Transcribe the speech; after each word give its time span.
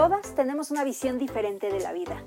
Todas 0.00 0.34
tenemos 0.34 0.70
una 0.70 0.82
visión 0.82 1.18
diferente 1.18 1.70
de 1.70 1.78
la 1.78 1.92
vida. 1.92 2.22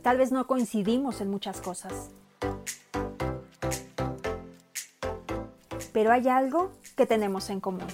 Tal 0.00 0.16
vez 0.16 0.30
no 0.30 0.46
coincidimos 0.46 1.20
en 1.20 1.28
muchas 1.28 1.60
cosas. 1.60 2.10
Pero 5.92 6.12
hay 6.12 6.28
algo 6.28 6.70
que 6.94 7.04
tenemos 7.04 7.50
en 7.50 7.58
común. 7.58 7.88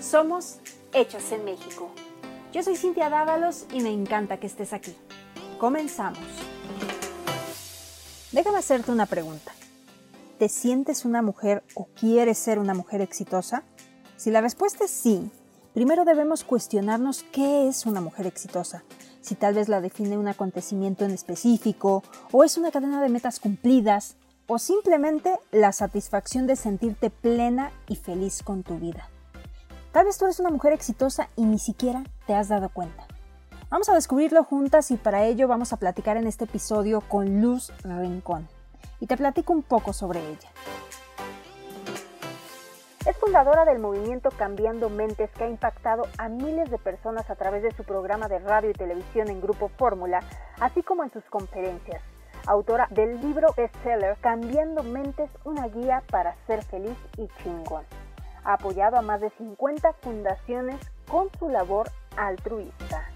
Somos 0.00 0.58
Hechos 0.92 1.30
en 1.30 1.44
México. 1.44 1.92
Yo 2.52 2.64
soy 2.64 2.74
Cintia 2.74 3.08
Dávalos 3.08 3.66
y 3.72 3.82
me 3.82 3.92
encanta 3.92 4.40
que 4.40 4.48
estés 4.48 4.72
aquí. 4.72 4.96
Comenzamos. 5.60 6.18
Déjame 8.32 8.58
hacerte 8.58 8.90
una 8.90 9.06
pregunta. 9.06 9.52
¿Te 10.40 10.48
sientes 10.48 11.04
una 11.04 11.22
mujer 11.22 11.62
o 11.74 11.86
quieres 11.94 12.36
ser 12.36 12.58
una 12.58 12.74
mujer 12.74 13.00
exitosa? 13.00 13.62
Si 14.20 14.30
la 14.30 14.42
respuesta 14.42 14.84
es 14.84 14.90
sí, 14.90 15.30
primero 15.72 16.04
debemos 16.04 16.44
cuestionarnos 16.44 17.22
qué 17.32 17.68
es 17.68 17.86
una 17.86 18.02
mujer 18.02 18.26
exitosa. 18.26 18.84
Si 19.22 19.34
tal 19.34 19.54
vez 19.54 19.70
la 19.70 19.80
define 19.80 20.18
un 20.18 20.28
acontecimiento 20.28 21.06
en 21.06 21.12
específico, 21.12 22.02
o 22.30 22.44
es 22.44 22.58
una 22.58 22.70
cadena 22.70 23.00
de 23.00 23.08
metas 23.08 23.40
cumplidas, 23.40 24.16
o 24.46 24.58
simplemente 24.58 25.38
la 25.52 25.72
satisfacción 25.72 26.46
de 26.46 26.56
sentirte 26.56 27.08
plena 27.08 27.72
y 27.88 27.96
feliz 27.96 28.42
con 28.42 28.62
tu 28.62 28.78
vida. 28.78 29.08
Tal 29.90 30.04
vez 30.04 30.18
tú 30.18 30.26
eres 30.26 30.38
una 30.38 30.50
mujer 30.50 30.74
exitosa 30.74 31.30
y 31.34 31.46
ni 31.46 31.58
siquiera 31.58 32.04
te 32.26 32.34
has 32.34 32.48
dado 32.48 32.68
cuenta. 32.68 33.06
Vamos 33.70 33.88
a 33.88 33.94
descubrirlo 33.94 34.44
juntas 34.44 34.90
y 34.90 34.98
para 34.98 35.24
ello 35.24 35.48
vamos 35.48 35.72
a 35.72 35.78
platicar 35.78 36.18
en 36.18 36.26
este 36.26 36.44
episodio 36.44 37.00
con 37.00 37.40
Luz 37.40 37.72
Rincón 37.84 38.46
y 39.00 39.06
te 39.06 39.16
platico 39.16 39.54
un 39.54 39.62
poco 39.62 39.94
sobre 39.94 40.20
ella. 40.20 40.50
Es 43.06 43.16
fundadora 43.16 43.64
del 43.64 43.78
movimiento 43.78 44.28
Cambiando 44.28 44.90
Mentes 44.90 45.30
que 45.30 45.44
ha 45.44 45.48
impactado 45.48 46.02
a 46.18 46.28
miles 46.28 46.70
de 46.70 46.76
personas 46.76 47.30
a 47.30 47.34
través 47.34 47.62
de 47.62 47.74
su 47.74 47.82
programa 47.82 48.28
de 48.28 48.38
radio 48.40 48.68
y 48.68 48.74
televisión 48.74 49.30
en 49.30 49.40
Grupo 49.40 49.68
Fórmula, 49.78 50.20
así 50.60 50.82
como 50.82 51.02
en 51.02 51.10
sus 51.10 51.24
conferencias. 51.24 52.02
Autora 52.46 52.88
del 52.90 53.18
libro 53.22 53.54
bestseller 53.56 54.18
Cambiando 54.20 54.82
Mentes, 54.82 55.30
una 55.44 55.66
guía 55.68 56.02
para 56.10 56.36
ser 56.46 56.62
feliz 56.62 56.96
y 57.16 57.26
chingón. 57.42 57.84
Ha 58.44 58.52
apoyado 58.52 58.98
a 58.98 59.02
más 59.02 59.22
de 59.22 59.30
50 59.30 59.94
fundaciones 59.94 60.78
con 61.10 61.30
su 61.38 61.48
labor 61.48 61.90
altruista. 62.18 63.08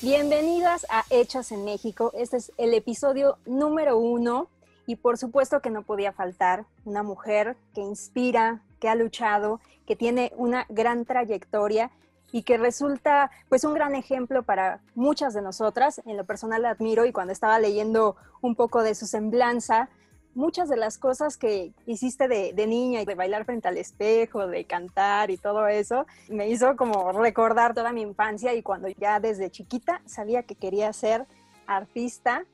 Bienvenidas 0.00 0.86
a 0.88 1.04
Hechos 1.10 1.52
en 1.52 1.66
México. 1.66 2.12
Este 2.14 2.38
es 2.38 2.50
el 2.56 2.72
episodio 2.72 3.36
número 3.44 3.98
uno 3.98 4.48
y 4.88 4.96
por 4.96 5.18
supuesto 5.18 5.60
que 5.60 5.68
no 5.68 5.82
podía 5.82 6.12
faltar 6.12 6.64
una 6.86 7.02
mujer 7.02 7.58
que 7.74 7.82
inspira, 7.82 8.62
que 8.80 8.88
ha 8.88 8.94
luchado, 8.94 9.60
que 9.86 9.96
tiene 9.96 10.32
una 10.38 10.64
gran 10.70 11.04
trayectoria 11.04 11.90
y 12.32 12.42
que 12.42 12.56
resulta 12.56 13.30
pues 13.50 13.64
un 13.64 13.74
gran 13.74 13.94
ejemplo 13.94 14.44
para 14.44 14.80
muchas 14.94 15.34
de 15.34 15.42
nosotras. 15.42 16.00
En 16.06 16.16
lo 16.16 16.24
personal 16.24 16.62
la 16.62 16.70
admiro 16.70 17.04
y 17.04 17.12
cuando 17.12 17.34
estaba 17.34 17.58
leyendo 17.58 18.16
un 18.40 18.54
poco 18.54 18.82
de 18.82 18.94
su 18.94 19.04
semblanza, 19.04 19.90
muchas 20.34 20.70
de 20.70 20.78
las 20.78 20.96
cosas 20.96 21.36
que 21.36 21.74
hiciste 21.84 22.26
de, 22.26 22.54
de, 22.54 22.66
niña, 22.66 23.04
de 23.04 23.14
bailar 23.14 23.44
frente 23.44 23.68
al 23.68 23.76
espejo, 23.76 24.46
de 24.46 24.64
cantar 24.64 25.30
y 25.30 25.36
todo 25.36 25.68
eso, 25.68 26.06
me 26.30 26.48
hizo 26.48 26.76
como 26.76 27.12
recordar 27.12 27.74
toda 27.74 27.92
mi 27.92 28.00
infancia 28.00 28.54
y 28.54 28.62
cuando 28.62 28.88
ya 28.88 29.20
desde 29.20 29.50
chiquita 29.50 30.00
sabía 30.06 30.44
que 30.44 30.54
quería 30.54 30.90
ser 30.94 31.26
artista 31.66 32.46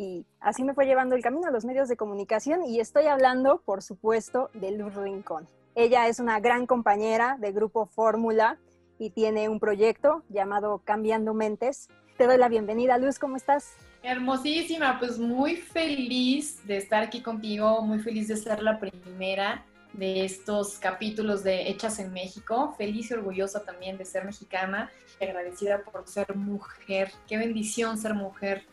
y 0.00 0.24
así 0.40 0.64
me 0.64 0.72
fue 0.72 0.86
llevando 0.86 1.14
el 1.14 1.22
camino 1.22 1.48
a 1.48 1.50
los 1.50 1.66
medios 1.66 1.86
de 1.86 1.96
comunicación 1.98 2.64
y 2.64 2.80
estoy 2.80 3.04
hablando, 3.04 3.60
por 3.66 3.82
supuesto, 3.82 4.48
de 4.54 4.70
Luz 4.70 4.94
Rincón. 4.94 5.46
Ella 5.74 6.08
es 6.08 6.20
una 6.20 6.40
gran 6.40 6.66
compañera 6.66 7.36
de 7.38 7.52
Grupo 7.52 7.84
Fórmula 7.84 8.58
y 8.98 9.10
tiene 9.10 9.50
un 9.50 9.60
proyecto 9.60 10.22
llamado 10.30 10.80
Cambiando 10.86 11.34
Mentes. 11.34 11.88
Te 12.16 12.26
doy 12.26 12.38
la 12.38 12.48
bienvenida, 12.48 12.96
Luz, 12.96 13.18
¿cómo 13.18 13.36
estás? 13.36 13.76
Hermosísima, 14.02 14.98
pues 14.98 15.18
muy 15.18 15.56
feliz 15.56 16.66
de 16.66 16.78
estar 16.78 17.02
aquí 17.02 17.20
contigo, 17.20 17.82
muy 17.82 17.98
feliz 17.98 18.28
de 18.28 18.38
ser 18.38 18.62
la 18.62 18.80
primera 18.80 19.66
de 19.92 20.24
estos 20.24 20.78
capítulos 20.78 21.44
de 21.44 21.68
Hechas 21.68 21.98
en 21.98 22.10
México. 22.10 22.74
Feliz 22.78 23.10
y 23.10 23.14
orgullosa 23.14 23.64
también 23.64 23.98
de 23.98 24.06
ser 24.06 24.24
mexicana 24.24 24.90
agradecida 25.20 25.82
por 25.82 26.08
ser 26.08 26.34
mujer. 26.34 27.12
Qué 27.28 27.36
bendición 27.36 27.98
ser 27.98 28.14
mujer. 28.14 28.64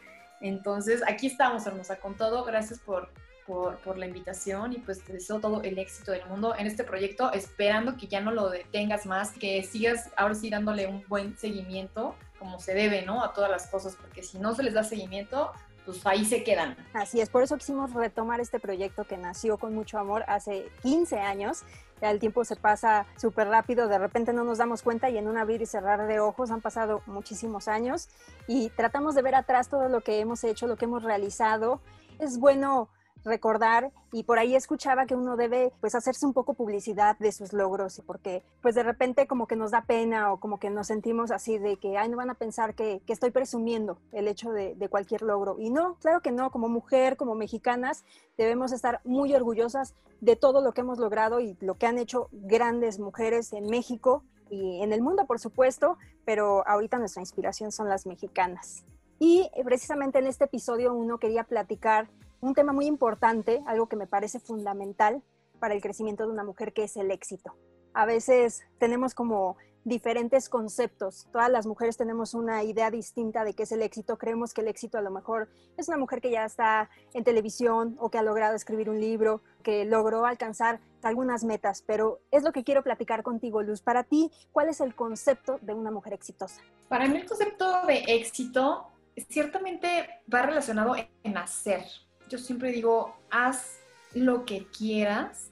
Entonces, 0.42 1.02
aquí 1.08 1.28
estamos, 1.28 1.66
hermosa, 1.66 1.98
con 1.98 2.16
todo. 2.16 2.44
Gracias 2.44 2.80
por, 2.80 3.10
por, 3.46 3.98
la 3.98 4.06
invitación 4.06 4.74
y 4.74 4.80
pues 4.80 5.04
te 5.04 5.14
deseo 5.14 5.40
todo 5.40 5.62
el 5.64 5.80
éxito 5.80 6.12
del 6.12 6.26
mundo 6.26 6.54
en 6.58 6.68
este 6.68 6.84
proyecto, 6.84 7.32
esperando 7.32 7.96
que 7.96 8.08
ya 8.08 8.20
no 8.20 8.32
lo 8.32 8.50
detengas 8.50 9.06
más, 9.06 9.32
que 9.32 9.64
sigas 9.64 10.12
ahora 10.18 10.36
sí 10.36 10.50
dándole 10.50 10.88
un 10.88 11.04
buen 11.08 11.38
seguimiento 11.38 12.16
como 12.38 12.60
se 12.60 12.74
debe, 12.74 13.04
¿no? 13.04 13.24
A 13.24 13.34
todas 13.34 13.50
las 13.50 13.68
cosas, 13.68 13.96
porque 13.96 14.22
si 14.22 14.38
no 14.38 14.54
se 14.54 14.64
les 14.64 14.74
da 14.74 14.84
seguimiento, 14.84 15.52
pues 15.88 16.06
ahí 16.06 16.26
se 16.26 16.44
quedan. 16.44 16.76
Así 16.94 17.22
es, 17.22 17.30
por 17.30 17.44
eso 17.44 17.58
quisimos 17.58 17.94
retomar 17.94 18.42
este 18.42 18.60
proyecto 18.60 19.06
que 19.06 19.18
nació 19.18 19.58
con 19.58 19.74
mucho 19.74 19.98
amor 19.98 20.26
hace 20.28 20.70
15 20.82 21.20
años. 21.20 21.64
Ya 22.02 22.12
el 22.12 22.20
tiempo 22.20 22.44
se 22.44 22.58
pasa 22.58 23.08
súper 23.16 23.48
rápido, 23.48 23.88
de 23.88 23.98
repente 23.98 24.34
no 24.34 24.44
nos 24.44 24.58
damos 24.58 24.84
cuenta 24.84 25.10
y 25.10 25.18
en 25.18 25.28
un 25.28 25.38
abrir 25.38 25.62
y 25.62 25.66
cerrar 25.66 26.06
de 26.06 26.20
ojos 26.20 26.52
han 26.52 26.62
pasado 26.62 27.02
muchísimos 27.08 27.70
años 27.70 28.10
y 28.48 28.70
tratamos 28.72 29.16
de 29.16 29.22
ver 29.22 29.34
atrás 29.34 29.70
todo 29.70 29.88
lo 29.88 30.02
que 30.02 30.20
hemos 30.20 30.44
hecho, 30.44 30.68
lo 30.68 30.76
que 30.76 30.86
hemos 30.86 31.04
realizado. 31.04 31.80
Es 32.20 32.38
bueno 32.38 32.90
recordar 33.24 33.92
y 34.12 34.24
por 34.24 34.40
ahí 34.40 34.56
escuchaba 34.56 35.06
que 35.06 35.16
uno 35.16 35.36
debe 35.36 35.72
pues 35.82 35.96
hacerse 35.96 36.26
un 36.26 36.34
poco 36.34 36.54
publicidad 36.54 37.18
de 37.20 37.32
sus 37.32 37.54
logros 37.54 38.02
porque 38.06 38.44
pues 38.62 38.76
de 38.76 38.84
repente 38.84 39.28
como 39.28 39.48
que 39.48 39.56
nos 39.56 39.72
da 39.72 39.82
pena 39.82 40.32
o 40.32 40.40
como 40.40 40.60
que 40.60 40.70
nos 40.70 40.88
sentimos 40.88 41.32
así 41.32 41.58
de 41.58 41.78
que 41.78 41.98
ay 41.98 42.10
no 42.10 42.18
van 42.18 42.30
a 42.30 42.36
pensar 42.36 42.74
que, 42.74 43.02
que 43.06 43.14
estoy 43.14 43.32
presumiendo 43.32 43.98
el 44.12 44.28
hecho 44.28 44.52
de, 44.52 44.76
de, 44.76 44.90
cualquier 44.90 45.22
logro 45.22 45.58
y 45.60 45.70
no, 45.70 45.96
claro 45.96 46.22
que 46.22 46.32
no, 46.32 46.52
como 46.52 46.70
mujer, 46.70 47.18
como 47.18 47.36
mexicanas 47.36 48.04
debemos 48.38 48.72
estar 48.72 49.02
muy 49.04 49.34
orgullosas 49.34 49.94
de 50.22 50.36
todo 50.36 50.62
lo 50.62 50.74
que 50.74 50.82
hemos 50.82 51.00
logrado 51.00 51.40
y 51.40 51.58
lo 51.60 51.76
que 51.76 51.88
han 51.88 51.98
hecho 51.98 52.30
grandes 52.32 53.00
mujeres 53.00 53.54
en 53.54 53.66
México 53.70 54.24
y 54.50 54.82
en 54.82 54.94
el 54.94 55.02
mundo 55.02 55.26
por 55.26 55.40
supuesto, 55.40 55.98
pero 56.26 56.68
ahorita 56.68 56.98
nuestra 56.98 57.22
inspiración 57.22 57.72
son 57.72 57.90
las 57.90 58.06
mexicanas. 58.06 58.86
Y 59.20 59.50
precisamente 59.66 60.20
en 60.20 60.28
este 60.28 60.46
episodio 60.46 60.94
uno 60.94 61.18
quería 61.18 61.44
platicar 61.44 62.10
un 62.42 62.54
tema 62.54 62.74
muy 62.74 62.86
importante, 62.86 63.64
algo 63.66 63.88
que 63.88 63.96
me 63.96 64.08
parece 64.08 64.40
fundamental 64.40 65.22
para 65.60 65.74
el 65.74 65.82
crecimiento 65.82 66.26
de 66.26 66.32
una 66.32 66.44
mujer, 66.44 66.74
que 66.74 66.84
es 66.84 66.98
el 66.98 67.12
éxito. 67.12 67.56
A 67.94 68.06
veces 68.06 68.64
tenemos 68.78 69.16
como 69.16 69.58
diferentes 69.88 70.50
conceptos. 70.50 71.28
Todas 71.32 71.50
las 71.50 71.66
mujeres 71.66 71.96
tenemos 71.96 72.34
una 72.34 72.64
idea 72.64 72.92
distinta 72.92 73.46
de 73.46 73.54
qué 73.54 73.64
es 73.64 73.72
el 73.72 73.82
éxito. 73.82 74.18
Creemos 74.18 74.54
que 74.54 74.60
el 74.62 74.68
éxito 74.68 74.98
a 74.98 75.02
lo 75.02 75.12
mejor 75.12 75.48
es 75.78 75.88
una 75.88 75.98
mujer 75.98 76.20
que 76.20 76.30
ya 76.30 76.44
está 76.44 76.90
en 77.14 77.24
televisión 77.24 77.96
o 78.00 78.10
que 78.10 78.18
ha 78.18 78.22
logrado 78.22 78.56
escribir 78.56 78.90
un 78.90 79.00
libro, 79.00 79.42
que 79.64 79.86
logró 79.86 80.26
alcanzar 80.26 80.82
algunas 81.04 81.46
metas, 81.46 81.84
pero 81.88 82.20
es 82.32 82.44
lo 82.44 82.52
que 82.52 82.66
quiero 82.66 82.84
platicar 82.84 83.24
contigo, 83.24 83.64
Luz. 83.64 83.82
Para 83.82 84.04
ti, 84.04 84.30
¿cuál 84.52 84.68
es 84.68 84.82
el 84.82 84.94
concepto 84.94 85.58
de 85.62 85.74
una 85.74 85.90
mujer 85.90 86.14
exitosa? 86.14 86.62
Para 86.90 87.08
mí 87.08 87.18
el 87.18 87.26
concepto 87.26 87.86
de 87.88 88.04
éxito 88.08 88.88
ciertamente 89.30 90.22
va 90.32 90.42
relacionado 90.42 90.96
en 91.24 91.38
hacer, 91.38 91.86
yo 92.30 92.38
siempre 92.38 92.72
digo, 92.72 93.16
haz 93.30 93.80
lo 94.14 94.46
que 94.46 94.66
quieras, 94.68 95.50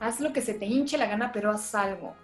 haz 0.00 0.20
lo 0.20 0.32
que 0.32 0.40
se 0.40 0.54
te 0.54 0.66
hinche 0.66 0.98
la 0.98 1.06
gana, 1.06 1.32
pero 1.32 1.50
haz 1.50 1.74
algo. 1.74 2.14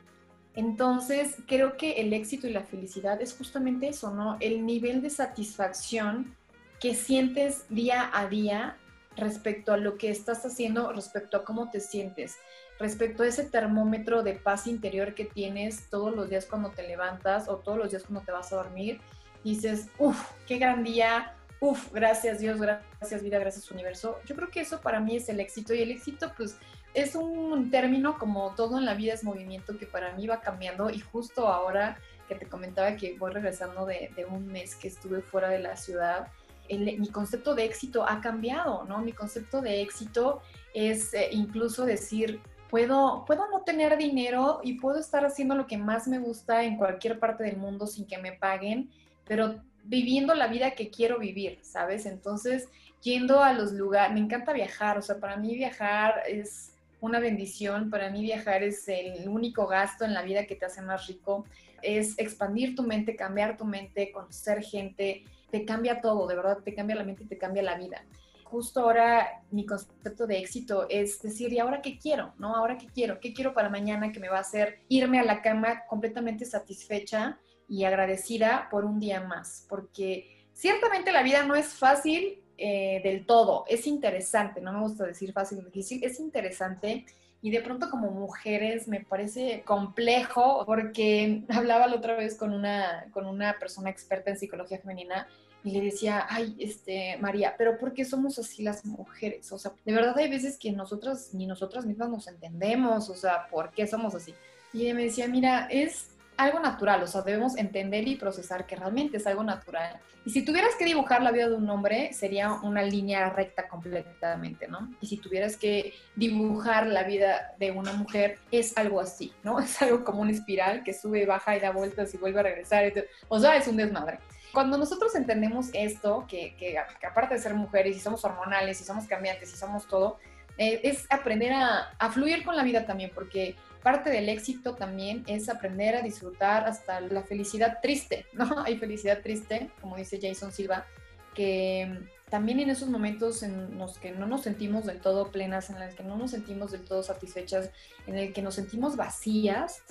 Entonces, 0.54 1.36
creo 1.46 1.76
que 1.76 1.92
el 1.94 2.12
éxito 2.12 2.46
y 2.46 2.52
la 2.52 2.62
felicidad 2.62 3.20
es 3.20 3.34
justamente 3.36 3.88
eso, 3.88 4.12
¿no? 4.12 4.36
El 4.40 4.64
nivel 4.64 5.02
de 5.02 5.10
satisfacción 5.10 6.36
que 6.80 6.94
sientes 6.94 7.66
día 7.68 8.10
a 8.12 8.28
día 8.28 8.76
respecto 9.16 9.72
a 9.72 9.76
lo 9.76 9.96
que 9.96 10.10
estás 10.10 10.44
haciendo, 10.44 10.92
respecto 10.92 11.36
a 11.36 11.44
cómo 11.44 11.70
te 11.70 11.80
sientes, 11.80 12.36
respecto 12.78 13.22
a 13.22 13.26
ese 13.26 13.44
termómetro 13.44 14.22
de 14.22 14.34
paz 14.34 14.66
interior 14.66 15.14
que 15.14 15.24
tienes 15.24 15.88
todos 15.90 16.14
los 16.14 16.28
días 16.28 16.46
cuando 16.46 16.70
te 16.70 16.86
levantas 16.86 17.48
o 17.48 17.56
todos 17.56 17.78
los 17.78 17.90
días 17.90 18.04
cuando 18.04 18.24
te 18.24 18.32
vas 18.32 18.52
a 18.52 18.56
dormir. 18.56 19.00
Dices, 19.42 19.88
uff, 19.98 20.32
qué 20.46 20.58
gran 20.58 20.84
día, 20.84 21.34
Uf, 21.64 21.94
gracias 21.94 22.40
Dios, 22.40 22.60
gracias 22.60 23.22
vida, 23.22 23.38
gracias 23.38 23.70
universo. 23.70 24.18
Yo 24.26 24.36
creo 24.36 24.50
que 24.50 24.60
eso 24.60 24.82
para 24.82 25.00
mí 25.00 25.16
es 25.16 25.30
el 25.30 25.40
éxito 25.40 25.72
y 25.72 25.80
el 25.80 25.92
éxito 25.92 26.30
pues 26.36 26.58
es 26.92 27.14
un 27.14 27.70
término 27.70 28.18
como 28.18 28.54
todo 28.54 28.76
en 28.76 28.84
la 28.84 28.92
vida 28.92 29.14
es 29.14 29.24
movimiento 29.24 29.78
que 29.78 29.86
para 29.86 30.12
mí 30.12 30.26
va 30.26 30.42
cambiando 30.42 30.90
y 30.90 31.00
justo 31.00 31.48
ahora 31.48 31.96
que 32.28 32.34
te 32.34 32.46
comentaba 32.46 32.96
que 32.96 33.16
voy 33.16 33.32
regresando 33.32 33.86
de, 33.86 34.10
un 34.28 34.46
mes 34.48 34.76
que 34.76 34.88
estuve 34.88 35.22
fuera 35.22 35.48
de 35.48 35.58
la 35.58 35.74
ciudad, 35.78 36.28
mi 36.68 37.08
concepto 37.08 37.54
de 37.54 37.64
éxito 37.64 38.06
ha 38.06 38.20
cambiado, 38.20 38.84
¿no? 38.84 39.00
Mi 39.00 39.14
concepto 39.14 39.62
de 39.62 39.80
éxito 39.80 40.42
es 40.74 41.14
eh, 41.14 41.30
incluso 41.32 41.86
decir, 41.86 42.42
puedo, 42.68 43.24
puedo 43.26 43.50
no 43.50 43.62
tener 43.62 43.96
dinero 43.96 44.60
y 44.62 44.74
puedo 44.74 44.98
estar 44.98 45.24
haciendo 45.24 45.54
lo 45.54 45.66
que 45.66 45.78
más 45.78 46.08
me 46.08 46.18
gusta 46.18 46.62
en 46.62 46.76
cualquier 46.76 47.18
parte 47.18 47.42
del 47.42 47.56
mundo 47.56 47.86
sin 47.86 48.06
que 48.06 48.18
me 48.18 48.32
paguen, 48.32 48.90
pero 49.26 49.62
viviendo 49.84 50.34
la 50.34 50.48
vida 50.48 50.72
que 50.72 50.90
quiero 50.90 51.18
vivir, 51.18 51.58
¿sabes? 51.62 52.06
Entonces, 52.06 52.68
yendo 53.02 53.42
a 53.42 53.52
los 53.52 53.72
lugares, 53.72 54.14
me 54.14 54.20
encanta 54.20 54.52
viajar, 54.52 54.98
o 54.98 55.02
sea, 55.02 55.18
para 55.18 55.36
mí 55.36 55.54
viajar 55.54 56.22
es 56.26 56.74
una 57.04 57.20
bendición. 57.20 57.90
Para 57.90 58.10
mí 58.10 58.22
viajar 58.22 58.62
es 58.62 58.88
el 58.88 59.28
único 59.28 59.66
gasto 59.66 60.04
en 60.04 60.14
la 60.14 60.22
vida 60.22 60.46
que 60.46 60.56
te 60.56 60.64
hace 60.64 60.82
más 60.82 61.06
rico. 61.06 61.44
Es 61.82 62.18
expandir 62.18 62.74
tu 62.74 62.82
mente, 62.82 63.14
cambiar 63.14 63.56
tu 63.56 63.64
mente, 63.64 64.10
conocer 64.10 64.62
gente, 64.62 65.24
te 65.50 65.64
cambia 65.64 66.00
todo, 66.00 66.26
de 66.26 66.34
verdad, 66.34 66.58
te 66.64 66.74
cambia 66.74 66.96
la 66.96 67.04
mente 67.04 67.24
y 67.24 67.26
te 67.26 67.38
cambia 67.38 67.62
la 67.62 67.76
vida. 67.76 68.04
Justo 68.44 68.80
ahora 68.80 69.42
mi 69.50 69.66
concepto 69.66 70.26
de 70.26 70.38
éxito 70.38 70.86
es 70.88 71.20
decir, 71.20 71.52
¿y 71.52 71.58
ahora 71.58 71.82
qué 71.82 71.98
quiero? 71.98 72.34
¿No? 72.38 72.54
¿Ahora 72.56 72.78
qué 72.78 72.86
quiero? 72.86 73.20
¿Qué 73.20 73.34
quiero 73.34 73.52
para 73.52 73.68
mañana 73.68 74.12
que 74.12 74.20
me 74.20 74.28
va 74.28 74.38
a 74.38 74.40
hacer 74.40 74.78
irme 74.88 75.18
a 75.18 75.24
la 75.24 75.42
cama 75.42 75.84
completamente 75.88 76.44
satisfecha 76.44 77.38
y 77.68 77.84
agradecida 77.84 78.68
por 78.70 78.84
un 78.84 79.00
día 79.00 79.20
más? 79.20 79.66
Porque 79.68 80.46
ciertamente 80.52 81.12
la 81.12 81.22
vida 81.22 81.44
no 81.44 81.54
es 81.54 81.74
fácil 81.74 82.42
eh, 82.56 83.00
del 83.02 83.26
todo. 83.26 83.64
Es 83.68 83.86
interesante, 83.86 84.60
no 84.60 84.72
me 84.72 84.80
gusta 84.80 85.04
decir 85.04 85.32
fácil 85.32 85.64
difícil, 85.64 86.02
es 86.04 86.20
interesante. 86.20 87.04
Y 87.42 87.50
de 87.50 87.60
pronto 87.60 87.90
como 87.90 88.10
mujeres 88.10 88.88
me 88.88 89.00
parece 89.00 89.62
complejo 89.66 90.64
porque 90.64 91.42
hablaba 91.50 91.86
la 91.86 91.96
otra 91.96 92.14
vez 92.14 92.36
con 92.36 92.54
una, 92.54 93.06
con 93.12 93.26
una 93.26 93.58
persona 93.58 93.90
experta 93.90 94.30
en 94.30 94.38
psicología 94.38 94.78
femenina 94.78 95.26
y 95.64 95.70
le 95.70 95.80
decía, 95.80 96.26
ay, 96.28 96.54
este, 96.58 97.16
María, 97.20 97.54
pero 97.56 97.78
¿por 97.78 97.94
qué 97.94 98.04
somos 98.04 98.38
así 98.38 98.62
las 98.62 98.84
mujeres? 98.84 99.50
O 99.50 99.58
sea, 99.58 99.72
de 99.84 99.92
verdad 99.92 100.16
hay 100.18 100.30
veces 100.30 100.58
que 100.58 100.70
nosotras 100.70 101.30
ni 101.32 101.46
nosotras 101.46 101.86
mismas 101.86 102.10
nos 102.10 102.28
entendemos, 102.28 103.08
o 103.08 103.14
sea, 103.14 103.48
¿por 103.50 103.70
qué 103.70 103.86
somos 103.86 104.14
así? 104.14 104.34
Y 104.74 104.82
ella 104.82 104.94
me 104.94 105.04
decía, 105.04 105.26
mira, 105.26 105.66
es 105.70 106.10
algo 106.36 106.58
natural, 106.58 107.02
o 107.02 107.06
sea, 107.06 107.22
debemos 107.22 107.56
entender 107.56 108.06
y 108.08 108.16
procesar 108.16 108.66
que 108.66 108.76
realmente 108.76 109.18
es 109.18 109.26
algo 109.26 109.44
natural. 109.44 110.00
Y 110.24 110.30
si 110.30 110.42
tuvieras 110.42 110.74
que 110.76 110.84
dibujar 110.84 111.22
la 111.22 111.30
vida 111.30 111.48
de 111.48 111.54
un 111.54 111.68
hombre, 111.68 112.12
sería 112.12 112.52
una 112.52 112.82
línea 112.82 113.28
recta 113.30 113.68
completamente, 113.68 114.66
¿no? 114.66 114.90
Y 115.00 115.06
si 115.06 115.18
tuvieras 115.18 115.56
que 115.56 115.94
dibujar 116.16 116.86
la 116.86 117.02
vida 117.02 117.54
de 117.58 117.70
una 117.70 117.92
mujer, 117.92 118.38
es 118.50 118.76
algo 118.76 119.00
así, 119.00 119.32
¿no? 119.42 119.58
Es 119.64 119.80
algo 119.82 120.02
como 120.02 120.22
una 120.22 120.32
espiral 120.32 120.82
que 120.82 120.94
sube, 120.94 121.26
baja 121.26 121.56
y 121.56 121.60
da 121.60 121.70
vueltas 121.70 122.14
y 122.14 122.18
vuelve 122.18 122.40
a 122.40 122.44
regresar. 122.44 122.90
O 123.28 123.38
sea, 123.38 123.56
es 123.56 123.68
un 123.68 123.76
desmadre. 123.76 124.18
Cuando 124.52 124.78
nosotros 124.78 125.14
entendemos 125.14 125.68
esto, 125.72 126.26
que, 126.28 126.76
aparte 127.06 127.34
de 127.34 127.40
ser 127.40 127.54
mujeres 127.54 127.96
y 127.96 128.00
somos 128.00 128.24
hormonales 128.24 128.80
y 128.80 128.84
somos 128.84 129.06
cambiantes 129.06 129.52
y 129.52 129.56
somos 129.56 129.86
todo, 129.86 130.18
eh, 130.56 130.80
es 130.84 131.04
aprender 131.10 131.52
a, 131.52 131.90
a 131.98 132.10
fluir 132.10 132.44
con 132.44 132.56
la 132.56 132.62
vida 132.62 132.86
también, 132.86 133.10
porque 133.12 133.56
parte 133.84 134.10
del 134.10 134.30
éxito 134.30 134.74
también 134.74 135.22
es 135.26 135.50
aprender 135.50 135.94
a 135.94 136.00
disfrutar 136.00 136.66
hasta 136.66 137.00
la 137.00 137.22
felicidad 137.22 137.78
triste, 137.82 138.26
¿no? 138.32 138.64
Hay 138.64 138.78
felicidad 138.78 139.20
triste, 139.22 139.70
como 139.80 139.96
dice 139.96 140.18
Jason 140.20 140.50
Silva, 140.50 140.86
que 141.34 142.00
también 142.30 142.58
en 142.60 142.70
esos 142.70 142.88
momentos 142.88 143.42
en 143.42 143.78
los 143.78 143.98
que 143.98 144.10
no 144.10 144.26
nos 144.26 144.42
sentimos 144.42 144.86
del 144.86 145.00
todo 145.00 145.30
plenas, 145.30 145.68
en 145.70 145.78
los 145.78 145.94
que 145.94 146.02
no 146.02 146.16
nos 146.16 146.30
sentimos 146.30 146.72
del 146.72 146.80
todo 146.80 147.02
satisfechas, 147.02 147.70
en 148.06 148.16
el 148.16 148.32
que 148.32 148.42
nos 148.42 148.54
sentimos 148.54 148.96
vacías, 148.96 149.82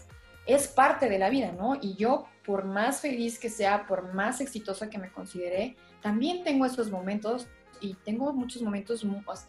es 0.46 0.68
parte 0.68 1.08
de 1.08 1.20
la 1.20 1.30
vida, 1.30 1.52
¿no? 1.52 1.78
Y 1.80 1.96
yo, 1.96 2.26
por 2.46 2.66
más 2.66 3.00
feliz 3.00 3.40
que 3.40 3.50
sea, 3.50 3.86
por 3.86 4.14
más 4.14 4.42
exitosa 4.42 4.90
que 4.90 4.98
me 4.98 5.12
considere, 5.12 5.78
también 6.02 6.44
tengo 6.44 6.66
esos 6.66 6.90
momentos 6.90 7.48
y 7.80 7.94
tengo 7.94 8.34
muchos 8.34 8.62
momentos 8.62 9.06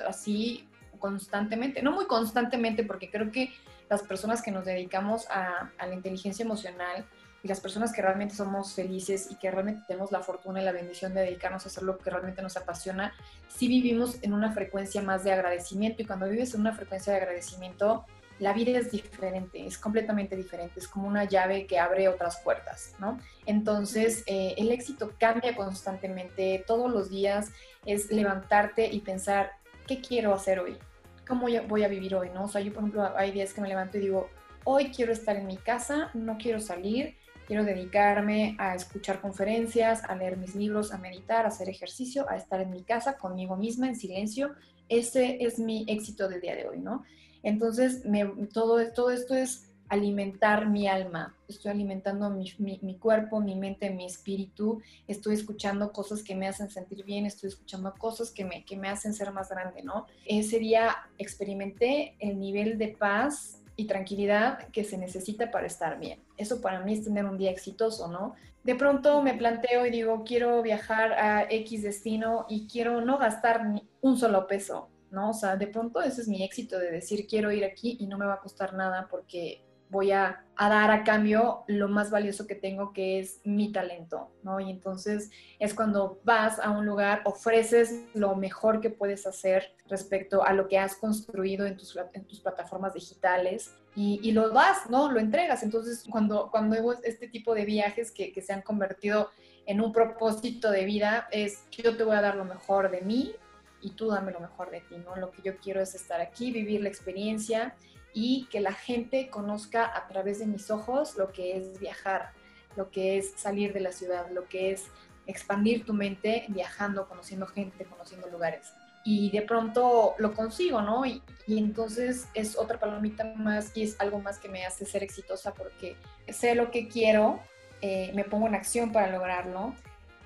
así 0.06 0.68
constantemente, 0.98 1.82
no 1.82 1.92
muy 1.92 2.06
constantemente, 2.06 2.84
porque 2.84 3.10
creo 3.10 3.32
que 3.32 3.52
las 3.88 4.02
personas 4.02 4.42
que 4.42 4.50
nos 4.50 4.64
dedicamos 4.64 5.26
a, 5.30 5.70
la 5.78 5.94
inteligencia 5.94 6.44
emocional 6.44 7.04
y 7.42 7.48
las 7.48 7.60
personas 7.60 7.92
que 7.92 8.00
realmente 8.00 8.34
somos 8.34 8.74
felices 8.74 9.28
y 9.30 9.36
que 9.36 9.50
realmente 9.50 9.82
tenemos 9.86 10.10
la 10.10 10.20
fortuna 10.20 10.62
y 10.62 10.64
la 10.64 10.72
bendición 10.72 11.12
de 11.12 11.20
dedicarnos 11.20 11.64
a 11.64 11.68
hacer 11.68 11.82
lo 11.82 11.98
que 11.98 12.08
realmente 12.10 12.40
nos 12.40 12.56
apasiona, 12.56 13.12
sí 13.48 13.68
vivimos 13.68 14.18
en 14.22 14.32
una 14.32 14.52
frecuencia 14.52 15.02
más 15.02 15.24
de 15.24 15.32
agradecimiento 15.32 16.02
y 16.02 16.06
cuando 16.06 16.28
vives 16.28 16.54
en 16.54 16.62
una 16.62 16.72
frecuencia 16.72 17.12
de 17.12 17.20
agradecimiento, 17.20 18.06
la 18.38 18.52
vida 18.52 18.78
es 18.78 18.90
diferente, 18.90 19.64
es 19.64 19.78
completamente 19.78 20.34
diferente, 20.34 20.80
es 20.80 20.88
como 20.88 21.06
una 21.06 21.24
llave 21.24 21.66
que 21.66 21.78
abre 21.78 22.08
otras 22.08 22.40
puertas, 22.40 22.94
¿no? 22.98 23.20
Entonces, 23.46 24.24
eh, 24.26 24.54
el 24.56 24.72
éxito 24.72 25.12
cambia 25.18 25.54
constantemente, 25.54 26.64
todos 26.66 26.90
los 26.90 27.10
días 27.10 27.50
es 27.86 28.10
levantarte 28.10 28.86
y 28.86 29.00
pensar, 29.00 29.52
¿qué 29.86 30.00
quiero 30.00 30.34
hacer 30.34 30.58
hoy? 30.58 30.78
Cómo 31.26 31.46
voy 31.68 31.84
a 31.84 31.88
vivir 31.88 32.14
hoy, 32.14 32.30
¿no? 32.30 32.44
O 32.44 32.48
sea, 32.48 32.60
yo, 32.60 32.72
por 32.72 32.82
ejemplo, 32.82 33.16
hay 33.16 33.32
días 33.32 33.52
que 33.52 33.60
me 33.60 33.68
levanto 33.68 33.98
y 33.98 34.02
digo, 34.02 34.28
hoy 34.64 34.90
quiero 34.90 35.12
estar 35.12 35.36
en 35.36 35.46
mi 35.46 35.56
casa, 35.56 36.10
no 36.14 36.36
quiero 36.38 36.60
salir, 36.60 37.16
quiero 37.46 37.64
dedicarme 37.64 38.56
a 38.58 38.74
escuchar 38.74 39.20
conferencias, 39.20 40.02
a 40.04 40.14
leer 40.14 40.36
mis 40.36 40.54
libros, 40.54 40.92
a 40.92 40.98
meditar, 40.98 41.44
a 41.44 41.48
hacer 41.48 41.68
ejercicio, 41.68 42.28
a 42.28 42.36
estar 42.36 42.60
en 42.60 42.70
mi 42.70 42.82
casa 42.82 43.16
conmigo 43.18 43.56
misma 43.56 43.88
en 43.88 43.96
silencio. 43.96 44.54
Ese 44.88 45.38
es 45.44 45.58
mi 45.58 45.84
éxito 45.88 46.28
del 46.28 46.40
día 46.40 46.56
de 46.56 46.68
hoy, 46.68 46.80
¿no? 46.80 47.04
Entonces, 47.42 48.04
me, 48.06 48.24
todo, 48.52 48.90
todo 48.92 49.10
esto 49.10 49.34
es 49.34 49.73
alimentar 49.88 50.68
mi 50.68 50.88
alma, 50.88 51.36
estoy 51.48 51.70
alimentando 51.70 52.30
mi, 52.30 52.98
cuerpo, 52.98 53.40
mi 53.40 53.54
mente, 53.54 53.90
mi 53.90 54.06
espíritu, 54.06 54.80
estoy 55.06 55.34
escuchando 55.34 55.92
cosas 55.92 56.22
que 56.22 56.34
me 56.34 56.48
hacen 56.48 56.70
sentir 56.70 57.04
bien, 57.04 57.26
estoy 57.26 57.48
escuchando 57.48 57.94
cosas 57.98 58.30
que 58.30 58.44
me, 58.44 58.64
que 58.64 58.76
me 58.76 58.88
hacen 58.88 59.14
ser 59.14 59.32
más 59.32 59.50
grande, 59.50 59.82
¿no? 59.82 60.06
Ese 60.26 60.58
día 60.58 60.96
experimenté 61.18 62.16
el 62.18 62.38
nivel 62.38 62.78
de 62.78 62.88
paz 62.88 63.60
y 63.76 63.86
tranquilidad 63.86 64.68
que 64.68 64.84
se 64.84 64.96
necesita 64.96 65.50
para 65.50 65.66
estar 65.66 65.98
bien. 65.98 66.22
Eso 66.36 66.60
para 66.60 66.80
mí 66.80 66.94
es 66.94 67.04
tener 67.04 67.24
un 67.24 67.38
día 67.38 67.50
exitoso, 67.50 68.08
¿no? 68.08 68.34
De 68.62 68.74
pronto 68.74 69.20
me 69.20 69.34
planteo 69.34 69.84
y 69.84 69.90
digo, 69.90 70.24
quiero 70.24 70.62
viajar 70.62 71.12
a 71.12 71.46
X 71.50 71.82
destino 71.82 72.46
y 72.48 72.66
quiero 72.66 73.00
no 73.00 73.18
gastar 73.18 73.66
ni 73.66 73.86
un 74.00 74.16
solo 74.16 74.46
peso, 74.46 74.88
¿no? 75.10 75.30
O 75.30 75.34
sea, 75.34 75.56
de 75.56 75.66
pronto 75.66 76.00
ese 76.00 76.22
es 76.22 76.28
mi 76.28 76.42
éxito 76.42 76.78
de 76.78 76.90
decir, 76.90 77.26
quiero 77.26 77.52
ir 77.52 77.64
aquí 77.64 77.98
y 78.00 78.06
no 78.06 78.16
me 78.16 78.26
va 78.26 78.34
a 78.34 78.40
costar 78.40 78.72
nada 78.72 79.06
porque 79.10 79.62
voy 79.94 80.10
a, 80.10 80.44
dar 80.58 80.90
a 80.90 81.02
cambio 81.02 81.64
lo 81.66 81.88
más 81.88 82.10
valioso 82.10 82.46
que 82.46 82.54
tengo, 82.54 82.92
que 82.92 83.18
es 83.18 83.40
mi 83.44 83.72
talento, 83.72 84.30
¿no? 84.42 84.60
Y 84.60 84.70
entonces 84.70 85.30
es 85.58 85.74
cuando 85.74 86.20
vas 86.24 86.58
a 86.58 86.70
un 86.70 86.84
lugar, 86.84 87.22
ofreces 87.24 88.04
lo 88.12 88.36
mejor 88.36 88.80
que 88.80 88.90
puedes 88.90 89.26
hacer 89.26 89.74
respecto 89.88 90.44
a 90.44 90.52
lo 90.52 90.68
que 90.68 90.78
has 90.78 90.96
construido 90.96 91.66
en 91.66 91.76
tus, 91.76 91.96
en 92.12 92.24
tus 92.24 92.40
plataformas 92.40 92.94
digitales 92.94 93.74
y, 93.96 94.32
lo 94.32 94.50
das, 94.50 94.90
¿no? 94.90 95.10
Lo 95.10 95.20
entregas. 95.20 95.62
Entonces, 95.62 96.04
cuando, 96.10 96.50
cuando 96.50 96.76
hago 96.76 96.92
este 97.04 97.28
tipo 97.28 97.54
de 97.54 97.64
viajes 97.64 98.10
que, 98.10 98.32
que 98.32 98.42
se 98.42 98.52
han 98.52 98.62
convertido 98.62 99.30
en 99.66 99.80
un 99.80 99.92
propósito 99.92 100.70
de 100.70 100.84
vida, 100.84 101.28
es 101.30 101.64
yo 101.70 101.96
te 101.96 102.04
voy 102.04 102.16
a 102.16 102.20
dar 102.20 102.36
lo 102.36 102.44
mejor 102.44 102.90
de 102.90 103.00
mí 103.02 103.34
y 103.80 103.90
tú 103.90 104.08
dame 104.08 104.32
lo 104.32 104.40
mejor 104.40 104.70
de 104.70 104.80
ti, 104.80 104.96
¿no? 104.98 105.14
Lo 105.16 105.30
que 105.30 105.42
yo 105.42 105.56
quiero 105.58 105.80
es 105.80 105.94
estar 105.94 106.20
aquí, 106.20 106.50
vivir 106.50 106.80
la 106.80 106.88
experiencia 106.88 107.74
y 108.14 108.46
que 108.50 108.60
la 108.60 108.72
gente 108.72 109.28
conozca 109.28 109.94
a 109.94 110.06
través 110.06 110.38
de 110.38 110.46
mis 110.46 110.70
ojos 110.70 111.16
lo 111.16 111.32
que 111.32 111.56
es 111.56 111.78
viajar, 111.80 112.30
lo 112.76 112.90
que 112.90 113.18
es 113.18 113.32
salir 113.36 113.72
de 113.72 113.80
la 113.80 113.92
ciudad, 113.92 114.30
lo 114.30 114.48
que 114.48 114.70
es 114.70 114.84
expandir 115.26 115.84
tu 115.84 115.92
mente 115.92 116.44
viajando, 116.48 117.08
conociendo 117.08 117.46
gente, 117.46 117.84
conociendo 117.84 118.28
lugares. 118.28 118.72
Y 119.04 119.30
de 119.30 119.42
pronto 119.42 120.14
lo 120.18 120.32
consigo, 120.32 120.80
¿no? 120.80 121.04
Y, 121.04 121.22
entonces 121.46 122.26
es 122.32 122.56
otra 122.56 122.78
palomita 122.78 123.24
más 123.36 123.76
y 123.76 123.82
es 123.82 124.00
algo 124.00 124.18
más 124.18 124.38
que 124.38 124.48
me 124.48 124.64
hace 124.64 124.86
ser 124.86 125.02
exitosa 125.02 125.52
porque 125.52 125.96
sé 126.28 126.54
lo 126.54 126.70
que 126.70 126.88
quiero, 126.88 127.40
eh, 127.82 128.12
me 128.14 128.24
pongo 128.24 128.46
en 128.46 128.54
acción 128.54 128.92
para 128.92 129.10
lograrlo 129.10 129.74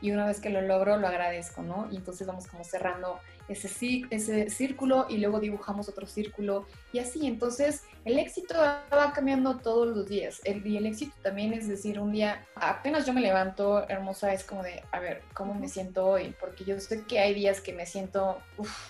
y 0.00 0.12
una 0.12 0.26
vez 0.26 0.40
que 0.40 0.50
lo 0.50 0.61
logro 0.61 0.97
lo 0.97 1.09
agradezco, 1.09 1.62
¿no? 1.62 1.88
Y 1.90 1.97
entonces 1.97 2.26
vamos 2.26 2.47
como 2.47 2.62
cerrando 2.62 3.18
ese, 3.49 4.02
ese 4.11 4.50
círculo 4.50 5.07
y 5.09 5.19
luego 5.19 5.40
dibujamos 5.40 5.88
otro 5.88 6.07
círculo 6.07 6.67
y 6.93 6.99
así. 6.99 7.26
Entonces, 7.26 7.85
el 8.05 8.19
éxito 8.19 8.55
va 8.59 9.12
cambiando 9.14 9.59
todos 9.59 9.88
los 9.88 10.09
días. 10.09 10.40
El, 10.45 10.67
y 10.67 10.76
el 10.76 10.87
éxito 10.87 11.14
también 11.23 11.52
es 11.52 11.67
decir, 11.67 11.99
un 11.99 12.12
día, 12.12 12.47
apenas 12.55 13.07
yo 13.07 13.12
me 13.12 13.21
levanto, 13.21 13.88
hermosa, 13.88 14.33
es 14.33 14.45
como 14.45 14.62
de, 14.62 14.83
a 14.93 15.00
ver, 15.00 15.23
¿cómo 15.35 15.55
me 15.55 15.69
siento 15.69 16.07
hoy? 16.07 16.35
Porque 16.38 16.64
yo 16.64 16.78
sé 16.78 17.05
que 17.05 17.19
hay 17.19 17.35
días 17.35 17.61
que 17.61 17.73
me 17.73 17.87
siento, 17.87 18.38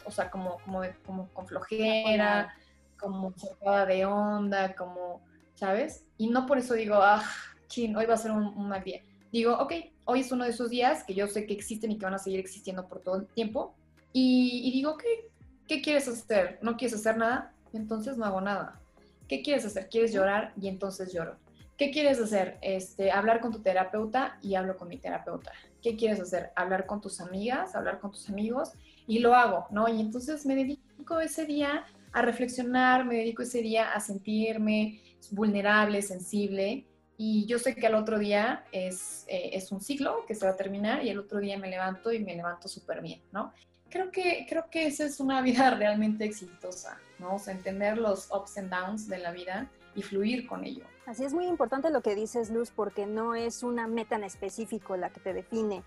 o 0.05 0.11
sea, 0.11 0.31
como, 0.31 0.59
como, 0.65 0.83
como 1.07 1.29
con 1.29 1.47
flojera, 1.47 2.55
como 2.99 3.33
sacada 3.37 3.87
de 3.87 4.05
onda, 4.05 4.75
como, 4.75 5.23
¿sabes? 5.55 6.05
Y 6.17 6.29
no 6.29 6.47
por 6.47 6.59
eso 6.59 6.75
digo, 6.75 6.97
ah, 6.97 7.23
chin, 7.69 7.97
hoy 7.97 8.07
va 8.07 8.15
a 8.15 8.19
ser 8.19 8.33
un, 8.33 8.45
un 8.45 8.69
mal 8.69 8.83
día. 8.83 9.03
Digo, 9.31 9.57
ok, 9.59 9.73
hoy 10.07 10.21
es 10.21 10.33
uno 10.33 10.45
de 10.45 10.51
esos 10.51 10.71
días 10.71 11.05
que 11.05 11.15
yo 11.15 11.29
sé 11.29 11.47
que 11.47 11.53
existen 11.53 11.93
y 11.93 11.99
que 11.99 12.07
van 12.07 12.15
a 12.15 12.19
seguir 12.19 12.41
existiendo 12.41 12.89
por 12.89 13.01
todo 13.01 13.17
el 13.17 13.27
tiempo 13.27 13.77
y, 14.13 14.71
digo, 14.73 14.97
¿qué, 14.97 15.31
¿qué 15.67 15.83
quieres 15.83 16.09
hacer? 16.09 16.59
¿No 16.63 16.77
quieres 16.77 16.99
hacer 16.99 17.17
nada? 17.17 17.53
Entonces 17.73 18.17
no 18.17 18.25
hago 18.25 18.41
nada. 18.41 18.81
¿Qué 19.29 19.43
quieres 19.43 19.65
hacer? 19.67 19.89
¿Quieres 19.89 20.13
llorar? 20.13 20.53
Y 20.61 20.69
entonces 20.69 21.13
lloro. 21.13 21.37
¿Qué 21.77 21.91
quieres 21.91 22.19
hacer? 22.19 22.59
Este, 22.61 23.13
hablar 23.13 23.41
con 23.41 23.53
tu 23.53 23.61
terapeuta 23.61 24.39
y 24.43 24.57
hablo 24.57 24.77
con 24.77 24.89
mi 24.89 24.97
terapeuta. 24.97 25.53
¿Qué 25.83 25.97
quieres 25.97 26.19
hacer? 26.19 26.51
Hablar 26.57 26.87
con 26.87 27.01
tus 27.01 27.21
amigas, 27.21 27.77
hablar 27.77 28.01
con 28.01 28.11
tus 28.11 28.29
amigos 28.29 28.73
y 29.07 29.21
lo 29.21 29.35
hago, 29.35 29.67
¿no? 29.71 29.89
Y 29.89 30.01
entonces 30.01 30.45
me 30.45 30.57
dedico 30.57 31.21
ese 31.21 31.47
día 31.47 31.85
a 32.13 32.23
reflexionar, 32.23 33.05
me 33.05 33.17
dedico 33.17 33.43
ese 33.43 33.63
día 33.63 33.93
a 33.93 34.01
sentirme 34.01 35.01
vulnerable, 35.31 36.03
sensible 36.03 36.87
y 37.19 37.45
yo 37.45 37.59
sé 37.59 37.75
que 37.75 37.87
al 37.87 37.97
otro 37.97 38.19
día 38.19 38.65
es, 38.73 39.27
eh, 39.29 39.51
es 39.53 39.71
un 39.73 39.83
ciclo 39.83 40.25
que 40.27 40.35
se 40.35 40.47
va 40.47 40.53
a 40.53 40.57
terminar 40.57 41.05
y 41.05 41.11
el 41.11 41.19
otro 41.19 41.41
día 41.41 41.59
me 41.59 41.69
levanto 41.69 42.13
y 42.13 42.21
me 42.21 42.35
levanto 42.35 42.69
súper 42.69 43.03
bien, 43.03 43.21
¿no? 43.33 43.53
creo 43.91 44.11
que, 44.11 44.47
creo 44.49 44.69
que 44.71 44.87
esa 44.87 45.05
es 45.05 45.21
una 45.21 45.41
vida 45.43 45.71
realmente 45.79 46.25
exitosa, 46.25 46.99
¿no? 47.19 47.37
O 47.37 47.39
sea, 47.39 47.55
entender 47.55 47.99
los 47.99 48.29
ups 48.33 48.59
and 48.59 48.71
downs 48.71 49.09
de 49.09 49.19
la 49.19 49.33
vida 49.33 49.71
y 49.95 50.03
fluir 50.03 50.47
con 50.47 50.65
ello. 50.65 50.85
Así 51.07 51.25
es 51.25 51.33
muy 51.33 51.47
importante 51.47 51.91
lo 51.91 52.03
que 52.03 52.15
dices, 52.15 52.51
Luz, 52.51 52.71
porque 52.71 53.07
no 53.07 53.35
es 53.35 53.63
una 53.63 53.87
meta 53.87 54.17
en 54.17 54.25
específico 54.25 54.97
la 54.97 55.11
que 55.11 55.21
te 55.21 55.33
define. 55.33 55.83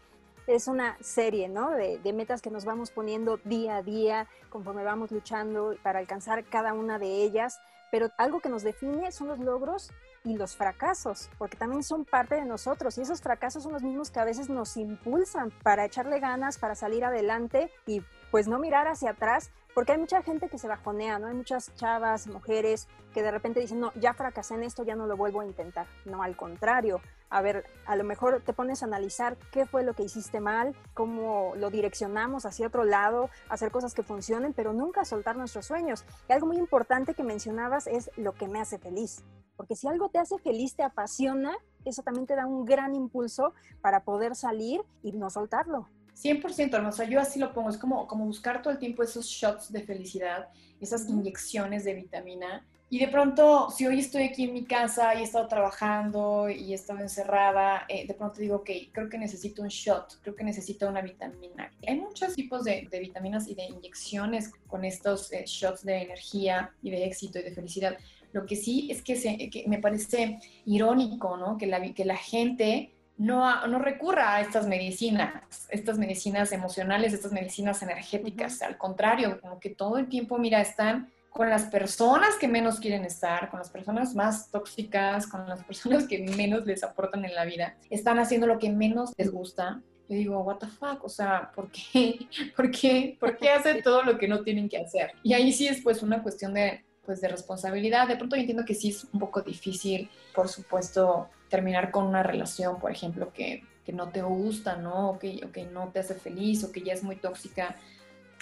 Es 0.47 0.67
una 0.67 0.97
serie, 1.01 1.47
¿no? 1.47 1.71
De, 1.71 2.00
de 2.00 2.13
metas 2.13 2.41
que 2.41 2.50
nos 2.50 2.65
vamos 2.65 2.89
poniendo 2.89 3.38
día 3.45 3.77
a 3.77 3.83
día, 3.83 4.27
conforme 4.50 4.83
vamos 4.83 5.11
luchando 5.11 5.75
para 5.83 6.00
alcanzar 6.00 6.43
cada 6.45 6.73
una 6.73 6.97
de 6.97 7.23
ellas. 7.23 7.59
Pero 7.91 8.09
algo 8.17 8.39
que 8.39 8.50
nos 8.50 8.63
define 8.63 9.11
son 9.11 9.27
los 9.27 9.39
logros 9.39 9.91
y 10.24 10.36
los 10.38 10.56
fracasos, 10.56 11.30
porque 11.38 11.58
también 11.58 11.84
son 11.84 12.06
parte 12.06 12.36
de 12.36 12.46
nosotros 12.46 12.98
y 12.98 13.01
esos 13.01 13.22
fracasos 13.22 13.63
son 13.63 13.74
los 13.74 13.84
mismos 13.84 14.12
que 14.12 14.20
a 14.20 14.25
veces 14.25 14.50
nos 14.50 14.78
impulsan 14.78 15.51
para 15.63 15.86
echarle 15.86 16.20
ganas, 16.20 16.58
para 16.58 16.75
salir 16.75 17.04
adelante 17.04 17.72
y 17.88 18.01
pues 18.30 18.48
no 18.48 18.60
mirar 18.60 18.88
hacia 18.88 19.12
atrás, 19.12 19.51
porque 19.74 19.94
hay 19.94 19.98
mucha 19.98 20.22
gente 20.22 20.50
que 20.50 20.58
se 20.58 20.68
bajonea, 20.68 21.20
¿no? 21.20 21.28
Hay 21.28 21.34
muchas 21.34 21.74
chavas, 21.75 22.28
mujeres 22.28 22.88
que 23.13 23.24
de 23.24 23.32
repente 23.32 23.60
dicen, 23.60 23.80
no, 23.80 23.92
ya 23.96 24.13
fracasé 24.13 24.56
en 24.56 24.63
esto, 24.63 24.84
ya 24.84 24.96
no 24.96 25.08
lo 25.08 25.18
vuelvo 25.18 25.42
a 25.42 25.46
intentar. 25.46 25.88
No, 26.06 26.24
al 26.24 26.36
contrario. 26.36 27.01
A 27.30 27.42
ver, 27.42 27.66
a 27.86 27.96
lo 27.96 28.04
mejor 28.04 28.42
te 28.46 28.51
pones 28.51 28.84
a 28.84 28.86
analizar 28.86 29.38
qué 29.51 29.66
fue 29.66 29.84
lo 29.84 29.94
que 29.94 30.04
hiciste 30.04 30.42
mal, 30.42 30.75
cómo 30.94 31.54
lo 31.56 31.70
direccionamos 31.70 32.46
hacia 32.46 32.68
otro 32.68 32.84
lado, 32.84 33.30
hacer 33.48 33.72
cosas 33.72 33.94
que 33.94 34.04
funcionen, 34.04 34.54
pero 34.54 34.74
nunca 34.74 35.06
soltar 35.06 35.38
nuestros 35.38 35.66
sueños. 35.66 36.04
Y 36.28 36.34
algo 36.34 36.48
muy 36.48 36.58
importante 36.58 37.13
que 37.13 37.24
mencionabas 37.24 37.88
es 37.88 38.12
lo 38.18 38.34
que 38.34 38.50
me 38.50 38.60
hace 38.60 38.80
feliz. 38.80 39.24
Porque 39.56 39.75
si 39.75 39.88
algo 39.88 40.10
te 40.10 40.20
hace 40.20 40.40
feliz, 40.40 40.75
te 40.75 40.84
apasiona, 40.84 41.56
eso 41.86 42.01
también 42.01 42.25
te 42.25 42.36
da 42.36 42.46
un 42.46 42.66
gran 42.66 42.96
impulso 42.96 43.54
para 43.82 44.04
poder 44.04 44.36
salir 44.36 44.82
y 45.04 45.13
no 45.13 45.30
soltarlo. 45.30 45.88
100%, 46.22 46.88
o 46.88 46.92
sea, 46.92 47.08
yo 47.08 47.20
así 47.20 47.40
lo 47.40 47.54
pongo, 47.54 47.70
es 47.70 47.78
como, 47.78 48.08
como 48.08 48.25
buscar 48.25 48.62
todo 48.62 48.74
el 48.74 48.80
tiempo 48.80 49.04
esos 49.04 49.25
shots 49.25 49.72
de 49.72 49.82
felicidad, 49.82 50.50
esas 50.80 51.08
inyecciones 51.10 51.84
de 51.84 51.94
vitamina. 51.94 52.66
Y 52.90 53.00
de 53.00 53.08
pronto, 53.08 53.70
si 53.70 53.88
hoy 53.88 54.00
estoy 54.00 54.24
aquí 54.24 54.44
en 54.44 54.54
mi 54.54 54.66
casa 54.66 55.16
y 55.16 55.22
he 55.22 55.24
estado 55.24 55.48
trabajando 55.48 56.50
y 56.50 56.74
he 56.74 56.75
estado 56.75 57.00
encerrada, 57.00 57.86
eh, 57.88 58.06
de 58.06 58.13
pronto 58.13 58.42
digo, 58.42 58.58
ok, 58.58 58.70
creo 58.92 59.08
que 59.08 59.18
necesito 59.18 59.62
un 59.62 59.70
shot, 59.70 60.20
creo 60.22 60.36
que 60.36 60.44
necesito 60.44 60.90
una 60.90 61.01
vitamina. 61.01 61.72
Hay 61.88 61.98
muchos 61.98 62.36
tipos 62.36 62.66
de, 62.66 62.90
de 62.92 63.00
vitaminas 63.00 63.48
y 63.48 63.56
de 63.56 63.63
inyecciones 63.63 64.51
con 64.68 64.84
estos 64.84 65.32
eh, 65.32 65.46
shots 65.48 65.86
de 65.86 66.01
energía 66.01 66.74
y 66.84 66.92
de 66.92 67.06
éxito 67.06 67.40
y 67.40 67.44
de 67.44 67.51
felicidad. 67.54 67.98
Lo 68.34 68.46
que 68.46 68.58
sí 68.58 68.90
es 68.92 69.01
que, 69.01 69.16
se, 69.16 69.50
que 69.50 69.63
me 69.68 69.80
parece 69.80 70.40
irónico, 70.66 71.38
¿no? 71.38 71.58
Que 71.58 71.68
la, 71.68 71.82
que 71.94 72.04
la 72.04 72.18
gente 72.18 72.94
no, 73.22 73.68
no 73.68 73.78
recurra 73.78 74.34
a 74.36 74.42
estas 74.42 74.66
medicinas, 74.66 75.68
estas 75.70 76.00
medicinas 76.00 76.51
emocionales, 76.51 77.13
estas 77.13 77.32
medicinas 77.32 77.84
energéticas. 77.84 78.63
Al 78.63 78.80
contrario, 78.80 79.40
como 79.40 79.60
que 79.60 79.70
todo 79.70 80.00
el 80.00 80.10
tiempo, 80.10 80.40
mira, 80.40 80.60
están 80.60 81.12
con 81.30 81.48
las 81.48 81.66
personas 81.66 82.36
que 82.40 82.48
menos 82.48 82.80
quieren 82.80 83.06
estar, 83.06 83.51
con 83.51 83.60
las 83.60 83.70
personas 83.70 84.16
más 84.16 84.50
tóxicas, 84.50 85.28
con 85.28 85.48
las 85.48 85.63
personas 85.66 86.08
que 86.08 86.18
menos 86.36 86.66
les 86.66 86.84
aportan 86.84 87.24
en 87.24 87.36
la 87.36 87.46
vida. 87.46 87.78
Están 87.92 88.18
haciendo 88.18 88.48
lo 88.48 88.58
que 88.58 88.72
menos 88.72 89.13
les 89.16 89.32
gusta. 89.32 89.84
Yo 90.10 90.16
digo, 90.16 90.40
what 90.42 90.58
the 90.58 90.66
fuck, 90.66 91.04
o 91.04 91.10
sea, 91.10 91.51
¿por 91.54 91.70
qué? 91.70 92.28
¿Por 92.56 92.72
qué? 92.72 93.18
¿Por 93.20 93.38
qué 93.38 93.51
hacen 93.51 93.84
todo 93.84 94.01
lo 94.01 94.18
que 94.18 94.28
no 94.28 94.42
tienen 94.42 94.68
que 94.68 94.80
hacer? 94.80 95.12
Y 95.22 95.34
ahí 95.34 95.54
sí 95.54 95.68
es 95.68 95.80
pues 95.84 96.01
una 96.01 96.24
cuestión 96.24 96.56
de 96.56 96.84
pues 97.06 97.22
de 97.22 97.28
responsabilidad. 97.28 98.08
De 98.08 98.16
pronto 98.16 98.36
yo 98.36 98.40
entiendo 98.40 98.66
que 98.66 98.74
sí 98.74 98.90
es 98.90 99.04
un 99.13 99.20
poco 99.20 99.42
difícil, 99.42 100.10
por 100.34 100.50
supuesto, 100.50 101.30
terminar 101.51 101.91
con 101.91 102.05
una 102.05 102.24
relación, 102.24 102.79
por 102.79 102.91
ejemplo, 102.91 103.31
que, 103.31 103.63
que 103.86 103.93
no 103.93 104.10
te 104.10 104.24
gusta, 104.24 104.77
¿no? 104.77 105.12
O 105.12 105.20
que, 105.20 105.41
o 105.46 105.51
que 105.51 105.65
no 105.65 105.89
te 105.89 106.00
hace 106.00 106.15
feliz 106.15 106.63
o 106.63 106.72
que 106.72 106.81
ya 106.81 106.93
es 106.93 107.03
muy 107.03 107.17
tóxica. 107.17 107.75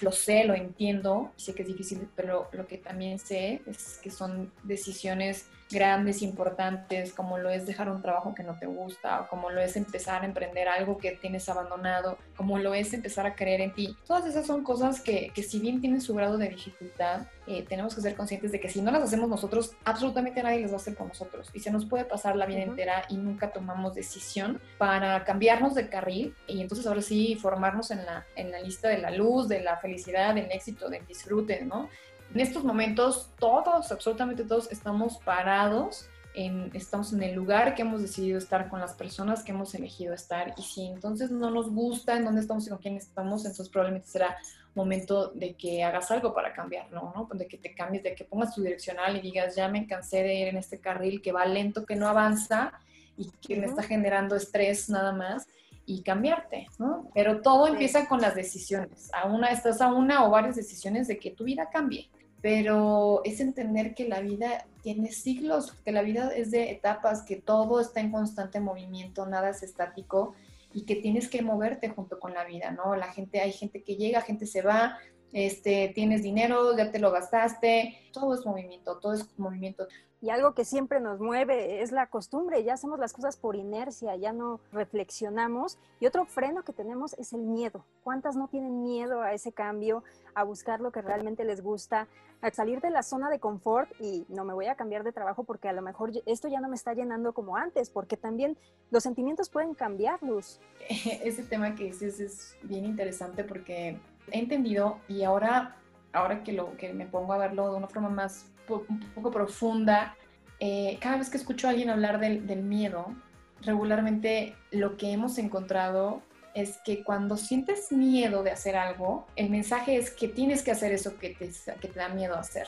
Lo 0.00 0.12
sé, 0.12 0.44
lo 0.44 0.54
entiendo, 0.54 1.32
sé 1.36 1.54
que 1.54 1.62
es 1.62 1.68
difícil, 1.68 2.08
pero 2.16 2.48
lo 2.52 2.66
que 2.66 2.78
también 2.78 3.18
sé 3.18 3.60
es 3.66 4.00
que 4.02 4.10
son 4.10 4.50
decisiones 4.62 5.48
grandes, 5.70 6.22
importantes, 6.22 7.12
como 7.12 7.38
lo 7.38 7.50
es 7.50 7.66
dejar 7.66 7.90
un 7.90 8.02
trabajo 8.02 8.34
que 8.34 8.42
no 8.42 8.58
te 8.58 8.66
gusta, 8.66 9.22
o 9.22 9.28
como 9.28 9.50
lo 9.50 9.60
es 9.60 9.76
empezar 9.76 10.22
a 10.22 10.26
emprender 10.26 10.68
algo 10.68 10.98
que 10.98 11.12
tienes 11.12 11.48
abandonado, 11.48 12.18
como 12.36 12.58
lo 12.58 12.74
es 12.74 12.92
empezar 12.92 13.26
a 13.26 13.34
creer 13.34 13.60
en 13.60 13.74
ti. 13.74 13.96
Todas 14.06 14.26
esas 14.26 14.46
son 14.46 14.62
cosas 14.64 15.00
que, 15.00 15.30
que 15.34 15.42
si 15.42 15.60
bien 15.60 15.80
tienen 15.80 16.00
su 16.00 16.14
grado 16.14 16.38
de 16.38 16.48
dificultad, 16.48 17.26
eh, 17.46 17.64
tenemos 17.68 17.94
que 17.94 18.00
ser 18.00 18.14
conscientes 18.14 18.52
de 18.52 18.60
que 18.60 18.68
si 18.68 18.80
no 18.80 18.90
las 18.90 19.02
hacemos 19.02 19.28
nosotros, 19.28 19.72
absolutamente 19.84 20.42
nadie 20.42 20.60
las 20.60 20.70
va 20.70 20.74
a 20.74 20.76
hacer 20.76 20.94
por 20.94 21.08
nosotros. 21.08 21.50
Y 21.52 21.60
se 21.60 21.70
nos 21.70 21.84
puede 21.84 22.04
pasar 22.04 22.36
la 22.36 22.46
vida 22.46 22.62
entera 22.62 23.04
y 23.08 23.16
nunca 23.16 23.50
tomamos 23.50 23.94
decisión 23.94 24.60
para 24.78 25.24
cambiarnos 25.24 25.74
de 25.74 25.88
carril 25.88 26.34
y 26.46 26.60
entonces 26.60 26.86
ahora 26.86 27.02
sí 27.02 27.36
formarnos 27.36 27.90
en 27.90 28.06
la, 28.06 28.24
en 28.36 28.50
la 28.52 28.60
lista 28.60 28.88
de 28.88 28.98
la 28.98 29.10
luz, 29.10 29.48
de 29.48 29.60
la 29.60 29.76
felicidad, 29.78 30.34
del 30.34 30.50
éxito, 30.52 30.88
del 30.88 31.04
disfrute, 31.06 31.64
¿no? 31.64 31.88
En 32.32 32.40
estos 32.40 32.64
momentos 32.64 33.30
todos, 33.38 33.90
absolutamente 33.90 34.44
todos, 34.44 34.70
estamos 34.70 35.18
parados, 35.18 36.08
en, 36.34 36.70
estamos 36.74 37.12
en 37.12 37.22
el 37.22 37.34
lugar 37.34 37.74
que 37.74 37.82
hemos 37.82 38.02
decidido 38.02 38.38
estar 38.38 38.68
con 38.68 38.80
las 38.80 38.94
personas 38.94 39.42
que 39.42 39.50
hemos 39.50 39.74
elegido 39.74 40.14
estar 40.14 40.54
y 40.56 40.62
si 40.62 40.86
entonces 40.86 41.30
no 41.30 41.50
nos 41.50 41.70
gusta 41.70 42.16
en 42.16 42.24
dónde 42.24 42.40
estamos 42.40 42.66
y 42.66 42.70
con 42.70 42.78
quién 42.78 42.96
estamos, 42.96 43.44
entonces 43.44 43.68
probablemente 43.68 44.08
será 44.08 44.36
momento 44.74 45.32
de 45.34 45.54
que 45.54 45.82
hagas 45.82 46.10
algo 46.12 46.32
para 46.32 46.52
cambiarlo, 46.52 47.12
¿no? 47.14 47.28
De 47.36 47.48
que 47.48 47.58
te 47.58 47.74
cambies, 47.74 48.04
de 48.04 48.14
que 48.14 48.24
pongas 48.24 48.54
tu 48.54 48.62
direccional 48.62 49.16
y 49.16 49.20
digas, 49.20 49.56
ya 49.56 49.68
me 49.68 49.86
cansé 49.88 50.22
de 50.22 50.34
ir 50.34 50.48
en 50.48 50.56
este 50.56 50.78
carril 50.78 51.20
que 51.20 51.32
va 51.32 51.44
lento, 51.44 51.84
que 51.84 51.96
no 51.96 52.06
avanza 52.06 52.72
y 53.16 53.30
que 53.40 53.56
me 53.56 53.66
está 53.66 53.82
generando 53.82 54.36
estrés 54.36 54.88
nada 54.88 55.12
más 55.12 55.48
y 55.84 56.02
cambiarte, 56.02 56.68
¿no? 56.78 57.10
Pero 57.12 57.40
todo 57.42 57.66
empieza 57.66 58.06
con 58.06 58.20
las 58.20 58.36
decisiones. 58.36 59.10
A 59.12 59.26
una, 59.26 59.48
estás 59.48 59.80
a 59.80 59.92
una 59.92 60.24
o 60.24 60.30
varias 60.30 60.54
decisiones 60.54 61.08
de 61.08 61.18
que 61.18 61.32
tu 61.32 61.42
vida 61.42 61.68
cambie 61.72 62.08
pero 62.42 63.20
es 63.24 63.40
entender 63.40 63.94
que 63.94 64.08
la 64.08 64.20
vida 64.20 64.66
tiene 64.82 65.12
siglos, 65.12 65.72
que 65.84 65.92
la 65.92 66.02
vida 66.02 66.30
es 66.34 66.50
de 66.50 66.70
etapas, 66.70 67.22
que 67.22 67.36
todo 67.36 67.80
está 67.80 68.00
en 68.00 68.10
constante 68.10 68.60
movimiento, 68.60 69.26
nada 69.26 69.50
es 69.50 69.62
estático 69.62 70.34
y 70.72 70.82
que 70.86 70.96
tienes 70.96 71.28
que 71.28 71.42
moverte 71.42 71.90
junto 71.90 72.18
con 72.18 72.32
la 72.32 72.44
vida, 72.44 72.70
¿no? 72.70 72.96
La 72.96 73.12
gente, 73.12 73.40
hay 73.40 73.52
gente 73.52 73.82
que 73.82 73.96
llega, 73.96 74.22
gente 74.22 74.46
se 74.46 74.62
va, 74.62 74.98
este, 75.32 75.92
tienes 75.94 76.22
dinero, 76.22 76.76
ya 76.76 76.90
te 76.90 76.98
lo 76.98 77.10
gastaste, 77.10 77.96
todo 78.12 78.34
es 78.34 78.46
movimiento, 78.46 78.98
todo 78.98 79.14
es 79.14 79.26
movimiento. 79.38 79.86
Y 80.22 80.28
algo 80.28 80.52
que 80.52 80.66
siempre 80.66 81.00
nos 81.00 81.18
mueve 81.18 81.82
es 81.82 81.92
la 81.92 82.06
costumbre, 82.08 82.62
ya 82.62 82.74
hacemos 82.74 82.98
las 82.98 83.14
cosas 83.14 83.38
por 83.38 83.56
inercia, 83.56 84.16
ya 84.16 84.34
no 84.34 84.60
reflexionamos. 84.70 85.78
Y 85.98 86.06
otro 86.06 86.26
freno 86.26 86.62
que 86.62 86.74
tenemos 86.74 87.14
es 87.14 87.32
el 87.32 87.40
miedo. 87.40 87.86
¿Cuántas 88.04 88.36
no 88.36 88.48
tienen 88.48 88.82
miedo 88.82 89.22
a 89.22 89.32
ese 89.32 89.52
cambio, 89.52 90.04
a 90.34 90.44
buscar 90.44 90.80
lo 90.80 90.92
que 90.92 91.00
realmente 91.00 91.44
les 91.44 91.62
gusta, 91.62 92.06
a 92.42 92.50
salir 92.50 92.80
de 92.80 92.90
la 92.90 93.02
zona 93.02 93.30
de 93.30 93.38
confort 93.38 93.90
y 94.00 94.24
no 94.28 94.44
me 94.44 94.54
voy 94.54 94.66
a 94.66 94.74
cambiar 94.74 95.04
de 95.04 95.12
trabajo 95.12 95.44
porque 95.44 95.68
a 95.68 95.72
lo 95.72 95.82
mejor 95.82 96.10
esto 96.26 96.48
ya 96.48 96.60
no 96.60 96.68
me 96.68 96.76
está 96.76 96.94
llenando 96.94 97.32
como 97.32 97.56
antes, 97.56 97.90
porque 97.90 98.16
también 98.16 98.56
los 98.90 99.02
sentimientos 99.02 99.48
pueden 99.48 99.74
cambiar, 99.74 100.22
Luz? 100.22 100.60
Ese 100.88 101.42
tema 101.44 101.74
que 101.74 101.84
dices 101.84 102.20
es 102.20 102.56
bien 102.62 102.84
interesante 102.84 103.44
porque 103.44 103.98
he 104.30 104.38
entendido 104.38 104.98
y 105.08 105.22
ahora, 105.22 105.76
ahora 106.12 106.42
que, 106.42 106.52
lo, 106.52 106.76
que 106.76 106.92
me 106.92 107.06
pongo 107.06 107.32
a 107.32 107.38
verlo 107.38 107.70
de 107.70 107.76
una 107.78 107.88
forma 107.88 108.08
más 108.08 108.46
un 108.88 109.00
poco 109.14 109.30
profunda, 109.30 110.16
eh, 110.58 110.98
cada 111.00 111.16
vez 111.16 111.30
que 111.30 111.38
escucho 111.38 111.66
a 111.66 111.70
alguien 111.70 111.90
hablar 111.90 112.20
del, 112.20 112.46
del, 112.46 112.62
miedo, 112.62 113.14
regularmente 113.62 114.54
lo 114.70 114.96
que 114.96 115.10
hemos 115.12 115.38
encontrado 115.38 116.22
es 116.54 116.78
que 116.84 117.02
cuando 117.02 117.36
sientes 117.36 117.92
miedo 117.92 118.42
de 118.42 118.50
hacer 118.50 118.76
algo, 118.76 119.26
el 119.36 119.50
mensaje 119.50 119.96
es 119.96 120.10
que 120.10 120.28
tienes 120.28 120.62
que 120.62 120.72
hacer 120.72 120.92
eso 120.92 121.16
que 121.18 121.30
te, 121.30 121.50
que 121.80 121.88
te 121.88 121.98
da 121.98 122.08
miedo 122.08 122.36
hacer. 122.36 122.66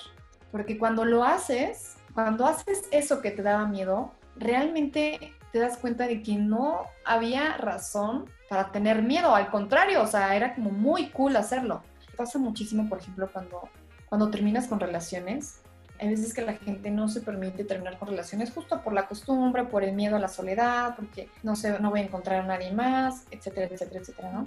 Porque 0.50 0.78
cuando 0.78 1.04
lo 1.04 1.24
haces, 1.24 1.96
cuando 2.14 2.46
haces 2.46 2.84
eso 2.90 3.20
que 3.20 3.30
te 3.30 3.42
daba 3.42 3.66
miedo, 3.66 4.12
realmente 4.36 5.34
te 5.52 5.58
das 5.58 5.76
cuenta 5.76 6.06
de 6.06 6.22
que 6.22 6.36
no 6.36 6.86
había 7.04 7.56
razón 7.58 8.30
para 8.48 8.70
tener 8.70 9.02
miedo, 9.02 9.34
al 9.34 9.50
contrario, 9.50 10.02
o 10.02 10.06
sea, 10.06 10.34
era 10.36 10.54
como 10.54 10.70
muy 10.70 11.10
cool 11.10 11.36
hacerlo. 11.36 11.82
Pasa 12.16 12.38
muchísimo, 12.38 12.88
por 12.88 12.98
ejemplo, 12.98 13.28
cuando, 13.32 13.68
cuando 14.08 14.30
terminas 14.30 14.66
con 14.66 14.80
relaciones, 14.80 15.60
hay 15.98 16.08
veces 16.08 16.34
que 16.34 16.42
la 16.42 16.54
gente 16.54 16.90
no 16.90 17.08
se 17.08 17.20
permite 17.20 17.64
terminar 17.64 17.98
con 17.98 18.08
relaciones 18.08 18.50
justo 18.50 18.82
por 18.82 18.92
la 18.92 19.06
costumbre, 19.06 19.64
por 19.64 19.84
el 19.84 19.92
miedo 19.92 20.16
a 20.16 20.18
la 20.18 20.28
soledad, 20.28 20.96
porque 20.96 21.28
no, 21.42 21.54
sé, 21.54 21.78
no 21.78 21.90
voy 21.90 22.00
a 22.00 22.04
encontrar 22.04 22.40
a 22.40 22.46
nadie 22.46 22.72
más, 22.72 23.24
etcétera, 23.30 23.68
etcétera, 23.70 24.00
etcétera, 24.00 24.32
¿no? 24.32 24.46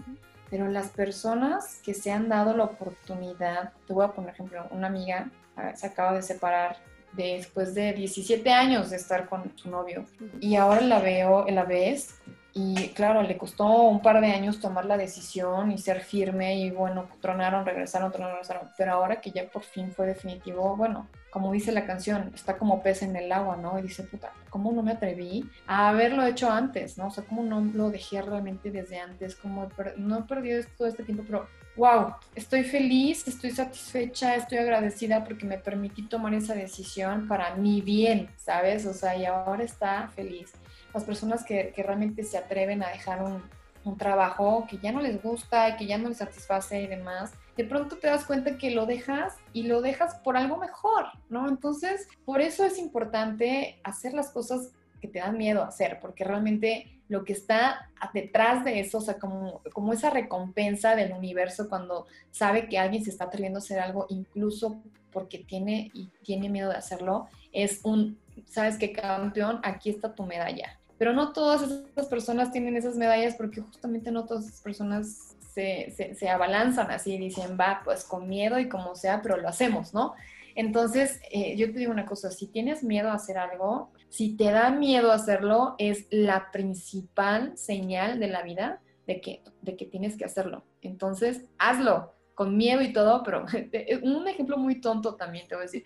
Pero 0.50 0.68
las 0.68 0.90
personas 0.90 1.80
que 1.84 1.94
se 1.94 2.12
han 2.12 2.30
dado 2.30 2.56
la 2.56 2.66
oportunidad, 2.66 3.74
te 3.88 3.94
voy 3.94 4.06
a 4.06 4.10
poner 4.10 4.32
ejemplo, 4.32 4.68
una 4.72 4.88
amiga 4.88 5.30
se 5.74 5.88
acaba 5.88 6.14
de 6.14 6.22
separar 6.22 6.78
después 7.14 7.74
de 7.74 7.94
17 7.94 8.52
años 8.52 8.90
de 8.90 8.98
estar 8.98 9.28
con 9.28 9.58
su 9.58 9.70
novio 9.70 10.06
y 10.42 10.56
ahora 10.56 10.82
la 10.82 11.00
veo, 11.00 11.46
la 11.48 11.64
ves 11.64 12.16
y 12.58 12.90
claro, 12.90 13.22
le 13.22 13.38
costó 13.38 13.66
un 13.66 14.02
par 14.02 14.22
de 14.22 14.32
años 14.32 14.62
tomar 14.62 14.86
la 14.86 14.98
decisión 14.98 15.72
y 15.72 15.78
ser 15.78 16.02
firme 16.02 16.56
y 16.56 16.72
bueno, 16.72 17.10
tronaron, 17.20 17.66
regresaron, 17.66 18.14
tronaron, 18.14 18.36
regresaron. 18.36 18.70
Pero 18.78 18.94
ahora 18.94 19.20
que 19.20 19.32
ya 19.32 19.46
por 19.50 19.64
fin 19.64 19.92
fue 19.92 20.08
definitivo, 20.08 20.75
bueno, 20.78 21.10
como 21.36 21.51
dice 21.51 21.74
la 21.74 21.86
canción, 21.86 22.32
está 22.34 22.58
como 22.58 22.82
pez 22.82 23.01
en 23.01 23.13
el 23.18 23.30
agua, 23.30 23.58
¿no? 23.58 23.77
Y 23.77 23.82
dice, 23.82 24.04
puta, 24.04 24.32
¿cómo 24.50 24.72
no 24.72 24.82
me 24.82 24.94
atreví 24.94 25.44
a 25.68 25.89
haberlo 25.89 26.25
hecho 26.25 26.50
antes, 26.50 26.98
¿no? 26.98 27.08
O 27.08 27.12
sea, 27.12 27.25
¿cómo 27.25 27.44
no 27.44 27.60
lo 27.60 27.89
dejé 27.89 28.22
realmente 28.22 28.72
desde 28.72 29.00
antes? 29.00 29.36
Como 29.36 29.68
no 29.98 30.20
he 30.20 30.22
perdido 30.22 30.63
todo 30.77 30.88
este 30.88 31.04
tiempo, 31.04 31.25
pero 31.27 31.46
wow, 31.75 32.13
estoy 32.36 32.63
feliz, 32.63 33.27
estoy 33.27 33.51
satisfecha, 33.51 34.36
estoy 34.36 34.60
agradecida 34.60 35.25
porque 35.25 35.46
me 35.46 35.58
permití 35.58 36.04
tomar 36.04 36.34
esa 36.34 36.54
decisión 36.54 37.27
para 37.27 37.54
mi 37.56 37.82
bien, 37.82 38.30
¿sabes? 38.38 38.86
O 38.86 38.94
sea, 38.94 39.18
y 39.18 39.25
ahora 39.25 39.65
está 39.65 40.08
feliz. 40.15 40.54
Las 40.94 41.04
personas 41.04 41.44
que, 41.44 41.74
que 41.75 41.84
realmente 41.84 42.24
se 42.24 42.38
atreven 42.38 42.82
a 42.82 42.88
dejar 42.88 43.22
un, 43.22 43.44
un 43.84 43.98
trabajo 43.98 44.65
que 44.70 44.77
ya 44.77 44.94
no 44.94 45.01
les 45.01 45.22
gusta 45.22 45.68
y 45.68 45.75
que 45.75 45.86
ya 45.86 45.98
no 45.98 46.08
les 46.08 46.20
satisface 46.20 46.82
y 46.82 46.88
demás, 46.88 47.34
de 47.58 47.64
pronto 47.64 47.98
te 47.98 48.08
das 48.08 48.26
cuenta 48.26 48.58
que 48.58 48.72
lo 48.72 48.86
dejas 48.86 49.36
y 49.54 49.64
lo 49.64 49.82
dejas 49.82 50.16
por 50.16 50.38
algo 50.38 50.58
mejor, 50.58 51.06
¿no? 51.30 51.48
Entonces, 51.48 52.08
por 52.26 52.42
eso 52.42 52.66
es 52.66 52.78
importante 52.78 53.80
hacer 53.84 54.14
las 54.14 54.30
cosas 54.30 54.72
que 55.02 55.08
te 55.08 55.20
dan 55.20 55.38
miedo 55.38 55.64
hacer, 55.64 56.00
porque 56.02 56.24
realmente 56.24 56.88
lo 57.08 57.24
que 57.24 57.34
está 57.34 57.90
detrás 58.14 58.66
de 58.66 58.80
eso, 58.80 58.98
o 58.98 59.02
sea, 59.02 59.20
como, 59.20 59.62
como 59.74 59.94
esa 59.94 60.10
recompensa 60.10 60.96
del 60.96 61.14
universo 61.14 61.70
cuando 61.70 62.08
sabe 62.32 62.68
que 62.68 62.80
alguien 62.80 63.04
se 63.04 63.12
está 63.12 63.26
atreviendo 63.26 63.60
a 63.60 63.62
hacer 63.62 63.80
algo, 63.80 64.08
incluso 64.10 64.82
porque 65.12 65.40
tiene 65.40 65.92
y 65.94 66.10
tiene 66.24 66.50
miedo 66.50 66.70
de 66.70 66.78
hacerlo, 66.78 67.28
es 67.54 67.80
un, 67.84 68.18
¿sabes 68.48 68.78
qué, 68.78 68.92
campeón? 68.92 69.60
Aquí 69.64 69.90
está 69.90 70.14
tu 70.14 70.24
medalla. 70.24 70.80
Pero 70.98 71.14
no 71.14 71.32
todas 71.32 71.62
esas 71.62 72.08
personas 72.08 72.52
tienen 72.52 72.76
esas 72.76 72.96
medallas 72.96 73.36
porque 73.36 73.62
justamente 73.62 74.12
no 74.12 74.26
todas 74.26 74.48
esas 74.48 74.62
personas 74.62 75.36
se, 75.56 75.94
se, 75.96 76.16
se 76.16 76.30
abalanzan 76.30 76.92
así 76.92 77.14
y 77.14 77.18
dicen, 77.18 77.58
va, 77.58 77.82
pues 77.86 78.04
con 78.04 78.28
miedo 78.28 78.60
y 78.60 78.68
como 78.68 78.94
sea, 78.94 79.22
pero 79.22 79.38
lo 79.38 79.48
hacemos, 79.48 79.94
¿no? 79.94 80.14
Entonces, 80.54 81.22
eh, 81.32 81.56
yo 81.56 81.72
te 81.72 81.80
digo 81.80 81.94
una 81.94 82.06
cosa, 82.06 82.30
si 82.30 82.48
tienes 82.48 82.84
miedo 82.84 83.10
a 83.10 83.16
hacer 83.16 83.38
algo, 83.38 83.92
si 84.10 84.36
te 84.36 84.52
da 84.52 84.70
miedo 84.70 85.14
hacerlo, 85.14 85.76
es 85.78 86.08
la 86.10 86.52
principal 86.52 87.58
señal 87.58 88.20
de 88.20 88.28
la 88.28 88.42
vida 88.44 88.82
de 89.08 89.22
que, 89.22 89.44
de 89.62 89.78
que 89.78 89.86
tienes 89.86 90.18
que 90.18 90.26
hacerlo. 90.26 90.66
Entonces, 90.82 91.46
hazlo 91.58 92.14
con 92.36 92.58
miedo 92.58 92.82
y 92.82 92.92
todo, 92.92 93.24
pero 93.24 93.46
un 94.04 94.28
ejemplo 94.28 94.58
muy 94.58 94.82
tonto 94.82 95.16
también 95.16 95.48
te 95.48 95.56
voy 95.56 95.64
a 95.64 95.68
decir. 95.68 95.86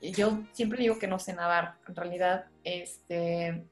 Yo 0.00 0.40
siempre 0.52 0.80
digo 0.80 0.98
que 0.98 1.08
no 1.08 1.18
sé 1.18 1.32
nadar. 1.32 1.74
En 1.88 1.96
realidad, 1.96 2.46
este, 2.62 3.64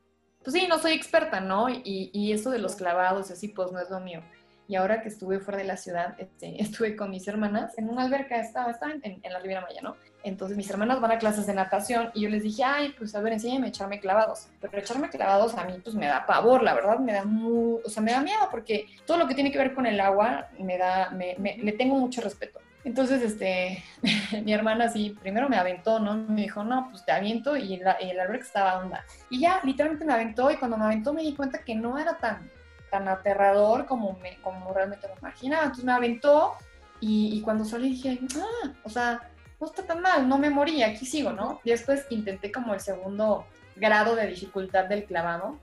pues 0.43 0.55
sí, 0.55 0.67
no 0.69 0.79
soy 0.79 0.93
experta, 0.93 1.41
¿no? 1.41 1.69
Y, 1.69 2.11
y 2.13 2.33
eso 2.33 2.51
de 2.51 2.59
los 2.59 2.75
clavados, 2.75 3.31
así, 3.31 3.49
pues 3.49 3.71
no 3.71 3.81
es 3.81 3.91
lo 3.91 4.01
mío. 4.01 4.23
Y 4.71 4.77
ahora 4.77 5.03
que 5.03 5.09
estuve 5.09 5.41
fuera 5.41 5.59
de 5.59 5.65
la 5.65 5.77
ciudad, 5.77 6.15
este, 6.19 6.63
estuve 6.63 6.95
con 6.95 7.11
mis 7.11 7.27
hermanas 7.27 7.77
en 7.77 7.91
una 7.91 8.05
alberca, 8.05 8.37
estaba, 8.37 8.71
estaba 8.71 8.93
en, 9.03 9.21
la 9.21 9.41
Riviera 9.41 9.63
Maya, 9.63 9.81
¿no? 9.83 9.97
Entonces 10.23 10.57
mis 10.57 10.71
hermanas 10.71 11.01
van 11.01 11.11
a 11.11 11.19
clases 11.19 11.45
de 11.49 11.55
natación 11.55 12.13
y 12.15 12.21
yo 12.21 12.29
les 12.29 12.45
dije, 12.45 12.63
ay, 12.63 12.95
pues 12.97 13.17
a 13.17 13.21
ver, 13.21 13.33
enséñame 13.33 13.67
a 13.67 13.71
echarme 13.71 13.99
clavados. 13.99 14.47
Pero 14.61 14.79
echarme 14.79 15.09
clavados 15.09 15.57
a 15.57 15.65
mí 15.65 15.81
pues 15.83 15.97
me 15.97 16.07
da 16.07 16.25
pavor, 16.25 16.63
la 16.63 16.75
verdad, 16.75 17.01
me 17.01 17.13
da 17.13 17.25
muy, 17.25 17.81
o 17.85 17.89
sea, 17.89 18.01
me 18.01 18.13
da 18.13 18.21
miedo 18.21 18.47
porque 18.49 18.87
todo 19.07 19.19
lo 19.19 19.27
que 19.27 19.35
tiene 19.35 19.51
que 19.51 19.59
ver 19.59 19.75
con 19.75 19.87
el 19.87 19.99
agua 19.99 20.49
me 20.61 20.79
da, 20.79 21.11
me, 21.11 21.35
me, 21.39 21.57
le 21.57 21.73
tengo 21.73 21.97
mucho 21.97 22.21
respeto. 22.21 22.61
Entonces, 22.85 23.23
este, 23.23 23.83
mi 24.45 24.53
hermana 24.53 24.85
así, 24.85 25.17
primero 25.21 25.49
me 25.49 25.57
aventó, 25.57 25.99
¿no? 25.99 26.15
Me 26.15 26.43
dijo, 26.43 26.63
no, 26.63 26.91
pues 26.91 27.05
te 27.05 27.11
aviento 27.11 27.57
y 27.57 27.75
el 27.75 28.21
albergue 28.21 28.45
estaba 28.45 28.79
onda. 28.79 29.05
Y 29.31 29.41
ya, 29.41 29.61
literalmente 29.65 30.05
me 30.05 30.13
aventó 30.13 30.49
y 30.49 30.57
cuando 30.59 30.77
me 30.77 30.85
aventó 30.85 31.13
me 31.13 31.23
di 31.23 31.35
cuenta 31.35 31.65
que 31.65 31.75
no 31.75 31.99
era 31.99 32.19
tan, 32.19 32.49
tan 32.91 33.09
aterrador 33.09 33.87
como, 33.87 34.19
me, 34.21 34.37
como 34.43 34.73
realmente 34.73 35.09
lo 35.09 35.17
imaginaba. 35.19 35.63
Entonces 35.63 35.85
me 35.85 35.93
aventó 35.93 36.55
y, 37.01 37.37
y 37.37 37.41
cuando 37.43 37.65
salí 37.65 37.91
dije, 37.91 38.21
ah, 38.37 38.73
o 38.85 38.91
sea, 38.91 39.31
no 39.61 39.67
está 39.67 39.83
tan 39.83 40.01
mal, 40.01 40.29
no 40.29 40.39
me 40.39 40.51
morí, 40.51 40.83
aquí 40.83 41.05
sigo, 41.05 41.33
¿no? 41.33 41.61
Y 41.65 41.71
después 41.71 42.07
intenté 42.11 42.51
como 42.51 42.75
el 42.75 42.81
segundo 42.81 43.47
grado 43.77 44.17
de 44.17 44.27
dificultad 44.27 44.87
del 44.87 45.05
clavado. 45.05 45.59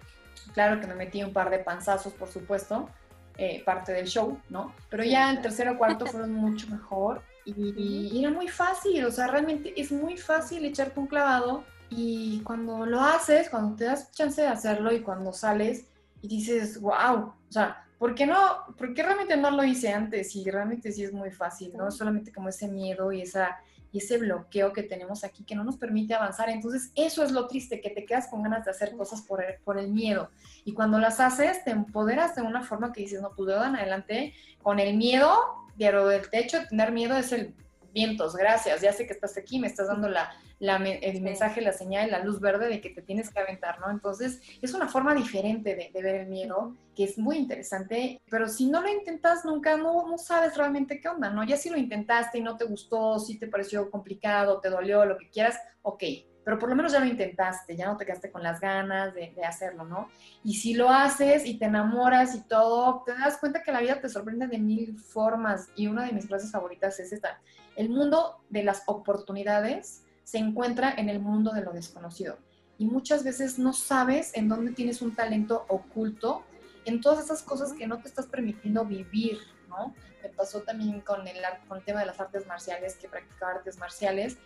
Claro 0.54 0.80
que 0.80 0.88
me 0.88 0.96
metí 0.96 1.24
un 1.24 1.34
par 1.34 1.50
de 1.50 1.60
panzazos, 1.60 2.14
por 2.14 2.30
supuesto, 2.30 2.90
eh, 3.38 3.64
parte 3.64 3.92
del 3.94 4.08
show, 4.08 4.40
¿no? 4.50 4.74
Pero 4.90 5.04
ya 5.04 5.32
el 5.32 5.42
tercero 5.42 5.74
o 5.74 5.78
cuarto 5.78 6.06
fueron 6.06 6.34
mucho 6.46 6.68
mejor 6.68 7.22
y, 7.46 7.54
y, 7.78 8.20
era 8.20 8.32
muy 8.32 8.48
fácil, 8.48 9.06
o 9.06 9.12
sea, 9.12 9.28
realmente 9.28 9.80
es 9.80 9.92
muy 9.92 10.18
fácil 10.18 10.66
echarte 10.66 11.00
un 11.00 11.08
clavado 11.08 11.64
y 11.90 12.42
cuando 12.42 12.86
lo 12.86 13.00
haces, 13.00 13.50
cuando 13.50 13.76
te 13.76 13.86
das 13.86 14.12
chance 14.12 14.42
de 14.42 14.48
hacerlo 14.48 14.92
y 14.92 15.00
cuando 15.00 15.32
sales 15.32 15.86
y 16.22 16.28
dices, 16.28 16.80
wow, 16.80 17.18
o 17.18 17.52
sea, 17.52 17.86
¿por 17.98 18.16
qué 18.16 18.26
no? 18.26 18.38
¿Por 18.78 18.94
qué 18.94 19.04
realmente 19.04 19.38
no 19.38 19.52
lo 19.52 19.64
hice 19.64 19.92
antes? 19.92 20.36
Y 20.36 20.50
realmente 20.50 20.92
sí 20.92 21.04
es 21.04 21.14
muy 21.14 21.32
fácil, 21.32 21.74
¿no? 21.76 21.92
Solamente 21.92 22.32
como 22.32 22.50
ese 22.50 22.68
miedo 22.68 23.12
y 23.12 23.22
esa 23.22 23.58
y 23.92 24.00
ese 24.00 24.18
bloqueo 24.18 24.74
que 24.74 24.84
tenemos 24.84 25.24
aquí 25.24 25.44
que 25.44 25.56
no 25.56 25.64
nos 25.64 25.78
permite 25.78 26.14
avanzar. 26.14 26.50
Entonces, 26.50 26.92
eso 26.96 27.24
es 27.24 27.32
lo 27.32 27.48
triste, 27.48 27.82
que 27.82 27.90
te 27.90 28.06
quedas 28.06 28.28
con 28.28 28.44
ganas 28.44 28.66
de 28.66 28.72
hacer 28.72 28.96
cosas 28.96 29.22
por 29.22 29.44
el, 29.44 29.56
por 29.64 29.78
el 29.78 29.90
miedo. 29.90 30.30
Y 30.66 30.74
cuando 30.74 31.00
las 31.00 31.20
haces, 31.20 31.64
te 31.64 31.72
empoderas 31.72 32.36
de 32.36 32.42
una 32.42 32.62
forma 32.62 32.92
que 32.92 33.02
dices, 33.02 33.22
no, 33.22 33.32
pues 33.36 33.48
de 33.48 33.56
en 33.56 33.76
adelante, 33.76 34.34
con 34.62 34.80
el 34.80 34.98
miedo, 34.98 35.36
pero 35.78 36.08
del 36.08 36.30
techo, 36.30 36.58
tener 36.70 36.92
miedo 36.92 37.18
es 37.18 37.32
el 37.32 37.56
vientos, 37.98 38.36
gracias, 38.36 38.80
ya 38.82 38.94
sé 38.94 39.08
que 39.08 39.14
estás 39.14 39.36
aquí, 39.38 39.58
me 39.58 39.66
estás 39.66 39.88
dando 39.88 40.08
la, 40.08 40.30
la, 40.60 40.76
el 40.78 41.20
mensaje, 41.22 41.62
la 41.62 41.74
señal, 41.74 42.12
la 42.12 42.24
luz 42.24 42.40
verde 42.40 42.68
de 42.68 42.80
que 42.80 42.92
te 42.92 43.02
tienes 43.02 43.32
que 43.32 43.40
aventar, 43.40 43.80
¿no? 43.80 43.90
Entonces, 43.90 44.40
es 44.62 44.76
una 44.76 44.88
forma 44.88 45.16
diferente 45.16 45.76
de, 45.76 45.90
de, 45.92 46.02
ver 46.04 46.16
el 46.16 46.28
miedo, 46.28 46.76
que 46.96 47.06
es 47.06 47.18
muy 47.18 47.38
interesante, 47.38 48.22
pero 48.30 48.48
si 48.48 48.68
no 48.70 48.82
lo 48.82 48.90
intentas 48.90 49.46
nunca, 49.46 49.78
no, 49.78 50.08
no 50.08 50.20
sabes 50.20 50.56
realmente 50.56 51.02
qué 51.02 51.10
onda, 51.10 51.32
¿no? 51.32 51.44
Ya 51.44 51.58
si 51.58 51.72
lo 51.72 51.78
intentaste 51.78 52.38
y 52.38 52.42
no 52.42 52.56
te 52.56 52.66
gustó, 52.66 53.18
si 53.18 53.40
te 53.40 53.48
pareció 53.48 53.90
complicado, 53.90 54.60
te 54.60 54.70
dolió, 54.70 55.04
lo 55.04 55.18
que 55.18 55.32
quieras, 55.32 55.58
ok, 55.82 56.04
pero 56.48 56.60
por 56.60 56.70
lo 56.70 56.78
menos 56.78 56.94
ya 56.94 57.02
lo 57.02 57.06
intentaste, 57.06 57.76
ya 57.76 57.88
no 57.88 57.98
te 57.98 58.06
quedaste 58.06 58.32
con 58.32 58.42
las 58.42 58.62
ganas 58.62 59.14
de, 59.14 59.34
hacerlo, 59.46 59.84
¿no? 59.84 60.08
Y 60.46 60.54
si 60.54 60.76
lo 60.76 60.90
haces 60.90 61.46
y 61.46 61.60
te 61.60 61.66
enamoras 61.66 62.36
y 62.36 62.42
todo, 62.44 63.04
te 63.06 63.12
das 63.12 63.38
cuenta 63.38 63.62
que 63.62 63.74
la 63.74 63.82
vida 63.82 64.00
te 64.00 64.08
sorprende 64.08 64.48
de 64.48 64.58
mil 64.58 64.98
formas 64.98 65.68
y 65.76 65.88
una 65.88 66.06
de 66.06 66.14
mis 66.14 66.26
frases 66.26 66.50
favoritas 66.50 67.02
es 67.02 67.12
esta, 67.12 67.42
el 67.76 67.90
mundo 67.90 68.40
de 68.48 68.64
las 68.64 68.84
oportunidades 68.86 70.06
se 70.24 70.38
encuentra 70.38 70.94
en 70.96 71.10
el 71.10 71.20
mundo 71.20 71.52
de 71.52 71.64
lo 71.64 71.74
desconocido. 71.74 72.38
Y 72.78 72.86
muchas 72.86 73.26
veces 73.26 73.60
no 73.60 73.74
sabes 73.74 74.32
en 74.34 74.48
dónde 74.48 74.72
tienes 74.72 75.02
un 75.02 75.14
talento 75.14 75.66
oculto, 75.68 76.46
en 76.86 77.02
todas 77.02 77.26
esas 77.26 77.44
cosas 77.44 77.74
que 77.74 77.88
no 77.88 78.00
te 78.00 78.08
estás 78.08 78.26
permitiendo 78.26 78.86
vivir, 78.86 79.38
¿no? 79.68 79.94
Me 80.24 80.30
pasó 80.30 80.62
también 80.62 81.02
con 81.02 81.28
el, 81.28 81.40
con 81.68 81.80
el 81.80 81.84
tema 81.84 82.00
de 82.00 82.06
las 82.06 82.22
artes 82.22 82.48
marciales, 82.48 82.96
que 82.96 83.10
practicaba 83.10 83.56
artes 83.56 83.78
marciales, 83.78 84.38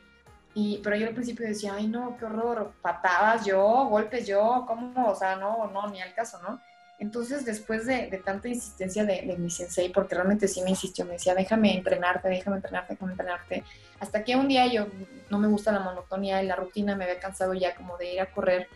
y, 0.53 0.79
pero 0.83 0.95
yo 0.95 1.07
al 1.07 1.13
principio 1.13 1.47
decía, 1.47 1.73
ay 1.75 1.87
no, 1.87 2.17
qué 2.17 2.25
horror, 2.25 2.73
patadas 2.81 3.45
yo, 3.45 3.85
golpes 3.85 4.27
yo, 4.27 4.65
¿cómo? 4.67 5.09
O 5.09 5.15
sea, 5.15 5.35
no, 5.35 5.67
no, 5.67 5.87
ni 5.89 6.01
al 6.01 6.13
caso, 6.13 6.39
¿no? 6.41 6.59
Entonces, 6.99 7.45
después 7.45 7.87
de, 7.87 8.07
de 8.11 8.17
tanta 8.19 8.47
insistencia 8.47 9.03
de, 9.03 9.23
de, 9.23 9.35
mi 9.37 9.49
sensei, 9.49 9.89
porque 9.89 10.13
realmente 10.13 10.47
sí 10.47 10.61
me 10.61 10.69
insistió, 10.69 11.03
me 11.03 11.13
decía, 11.13 11.33
déjame 11.33 11.75
entrenarte, 11.75 12.29
déjame 12.29 12.57
entrenarte, 12.57 12.93
déjame 12.93 13.13
entrenarte, 13.13 13.63
hasta 13.99 14.23
que 14.23 14.35
un 14.35 14.47
día 14.47 14.67
yo 14.67 14.85
no 15.29 15.39
me 15.39 15.47
gusta 15.47 15.71
la 15.71 15.79
monotonía 15.79 16.43
y 16.43 16.47
la 16.47 16.55
rutina, 16.55 16.95
me 16.95 17.05
había 17.05 17.19
cansado 17.19 17.53
ya 17.53 17.75
como 17.75 17.97
de 17.97 18.13
ir 18.13 18.21
a 18.21 18.31
correr, 18.31 18.67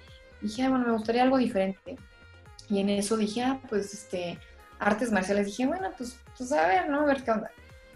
dije, 0.41 0.67
bueno, 0.67 0.85
me 0.85 0.93
gustaría 0.93 1.23
algo 1.23 1.37
diferente. 1.37 1.97
Y 2.69 2.79
en 2.79 2.89
eso 2.89 3.15
dije, 3.15 3.43
ah, 3.43 3.59
pues, 3.69 3.93
este, 3.93 4.39
artes 4.79 5.11
marciales, 5.11 5.45
dije, 5.45 5.67
bueno, 5.67 5.91
pues, 5.97 6.17
pues 6.37 6.51
a 6.51 6.67
ver, 6.67 6.89
¿no? 6.89 7.01
A 7.01 7.05
ver 7.05 7.23
qué 7.23 7.31
onda. 7.31 7.51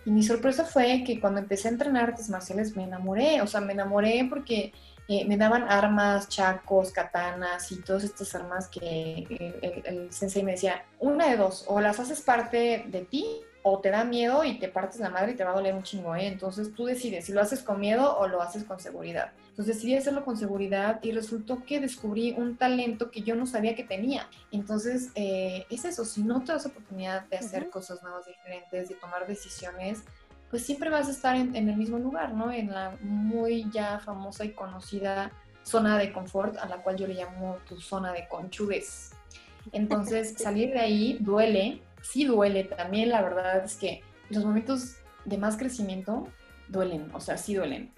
Y 0.10 0.12
mi 0.12 0.24
sorpresa 0.24 0.65
fue 0.65 1.04
que 1.06 1.19
cuando 1.19 1.39
empecé 1.39 1.67
a 1.67 1.72
entrenar 1.72 2.10
artes 2.10 2.32
marciales 2.32 2.76
me 2.76 2.84
enamoré, 2.84 3.43
o 3.43 3.45
sea, 3.45 3.62
me 3.62 3.74
enamoré 3.74 4.26
porque 4.28 4.74
eh, 5.08 5.24
me 5.26 5.38
daban 5.38 5.69
armas, 5.69 6.28
chacos, 6.30 6.91
katanas 6.91 7.72
y 7.72 7.80
todas 7.84 8.06
estas 8.06 8.34
armas 8.34 8.67
que 8.69 9.28
el, 9.62 9.82
el, 9.86 10.12
sensei 10.12 10.41
me 10.41 10.54
decía, 10.54 10.84
una 10.98 11.30
de 11.30 11.38
dos, 11.38 11.63
o 11.67 11.80
las 11.80 12.00
haces 12.00 12.22
parte 12.22 12.86
de 12.88 13.02
ti 13.02 13.24
o 13.62 13.82
te 13.82 13.91
da 13.91 14.04
miedo 14.04 14.43
y 14.43 14.58
te 14.58 14.67
partes 14.67 15.00
la 15.00 15.12
madre 15.12 15.34
y 15.34 15.36
te 15.36 15.43
va 15.43 15.52
a 15.52 15.56
doler 15.56 15.76
un 15.76 15.84
chingo, 15.84 16.15
¿eh? 16.15 16.26
Entonces 16.26 16.74
tú 16.74 16.86
decides 16.86 17.26
si 17.26 17.32
lo 17.32 17.41
haces 17.41 17.62
con 17.62 17.80
miedo 17.80 18.17
o 18.17 18.28
lo 18.28 18.41
haces 18.41 18.63
con 18.63 18.80
seguridad. 18.80 19.32
Entonces 19.60 19.76
decidí 19.76 19.95
hacerlo 19.98 20.24
con 20.24 20.38
seguridad 20.38 21.04
y 21.04 21.12
resultó 21.12 21.65
que 21.65 21.82
descubrí 21.82 22.32
un 22.38 22.56
talento 22.56 23.12
que 23.12 23.24
yo 23.24 23.36
no 23.36 23.45
sabía 23.45 23.76
que 23.76 23.84
tenía. 23.84 24.30
Entonces 24.52 25.10
eh, 25.15 25.65
es 25.69 25.84
eso, 25.84 26.06
si 26.06 26.24
no 26.24 26.45
te 26.45 26.54
das 26.54 26.65
oportunidad 26.65 27.26
de 27.26 27.39
hacer 27.39 27.63
uh 27.63 27.65
-huh. 27.65 27.72
cosas 27.72 28.02
nuevas, 28.02 28.26
diferentes, 28.26 28.88
de 28.88 28.95
tomar 28.95 29.28
decisiones, 29.28 30.04
pues 30.50 30.65
siempre 30.65 30.89
vas 30.89 31.10
a 31.10 31.12
estar 31.12 31.36
en, 31.36 31.58
en, 31.58 31.67
el 31.67 31.76
mismo 31.76 32.00
lugar, 32.00 32.34
¿no? 32.34 32.54
En 32.54 32.72
la 32.72 32.98
muy 33.02 33.69
ya 33.69 34.00
famosa 34.00 34.45
y 34.45 34.54
conocida 34.54 35.34
zona 35.63 35.98
de 35.98 36.13
confort, 36.13 36.56
a 36.56 36.65
la 36.65 36.82
cual 36.82 36.95
yo 36.95 37.06
le 37.06 37.15
llamo 37.15 37.58
tu 37.67 37.82
zona 37.82 38.13
de 38.13 38.30
conchudes. 38.30 39.12
Entonces, 39.74 40.36
salir 40.38 40.72
de 40.72 40.80
ahí 40.80 41.17
duele, 41.19 41.82
sí 42.02 42.24
duele 42.24 42.63
también, 42.63 43.10
la 43.10 43.22
verdad 43.22 43.65
es 43.65 43.76
que 43.76 44.04
los 44.30 44.45
momentos 44.45 44.95
de 45.26 45.38
más 45.38 45.58
crecimiento 45.58 46.30
duelen, 46.69 47.12
o 47.13 47.19
sea, 47.19 47.36
sí 47.36 47.56
duelen. 47.56 47.91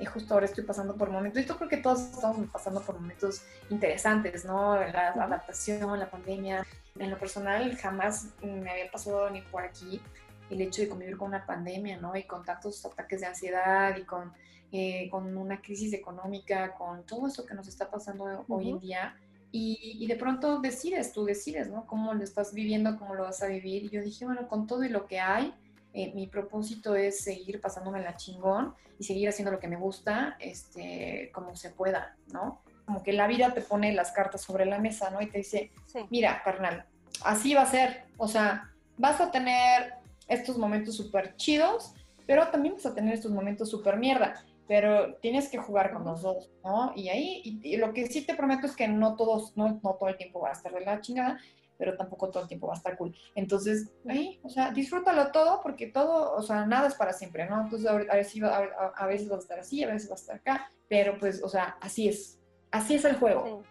Y 0.00 0.06
justo 0.06 0.32
ahora 0.32 0.46
estoy 0.46 0.64
pasando 0.64 0.96
por 0.96 1.10
momentos, 1.10 1.42
esto 1.42 1.56
creo 1.56 1.68
que 1.68 1.76
todos 1.76 2.00
estamos 2.00 2.48
pasando 2.50 2.80
por 2.80 2.98
momentos 2.98 3.42
interesantes, 3.68 4.46
¿no? 4.46 4.74
La 4.74 5.08
adaptación, 5.10 5.98
la 5.98 6.10
pandemia. 6.10 6.66
En 6.98 7.10
lo 7.10 7.18
personal, 7.18 7.76
jamás 7.76 8.28
me 8.42 8.70
había 8.70 8.90
pasado 8.90 9.28
ni 9.28 9.42
por 9.42 9.62
aquí 9.62 10.00
el 10.48 10.62
hecho 10.62 10.80
de 10.80 10.88
convivir 10.88 11.18
con 11.18 11.28
una 11.28 11.44
pandemia, 11.44 11.98
¿no? 11.98 12.16
Y 12.16 12.24
con 12.24 12.44
tantos 12.44 12.84
ataques 12.86 13.20
de 13.20 13.26
ansiedad 13.26 13.94
y 13.96 14.04
con, 14.04 14.32
eh, 14.72 15.08
con 15.10 15.36
una 15.36 15.60
crisis 15.60 15.92
económica, 15.92 16.74
con 16.74 17.04
todo 17.04 17.26
eso 17.26 17.44
que 17.44 17.54
nos 17.54 17.68
está 17.68 17.90
pasando 17.90 18.24
uh 18.24 18.28
-huh. 18.28 18.44
hoy 18.48 18.70
en 18.70 18.80
día. 18.80 19.16
Y, 19.52 19.98
y, 20.00 20.06
de 20.06 20.16
pronto 20.16 20.60
decides, 20.60 21.12
tú 21.12 21.24
decides, 21.24 21.68
¿no? 21.68 21.86
Cómo 21.86 22.14
lo 22.14 22.24
estás 22.24 22.54
viviendo, 22.54 22.98
cómo 22.98 23.14
lo 23.14 23.24
vas 23.24 23.42
a 23.42 23.48
vivir. 23.48 23.84
Y 23.84 23.90
yo 23.90 24.00
dije, 24.00 24.24
bueno, 24.24 24.48
con 24.48 24.66
todo 24.66 24.84
y 24.84 24.88
lo 24.88 25.06
que 25.06 25.20
hay, 25.20 25.52
eh, 25.92 26.12
mi 26.14 26.26
propósito 26.26 26.94
es 26.94 27.20
seguir 27.20 27.60
pasándome 27.60 28.00
la 28.00 28.16
chingón 28.16 28.74
y 28.98 29.04
seguir 29.04 29.28
haciendo 29.28 29.50
lo 29.50 29.58
que 29.58 29.68
me 29.68 29.76
gusta, 29.76 30.36
este, 30.38 31.30
como 31.32 31.56
se 31.56 31.70
pueda, 31.70 32.16
¿no? 32.32 32.62
Como 32.84 33.02
que 33.02 33.12
la 33.12 33.26
vida 33.26 33.54
te 33.54 33.60
pone 33.60 33.92
las 33.92 34.12
cartas 34.12 34.42
sobre 34.42 34.66
la 34.66 34.78
mesa, 34.78 35.10
¿no? 35.10 35.20
Y 35.20 35.26
te 35.26 35.38
dice, 35.38 35.72
mira, 36.10 36.42
carnal, 36.44 36.86
así 37.24 37.54
va 37.54 37.62
a 37.62 37.66
ser, 37.66 38.04
o 38.18 38.28
sea, 38.28 38.70
vas 38.98 39.20
a 39.20 39.30
tener 39.30 39.94
estos 40.28 40.58
momentos 40.58 40.96
súper 40.96 41.36
chidos, 41.36 41.94
pero 42.26 42.48
también 42.48 42.74
vas 42.74 42.86
a 42.86 42.94
tener 42.94 43.14
estos 43.14 43.32
momentos 43.32 43.70
súper 43.70 43.96
mierda 43.96 44.44
pero 44.70 45.16
tienes 45.16 45.48
que 45.48 45.58
jugar 45.58 45.92
con 45.92 46.04
los 46.04 46.22
dos, 46.22 46.48
¿no? 46.62 46.92
Y 46.94 47.08
ahí, 47.08 47.42
y, 47.44 47.76
lo 47.76 47.92
que 47.92 48.06
sí 48.06 48.24
te 48.24 48.36
prometo 48.36 48.68
es 48.68 48.76
que 48.76 48.86
no 48.86 49.16
todos, 49.16 49.56
no, 49.56 49.80
no 49.82 49.94
todo 49.94 50.08
el 50.08 50.16
tiempo 50.16 50.42
va 50.42 50.50
a 50.50 50.52
estar 50.52 50.72
de 50.72 50.82
la 50.82 51.00
chingada, 51.00 51.40
pero 51.80 51.96
tampoco 51.96 52.28
todo 52.28 52.42
el 52.42 52.48
tiempo 52.48 52.66
va 52.66 52.74
a 52.74 52.76
estar 52.76 52.94
cool. 52.98 53.16
Entonces, 53.34 53.90
ahí, 54.06 54.38
o 54.42 54.50
sea, 54.50 54.70
disfrútalo 54.70 55.32
todo, 55.32 55.62
porque 55.62 55.86
todo, 55.86 56.34
o 56.34 56.42
sea, 56.42 56.66
nada 56.66 56.88
es 56.88 56.94
para 56.94 57.14
siempre, 57.14 57.48
¿no? 57.48 57.62
Entonces, 57.62 57.88
a, 57.88 57.94
veces, 57.94 58.42
a, 58.42 58.92
a 58.94 59.06
veces 59.06 59.32
va 59.32 59.36
a 59.36 59.38
estar 59.38 59.58
así, 59.58 59.82
a 59.82 59.88
veces 59.88 60.10
va 60.10 60.14
a 60.14 60.18
estar 60.18 60.36
acá, 60.36 60.70
pero 60.88 61.16
pues, 61.18 61.42
o 61.42 61.48
sea, 61.48 61.78
así 61.80 62.06
es, 62.06 62.38
así 62.70 62.96
es 62.96 63.04
el 63.06 63.16
juego. 63.16 63.62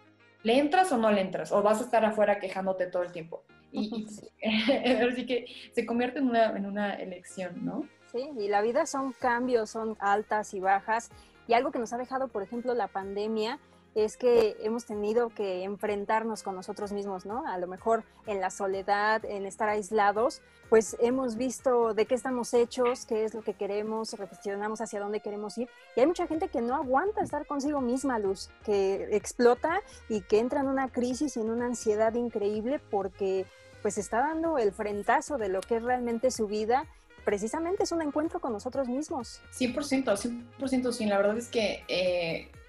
¿Le 0.42 0.58
entras 0.58 0.90
o 0.90 0.98
no 0.98 1.12
le 1.12 1.20
entras? 1.20 1.52
¿O 1.52 1.62
vas 1.62 1.80
a 1.80 1.84
estar 1.84 2.04
afuera 2.04 2.40
quejándote 2.40 2.86
todo 2.86 3.04
el 3.04 3.12
tiempo? 3.12 3.44
Y, 3.70 4.06
así 4.06 4.30
que 5.26 5.46
se 5.72 5.86
convierte 5.86 6.18
en 6.18 6.28
una, 6.28 6.56
en 6.56 6.66
una 6.66 6.94
elección, 6.94 7.64
¿no? 7.64 7.86
Sí, 8.10 8.28
y 8.36 8.48
la 8.48 8.60
vida 8.60 8.86
son 8.86 9.12
cambios, 9.12 9.70
son 9.70 9.96
altas 10.00 10.52
y 10.54 10.58
bajas. 10.58 11.10
Y 11.46 11.54
algo 11.54 11.70
que 11.70 11.78
nos 11.78 11.92
ha 11.92 11.98
dejado, 11.98 12.26
por 12.28 12.42
ejemplo, 12.42 12.74
la 12.74 12.88
pandemia 12.88 13.60
es 13.94 14.16
que 14.16 14.56
hemos 14.60 14.84
tenido 14.84 15.30
que 15.30 15.64
enfrentarnos 15.64 16.42
con 16.42 16.54
nosotros 16.54 16.92
mismos, 16.92 17.26
¿no? 17.26 17.46
A 17.46 17.58
lo 17.58 17.66
mejor 17.66 18.04
en 18.26 18.40
la 18.40 18.50
soledad, 18.50 19.24
en 19.24 19.46
estar 19.46 19.68
aislados, 19.68 20.42
pues 20.68 20.96
hemos 21.00 21.36
visto 21.36 21.94
de 21.94 22.06
qué 22.06 22.14
estamos 22.14 22.54
hechos, 22.54 23.04
qué 23.04 23.24
es 23.24 23.34
lo 23.34 23.42
que 23.42 23.54
queremos, 23.54 24.12
reflexionamos 24.12 24.80
hacia 24.80 25.00
dónde 25.00 25.20
queremos 25.20 25.58
ir. 25.58 25.68
Y 25.96 26.00
hay 26.00 26.06
mucha 26.06 26.28
gente 26.28 26.48
que 26.48 26.60
no 26.60 26.76
aguanta 26.76 27.22
estar 27.22 27.44
consigo 27.46 27.80
misma, 27.80 28.20
Luz, 28.20 28.50
que 28.64 29.16
explota 29.16 29.80
y 30.08 30.20
que 30.20 30.38
entra 30.38 30.60
en 30.60 30.68
una 30.68 30.88
crisis 30.88 31.36
y 31.36 31.40
en 31.40 31.50
una 31.50 31.66
ansiedad 31.66 32.14
increíble 32.14 32.80
porque 32.90 33.46
pues 33.82 33.98
está 33.98 34.18
dando 34.18 34.58
el 34.58 34.72
frentazo 34.72 35.38
de 35.38 35.48
lo 35.48 35.60
que 35.60 35.76
es 35.76 35.82
realmente 35.82 36.30
su 36.30 36.46
vida 36.46 36.86
precisamente 37.30 37.84
es 37.84 37.92
un 37.92 38.02
encuentro 38.02 38.40
con 38.40 38.52
nosotros 38.52 38.88
mismos. 38.88 39.40
100%, 39.56 40.16
100% 40.58 40.92
sí. 40.92 41.06
La 41.06 41.18
verdad 41.18 41.38
es 41.38 41.46
que 41.46 41.84
eh, 41.86 42.50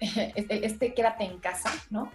este, 0.62 0.94
quédate 0.94 1.24
en 1.24 1.40
casa, 1.40 1.72
¿no? 1.90 2.12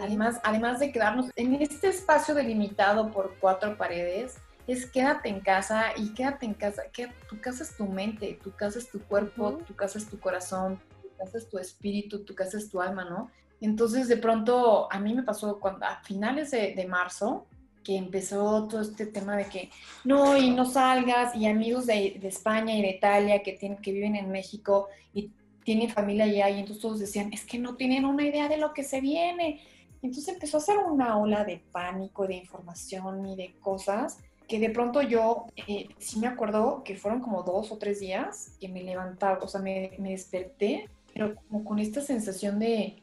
Además, 0.00 0.40
además 0.44 0.78
de 0.78 0.92
quedarnos 0.92 1.32
en 1.34 1.54
este 1.54 1.88
espacio 1.88 2.36
delimitado 2.36 3.10
por 3.10 3.34
cuatro 3.40 3.76
paredes, 3.76 4.36
es 4.68 4.86
quédate 4.86 5.28
en 5.28 5.40
casa 5.40 5.86
y 5.96 6.14
quédate 6.14 6.46
en 6.46 6.54
casa. 6.54 6.84
Que 6.92 7.08
tu 7.28 7.40
casa 7.40 7.64
es 7.64 7.76
tu 7.76 7.86
mente, 7.86 8.38
tu 8.44 8.52
casa 8.54 8.78
es 8.78 8.88
tu 8.88 9.00
cuerpo, 9.00 9.58
tu 9.66 9.74
casa 9.74 9.98
es 9.98 10.08
tu 10.08 10.20
corazón, 10.20 10.80
tu 11.02 11.08
casa 11.18 11.38
es 11.38 11.48
tu 11.48 11.58
espíritu, 11.58 12.24
tu 12.24 12.32
casa 12.32 12.58
es 12.58 12.70
tu 12.70 12.80
alma, 12.80 13.06
¿no? 13.06 13.28
Entonces, 13.60 14.06
de 14.06 14.18
pronto, 14.18 14.86
a 14.88 15.00
mí 15.00 15.14
me 15.14 15.24
pasó 15.24 15.58
cuando, 15.58 15.84
a 15.84 15.96
finales 16.04 16.52
de, 16.52 16.76
de 16.76 16.86
marzo, 16.86 17.48
que 17.84 17.96
empezó 17.96 18.66
todo 18.68 18.80
este 18.80 19.06
tema 19.06 19.36
de 19.36 19.46
que 19.46 19.70
no, 20.04 20.36
y 20.36 20.50
no 20.50 20.64
salgas, 20.64 21.34
y 21.34 21.46
amigos 21.46 21.86
de, 21.86 22.18
de 22.20 22.28
España 22.28 22.76
y 22.76 22.82
de 22.82 22.90
Italia 22.90 23.42
que, 23.42 23.52
tienen, 23.52 23.78
que 23.78 23.92
viven 23.92 24.16
en 24.16 24.30
México 24.30 24.88
y 25.12 25.30
tienen 25.64 25.90
familia 25.90 26.24
allá, 26.24 26.50
y 26.50 26.60
entonces 26.60 26.82
todos 26.82 26.98
decían, 26.98 27.32
es 27.32 27.44
que 27.44 27.58
no 27.58 27.76
tienen 27.76 28.04
una 28.04 28.24
idea 28.24 28.48
de 28.48 28.56
lo 28.56 28.72
que 28.72 28.84
se 28.84 29.00
viene. 29.00 29.60
entonces 30.02 30.28
empezó 30.28 30.58
a 30.58 30.60
ser 30.60 30.78
una 30.78 31.18
ola 31.18 31.44
de 31.44 31.62
pánico, 31.72 32.26
de 32.26 32.36
información 32.36 33.26
y 33.26 33.36
de 33.36 33.54
cosas 33.60 34.18
que 34.48 34.58
de 34.58 34.70
pronto 34.70 35.02
yo 35.02 35.46
eh, 35.68 35.88
sí 35.98 36.18
me 36.18 36.26
acuerdo 36.26 36.82
que 36.82 36.96
fueron 36.96 37.20
como 37.20 37.42
dos 37.42 37.70
o 37.70 37.76
tres 37.76 38.00
días 38.00 38.56
que 38.58 38.68
me 38.68 38.82
levantaba, 38.82 39.38
o 39.42 39.46
sea, 39.46 39.60
me, 39.60 39.92
me 39.98 40.10
desperté, 40.10 40.88
pero 41.12 41.34
como 41.48 41.64
con 41.64 41.78
esta 41.78 42.00
sensación 42.00 42.58
de, 42.58 43.02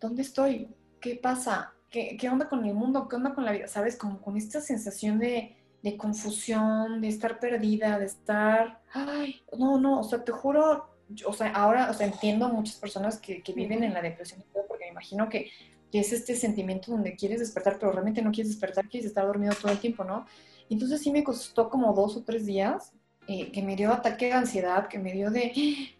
¿dónde 0.00 0.22
estoy? 0.22 0.68
¿Qué 1.00 1.14
pasa? 1.14 1.72
¿Qué, 1.90 2.28
onda 2.30 2.48
con 2.48 2.64
el 2.64 2.74
mundo? 2.74 3.08
¿Qué 3.08 3.16
onda 3.16 3.34
con 3.34 3.44
la 3.44 3.52
vida? 3.52 3.68
¿Sabes? 3.68 3.96
Como 3.96 4.20
con 4.20 4.36
esta 4.36 4.60
sensación 4.60 5.18
de, 5.18 5.56
de 5.82 5.96
confusión, 5.96 7.00
de 7.00 7.08
estar 7.08 7.38
perdida, 7.38 7.98
de 7.98 8.06
estar, 8.06 8.80
ay, 8.92 9.42
no, 9.58 9.78
no, 9.78 10.00
o 10.00 10.04
sea, 10.04 10.24
te 10.24 10.32
juro, 10.32 10.88
o 11.24 11.32
sea, 11.32 11.50
ahora, 11.52 11.90
o 11.90 11.94
sea, 11.94 12.06
entiendo 12.06 12.48
muchas 12.48 12.76
personas 12.76 13.18
que, 13.18 13.42
que 13.42 13.52
viven 13.52 13.84
en 13.84 13.94
la 13.94 14.02
depresión 14.02 14.44
porque 14.52 14.84
me 14.84 14.90
imagino 14.90 15.28
que, 15.28 15.50
es 15.92 16.12
este 16.12 16.36
sentimiento 16.36 16.92
donde 16.92 17.16
quieres 17.16 17.40
despertar, 17.40 17.78
pero 17.80 17.90
realmente 17.90 18.20
no 18.20 18.30
quieres 18.30 18.52
despertar, 18.52 18.86
quieres 18.86 19.06
estar 19.08 19.24
dormido 19.24 19.54
todo 19.54 19.72
el 19.72 19.78
tiempo, 19.78 20.04
¿no? 20.04 20.26
Entonces 20.68 21.00
sí 21.00 21.10
me 21.10 21.24
costó 21.24 21.70
como 21.70 21.94
dos 21.94 22.18
o 22.18 22.22
tres 22.22 22.44
días 22.44 22.92
eh, 23.26 23.50
que 23.50 23.62
me 23.62 23.76
dio 23.76 23.90
ataque 23.90 24.26
de 24.26 24.32
ansiedad, 24.34 24.88
que 24.88 24.98
me 24.98 25.14
dio 25.14 25.30
de, 25.30 25.52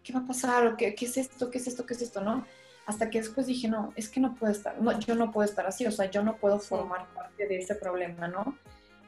¿qué 0.03 0.13
va 0.13 0.19
a 0.19 0.27
pasar? 0.27 0.77
¿Qué, 0.77 0.93
¿Qué 0.93 1.05
es 1.05 1.17
esto? 1.17 1.49
¿Qué 1.49 1.57
es 1.57 1.65
esto? 1.65 1.83
¿Qué 1.87 1.95
es 1.95 2.03
esto? 2.03 2.21
¿No? 2.21 2.45
Hasta 2.87 3.09
que 3.09 3.19
después 3.19 3.45
dije, 3.45 3.67
no, 3.67 3.91
es 3.97 4.07
que 4.07 4.21
no 4.21 4.33
puedo 4.33 4.51
estar, 4.51 4.81
no, 4.81 4.97
yo 4.97 5.13
no 5.13 5.31
puedo 5.31 5.47
estar 5.47 5.67
así, 5.67 5.85
o 5.85 5.91
sea, 5.91 6.09
yo 6.09 6.23
no 6.23 6.37
puedo 6.37 6.57
formar 6.57 7.05
parte 7.13 7.45
de 7.45 7.59
ese 7.59 7.75
problema, 7.75 8.29
¿no? 8.29 8.57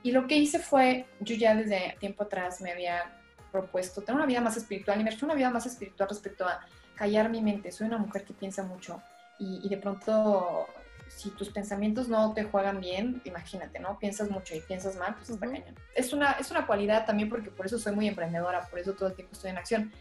Y 0.03 0.11
lo 0.11 0.27
que 0.27 0.35
hice 0.35 0.59
fue, 0.59 1.05
yo 1.21 1.35
ya 1.35 1.55
desde 1.55 1.95
tiempo 1.97 2.23
atrás 2.23 2.59
me 2.59 2.71
había 2.71 3.17
propuesto 3.53 4.01
tener 4.01 4.17
una 4.17 4.25
vida 4.25 4.41
más 4.41 4.57
espiritual 4.57 4.99
y 4.99 5.03
me 5.05 5.11
refiero 5.11 5.27
una 5.27 5.35
vida 5.35 5.49
más 5.49 5.65
espiritual 5.65 6.09
respecto 6.09 6.45
a 6.45 6.59
callar 6.95 7.29
mi 7.29 7.41
mente. 7.41 7.71
Soy 7.71 7.87
una 7.87 7.97
mujer 7.97 8.25
que 8.25 8.33
piensa 8.33 8.63
mucho 8.63 9.01
y, 9.39 9.67
de 9.69 9.77
pronto, 9.77 10.67
si 11.07 11.29
tus 11.31 11.49
pensamientos 11.49 12.09
no 12.09 12.33
te 12.33 12.43
juegan 12.43 12.81
bien, 12.81 13.21
imagínate, 13.23 13.79
¿no? 13.79 13.97
Piensas 13.97 14.29
mucho 14.29 14.55
y 14.55 14.59
piensas 14.59 14.97
mal, 14.97 15.15
pues 15.15 15.29
está 15.29 15.47
cañón. 15.47 15.75
Es 15.95 16.11
una, 16.11 16.33
es 16.33 16.51
una 16.51 16.67
cualidad 16.67 17.05
también 17.05 17.29
porque 17.29 17.49
por 17.49 17.65
eso 17.65 17.79
soy 17.79 17.95
muy 17.95 18.09
emprendedora, 18.09 18.67
por 18.67 18.79
eso 18.79 18.93
todo 18.93 19.07
el 19.07 19.15
tiempo 19.15 19.33
estoy 19.33 19.51
en 19.51 19.57
acción. 19.57 19.93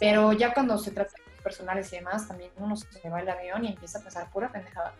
Pero 0.00 0.32
ya 0.32 0.52
cuando 0.52 0.76
se 0.78 0.90
trata 0.90 1.14
personales 1.42 1.92
y 1.92 1.96
demás, 1.96 2.28
también 2.28 2.50
uno 2.56 2.76
se 2.76 3.08
va 3.08 3.20
el 3.20 3.28
avión 3.28 3.64
y 3.64 3.68
empieza 3.68 3.98
a 3.98 4.02
pasar 4.02 4.30
pura 4.30 4.50
pendejada. 4.50 4.94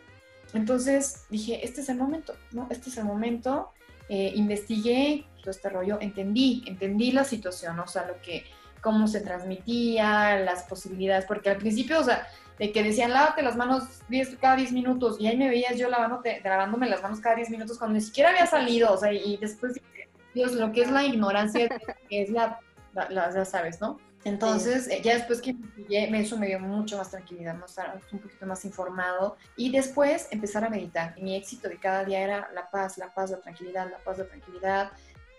Entonces 0.55 1.24
dije, 1.31 1.64
este 1.64 1.81
es 1.81 1.88
el 1.88 1.96
momento, 1.96 2.35
¿no? 2.50 2.66
Este 2.70 2.90
es 2.90 2.96
el 2.98 3.05
momento. 3.05 3.70
Eh, 4.09 4.33
investigué 4.35 5.26
todo 5.40 5.50
este 5.50 5.68
rollo, 5.70 5.98
entendí, 6.00 6.62
entendí 6.66 7.12
la 7.12 7.24
situación, 7.24 7.78
o 7.81 7.87
sea, 7.87 8.07
lo 8.07 8.20
que, 8.20 8.44
cómo 8.81 9.07
se 9.09 9.20
transmitía, 9.20 10.37
las 10.40 10.64
posibilidades, 10.64 11.24
porque 11.24 11.50
al 11.50 11.57
principio, 11.57 12.00
o 12.00 12.05
sea, 12.05 12.26
de 12.59 12.72
que 12.72 12.83
decían, 12.83 13.12
lávate 13.12 13.42
las 13.42 13.57
manos 13.57 13.85
10, 14.09 14.37
cada 14.40 14.57
10 14.57 14.72
minutos, 14.72 15.16
y 15.18 15.26
ahí 15.26 15.37
me 15.37 15.48
veías 15.48 15.78
yo 15.78 15.88
lavándote, 15.88 16.40
lavándome 16.44 16.88
las 16.88 17.02
manos 17.02 17.20
cada 17.20 17.37
10 17.37 17.50
minutos 17.50 17.78
cuando 17.78 17.94
ni 17.94 18.00
siquiera 18.00 18.31
había 18.31 18.46
salido, 18.46 18.92
o 18.92 18.96
sea, 18.96 19.12
y 19.12 19.37
después, 19.38 19.81
Dios, 20.35 20.52
lo 20.52 20.72
que 20.72 20.83
es 20.83 20.90
la 20.90 21.05
ignorancia, 21.05 21.68
es 22.11 22.31
la, 22.31 22.61
la, 22.92 23.33
ya 23.33 23.44
sabes, 23.44 23.81
¿no? 23.81 23.98
Entonces, 24.25 24.89
eh, 24.89 25.01
ya 25.03 25.15
después 25.15 25.41
que 25.41 25.51
investigué, 25.51 26.21
eso 26.21 26.39
me 26.39 26.47
dio 26.47 26.61
mucho 26.61 26.97
más 26.97 27.11
tranquilidad, 27.11 27.55
¿no? 27.55 27.67
estar 27.67 28.01
un 28.13 28.19
poquito 28.21 28.47
más 28.47 28.65
informado 28.65 29.37
y 29.57 29.73
después 29.73 30.29
empezar 30.31 30.65
a 30.65 30.71
meditar. 30.71 31.15
mi 31.21 31.35
éxito 31.35 31.69
de 31.69 31.79
cada 31.79 32.05
día 32.05 32.21
era 32.21 32.51
la 32.55 32.71
paz, 32.71 32.99
la 32.99 33.13
paz, 33.13 33.31
la 33.31 33.41
tranquilidad, 33.41 33.91
la 33.91 33.99
paz, 33.99 34.19
la 34.19 34.27
tranquilidad. 34.27 34.93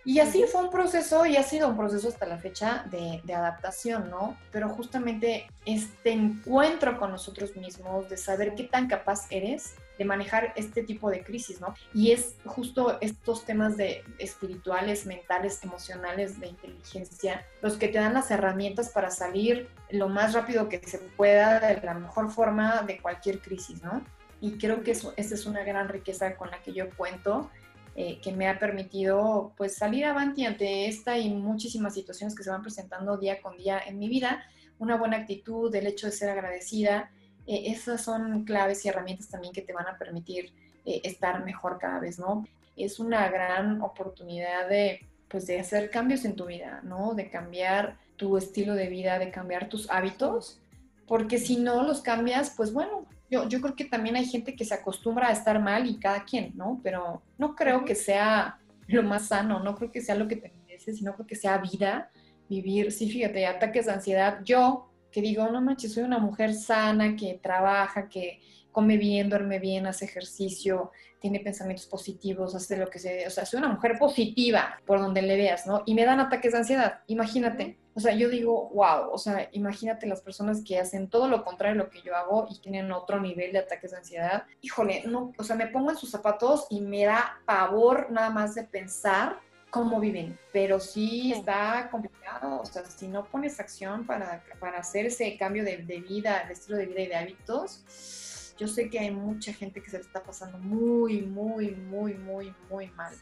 Y 0.06 0.18
así 0.18 0.44
fue 0.44 0.64
un 0.64 0.70
proceso 0.70 1.24
y 1.24 1.38
ha 1.38 1.42
sido 1.42 1.66
un 1.66 1.78
proceso 1.78 2.08
hasta 2.08 2.26
la 2.26 2.36
fecha 2.36 2.84
de, 2.90 3.22
de, 3.24 3.34
adaptación, 3.34 4.10
¿no? 4.10 4.36
Pero 4.52 4.68
justamente 4.68 5.46
este 5.64 6.12
encuentro 6.12 6.98
con 6.98 7.10
nosotros 7.10 7.56
mismos, 7.56 8.10
de 8.10 8.18
saber 8.18 8.54
qué 8.54 8.64
tan 8.64 8.86
capaz 8.86 9.26
eres 9.30 9.76
de 9.98 10.04
manejar 10.04 10.52
este 10.56 10.82
tipo 10.82 11.10
de 11.10 11.22
crisis, 11.22 11.60
¿no? 11.60 11.74
Y 11.92 12.12
es 12.12 12.36
justo 12.44 12.98
estos 13.00 13.44
temas 13.44 13.76
de 13.76 14.02
espirituales, 14.18 15.06
mentales, 15.06 15.62
emocionales, 15.62 16.40
de 16.40 16.48
inteligencia, 16.48 17.44
los 17.62 17.76
que 17.76 17.88
te 17.88 17.98
dan 17.98 18.14
las 18.14 18.30
herramientas 18.30 18.90
para 18.90 19.10
salir 19.10 19.68
lo 19.90 20.08
más 20.08 20.32
rápido 20.34 20.68
que 20.68 20.78
se 20.78 20.98
pueda 20.98 21.60
de 21.60 21.80
la 21.82 21.94
mejor 21.94 22.30
forma 22.30 22.82
de 22.82 22.98
cualquier 22.98 23.40
crisis, 23.40 23.82
¿no? 23.82 24.02
Y 24.40 24.58
creo 24.58 24.82
que 24.82 24.90
eso, 24.90 25.14
esa 25.16 25.34
es 25.34 25.46
una 25.46 25.62
gran 25.64 25.88
riqueza 25.88 26.36
con 26.36 26.50
la 26.50 26.60
que 26.62 26.72
yo 26.72 26.90
cuento, 26.96 27.50
eh, 27.96 28.18
que 28.20 28.32
me 28.32 28.48
ha 28.48 28.58
permitido 28.58 29.52
pues 29.56 29.76
salir 29.76 30.04
adelante 30.04 30.44
ante 30.44 30.88
esta 30.88 31.16
y 31.16 31.30
muchísimas 31.30 31.94
situaciones 31.94 32.34
que 32.34 32.42
se 32.42 32.50
van 32.50 32.60
presentando 32.60 33.16
día 33.16 33.40
con 33.40 33.56
día 33.56 33.80
en 33.86 34.00
mi 34.00 34.08
vida, 34.08 34.44
una 34.78 34.96
buena 34.96 35.18
actitud, 35.18 35.72
el 35.74 35.86
hecho 35.86 36.08
de 36.08 36.12
ser 36.12 36.30
agradecida, 36.30 37.12
eh, 37.46 37.64
esas 37.66 38.02
son 38.02 38.44
claves 38.44 38.84
y 38.84 38.88
herramientas 38.88 39.28
también 39.28 39.52
que 39.52 39.62
te 39.62 39.72
van 39.72 39.86
a 39.86 39.98
permitir 39.98 40.52
eh, 40.84 41.00
estar 41.04 41.44
mejor 41.44 41.78
cada 41.78 42.00
vez, 42.00 42.18
¿no? 42.18 42.46
Es 42.76 42.98
una 42.98 43.28
gran 43.28 43.80
oportunidad 43.82 44.68
de, 44.68 45.06
pues, 45.28 45.46
de 45.46 45.60
hacer 45.60 45.90
cambios 45.90 46.24
en 46.24 46.36
tu 46.36 46.46
vida, 46.46 46.80
¿no? 46.82 47.14
De 47.14 47.30
cambiar 47.30 47.96
tu 48.16 48.36
estilo 48.36 48.74
de 48.74 48.88
vida, 48.88 49.18
de 49.18 49.30
cambiar 49.30 49.68
tus 49.68 49.90
hábitos, 49.90 50.60
porque 51.06 51.38
si 51.38 51.56
no 51.56 51.82
los 51.82 52.00
cambias, 52.00 52.50
pues 52.56 52.72
bueno, 52.72 53.06
yo, 53.30 53.48
yo 53.48 53.60
creo 53.60 53.74
que 53.74 53.84
también 53.84 54.16
hay 54.16 54.26
gente 54.26 54.54
que 54.54 54.64
se 54.64 54.74
acostumbra 54.74 55.28
a 55.28 55.32
estar 55.32 55.60
mal 55.60 55.86
y 55.88 55.98
cada 55.98 56.24
quien, 56.24 56.52
¿no? 56.54 56.80
Pero 56.82 57.22
no 57.38 57.54
creo 57.54 57.84
que 57.84 57.94
sea 57.94 58.58
lo 58.86 59.02
más 59.02 59.28
sano, 59.28 59.60
no 59.60 59.74
creo 59.74 59.90
que 59.90 60.00
sea 60.00 60.14
lo 60.14 60.28
que 60.28 60.36
te 60.36 60.50
mereces, 60.50 60.98
sino 60.98 61.14
creo 61.14 61.26
que 61.26 61.36
sea 61.36 61.58
vida, 61.58 62.10
vivir, 62.48 62.92
sí, 62.92 63.10
fíjate, 63.10 63.46
ataques 63.46 63.86
de 63.86 63.92
ansiedad. 63.92 64.40
Yo 64.44 64.88
que 65.14 65.22
digo, 65.22 65.48
no 65.48 65.62
manches, 65.62 65.94
soy 65.94 66.02
una 66.02 66.18
mujer 66.18 66.52
sana, 66.54 67.14
que 67.14 67.38
trabaja, 67.40 68.08
que 68.08 68.40
come 68.72 68.96
bien, 68.96 69.30
duerme 69.30 69.60
bien, 69.60 69.86
hace 69.86 70.06
ejercicio, 70.06 70.90
tiene 71.20 71.38
pensamientos 71.38 71.86
positivos, 71.86 72.52
hace 72.56 72.76
lo 72.76 72.90
que 72.90 72.98
se... 72.98 73.24
O 73.24 73.30
sea, 73.30 73.46
soy 73.46 73.58
una 73.58 73.68
mujer 73.68 73.96
positiva 73.96 74.80
por 74.84 74.98
donde 74.98 75.22
le 75.22 75.36
veas, 75.36 75.68
¿no? 75.68 75.84
Y 75.86 75.94
me 75.94 76.04
dan 76.04 76.18
ataques 76.18 76.50
de 76.50 76.58
ansiedad, 76.58 77.02
imagínate. 77.06 77.78
O 77.94 78.00
sea, 78.00 78.12
yo 78.12 78.28
digo, 78.28 78.70
wow, 78.70 79.12
o 79.12 79.18
sea, 79.18 79.48
imagínate 79.52 80.08
las 80.08 80.20
personas 80.20 80.64
que 80.64 80.80
hacen 80.80 81.08
todo 81.08 81.28
lo 81.28 81.44
contrario 81.44 81.80
a 81.80 81.84
lo 81.84 81.90
que 81.90 82.02
yo 82.02 82.16
hago 82.16 82.48
y 82.50 82.58
tienen 82.58 82.90
otro 82.90 83.20
nivel 83.20 83.52
de 83.52 83.60
ataques 83.60 83.92
de 83.92 83.98
ansiedad. 83.98 84.42
Híjole, 84.62 85.04
no, 85.06 85.32
o 85.38 85.44
sea, 85.44 85.54
me 85.54 85.68
pongo 85.68 85.90
en 85.90 85.96
sus 85.96 86.10
zapatos 86.10 86.66
y 86.70 86.80
me 86.80 87.04
da 87.04 87.38
pavor 87.46 88.10
nada 88.10 88.30
más 88.30 88.56
de 88.56 88.64
pensar 88.64 89.38
cómo 89.74 89.98
viven, 89.98 90.38
pero 90.52 90.78
sí, 90.78 91.32
está 91.32 91.88
complicado, 91.90 92.60
o 92.60 92.64
sea, 92.64 92.84
si 92.84 93.08
no 93.08 93.24
pones 93.24 93.58
acción 93.58 94.06
para, 94.06 94.40
para 94.60 94.78
hacer 94.78 95.06
ese 95.06 95.36
cambio 95.36 95.64
de, 95.64 95.78
de, 95.78 95.98
vida, 95.98 96.44
de 96.46 96.52
estilo 96.52 96.78
de 96.78 96.86
vida 96.86 97.00
y 97.00 97.06
de 97.08 97.16
hábitos, 97.16 98.54
yo 98.56 98.68
sé 98.68 98.88
que 98.88 99.00
hay 99.00 99.10
mucha 99.10 99.52
gente 99.52 99.82
que 99.82 99.90
se 99.90 99.96
le 99.96 100.04
está 100.04 100.22
pasando 100.22 100.58
muy, 100.58 101.22
muy, 101.22 101.72
muy, 101.72 102.14
muy, 102.14 102.54
muy 102.70 102.86
mal. 102.90 103.12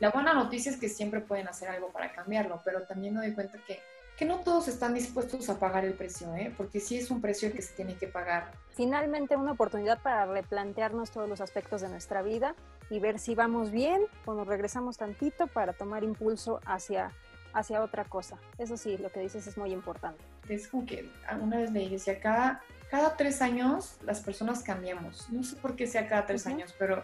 La 0.00 0.10
buena 0.10 0.34
noticia 0.34 0.70
es 0.70 0.76
que 0.76 0.90
siempre 0.90 1.22
pueden 1.22 1.48
hacer 1.48 1.70
algo 1.70 1.90
para 1.90 2.12
cambiarlo, 2.12 2.60
pero 2.62 2.82
también 2.82 3.14
me 3.14 3.20
doy 3.20 3.32
cuenta 3.32 3.56
que 3.66 3.80
que 4.22 4.28
no 4.28 4.38
todos 4.38 4.68
están 4.68 4.94
dispuestos 4.94 5.48
a 5.48 5.58
pagar 5.58 5.84
el 5.84 5.94
precio, 5.94 6.32
¿eh? 6.36 6.54
porque 6.56 6.78
sí 6.78 6.96
es 6.96 7.10
un 7.10 7.20
precio 7.20 7.52
que 7.52 7.60
se 7.60 7.74
tiene 7.74 7.96
que 7.96 8.06
pagar. 8.06 8.52
Finalmente, 8.70 9.34
una 9.34 9.50
oportunidad 9.50 10.00
para 10.00 10.26
replantearnos 10.26 11.10
todos 11.10 11.28
los 11.28 11.40
aspectos 11.40 11.80
de 11.80 11.88
nuestra 11.88 12.22
vida 12.22 12.54
y 12.88 13.00
ver 13.00 13.18
si 13.18 13.34
vamos 13.34 13.72
bien 13.72 14.00
o 14.24 14.34
nos 14.34 14.46
regresamos 14.46 14.96
tantito 14.96 15.48
para 15.48 15.72
tomar 15.72 16.04
impulso 16.04 16.60
hacia, 16.66 17.10
hacia 17.52 17.82
otra 17.82 18.04
cosa. 18.04 18.38
Eso 18.58 18.76
sí, 18.76 18.96
lo 18.96 19.10
que 19.10 19.18
dices 19.18 19.48
es 19.48 19.58
muy 19.58 19.72
importante. 19.72 20.22
Es 20.48 20.68
como 20.68 20.86
que 20.86 21.10
una 21.40 21.56
vez 21.56 21.72
leí, 21.72 21.88
decía, 21.88 22.20
cada, 22.20 22.62
cada 22.92 23.16
tres 23.16 23.42
años 23.42 23.96
las 24.04 24.20
personas 24.20 24.62
cambiamos. 24.62 25.28
No 25.30 25.42
sé 25.42 25.56
por 25.56 25.74
qué 25.74 25.88
sea 25.88 26.06
cada 26.06 26.26
tres 26.26 26.46
años, 26.46 26.72
pero 26.78 27.02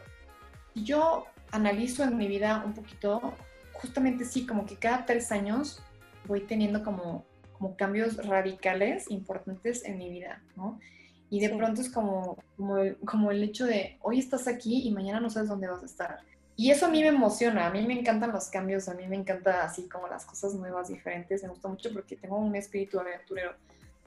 yo 0.76 1.26
analizo 1.50 2.04
en 2.04 2.16
mi 2.16 2.28
vida 2.28 2.62
un 2.64 2.74
poquito, 2.74 3.34
justamente 3.72 4.24
sí, 4.24 4.46
como 4.46 4.66
que 4.66 4.76
cada 4.76 5.04
tres 5.04 5.32
años 5.32 5.82
voy 6.28 6.42
teniendo 6.42 6.84
como, 6.84 7.24
como 7.58 7.76
cambios 7.76 8.24
radicales 8.24 9.10
importantes 9.10 9.84
en 9.84 9.98
mi 9.98 10.08
vida, 10.10 10.42
¿no? 10.56 10.78
Y 11.30 11.40
de 11.40 11.50
pronto 11.50 11.80
es 11.80 11.90
como, 11.90 12.38
como 12.56 12.76
como, 13.04 13.30
el, 13.30 13.42
hecho 13.42 13.66
de 13.66 13.98
hoy 14.00 14.18
estás 14.18 14.46
aquí 14.46 14.86
y 14.86 14.92
mañana 14.92 15.20
no 15.20 15.28
sabes 15.28 15.48
dónde 15.48 15.68
vas 15.68 15.82
a 15.82 15.86
estar. 15.86 16.20
Y 16.56 16.70
eso 16.70 16.86
a 16.86 16.88
mí 16.88 17.02
me 17.02 17.08
emociona, 17.08 17.66
a 17.66 17.70
mí 17.70 17.86
me 17.86 17.98
encantan 17.98 18.32
los 18.32 18.48
cambios, 18.48 18.88
a 18.88 18.94
mí 18.94 19.06
me 19.06 19.16
encanta 19.16 19.62
así 19.62 19.88
como 19.88 20.08
las 20.08 20.24
cosas 20.24 20.54
nuevas, 20.54 20.88
diferentes, 20.88 21.42
me 21.42 21.50
gusta 21.50 21.68
mucho 21.68 21.92
porque 21.92 22.16
tengo 22.16 22.36
un 22.36 22.54
espíritu 22.56 22.98
aventurero. 22.98 23.54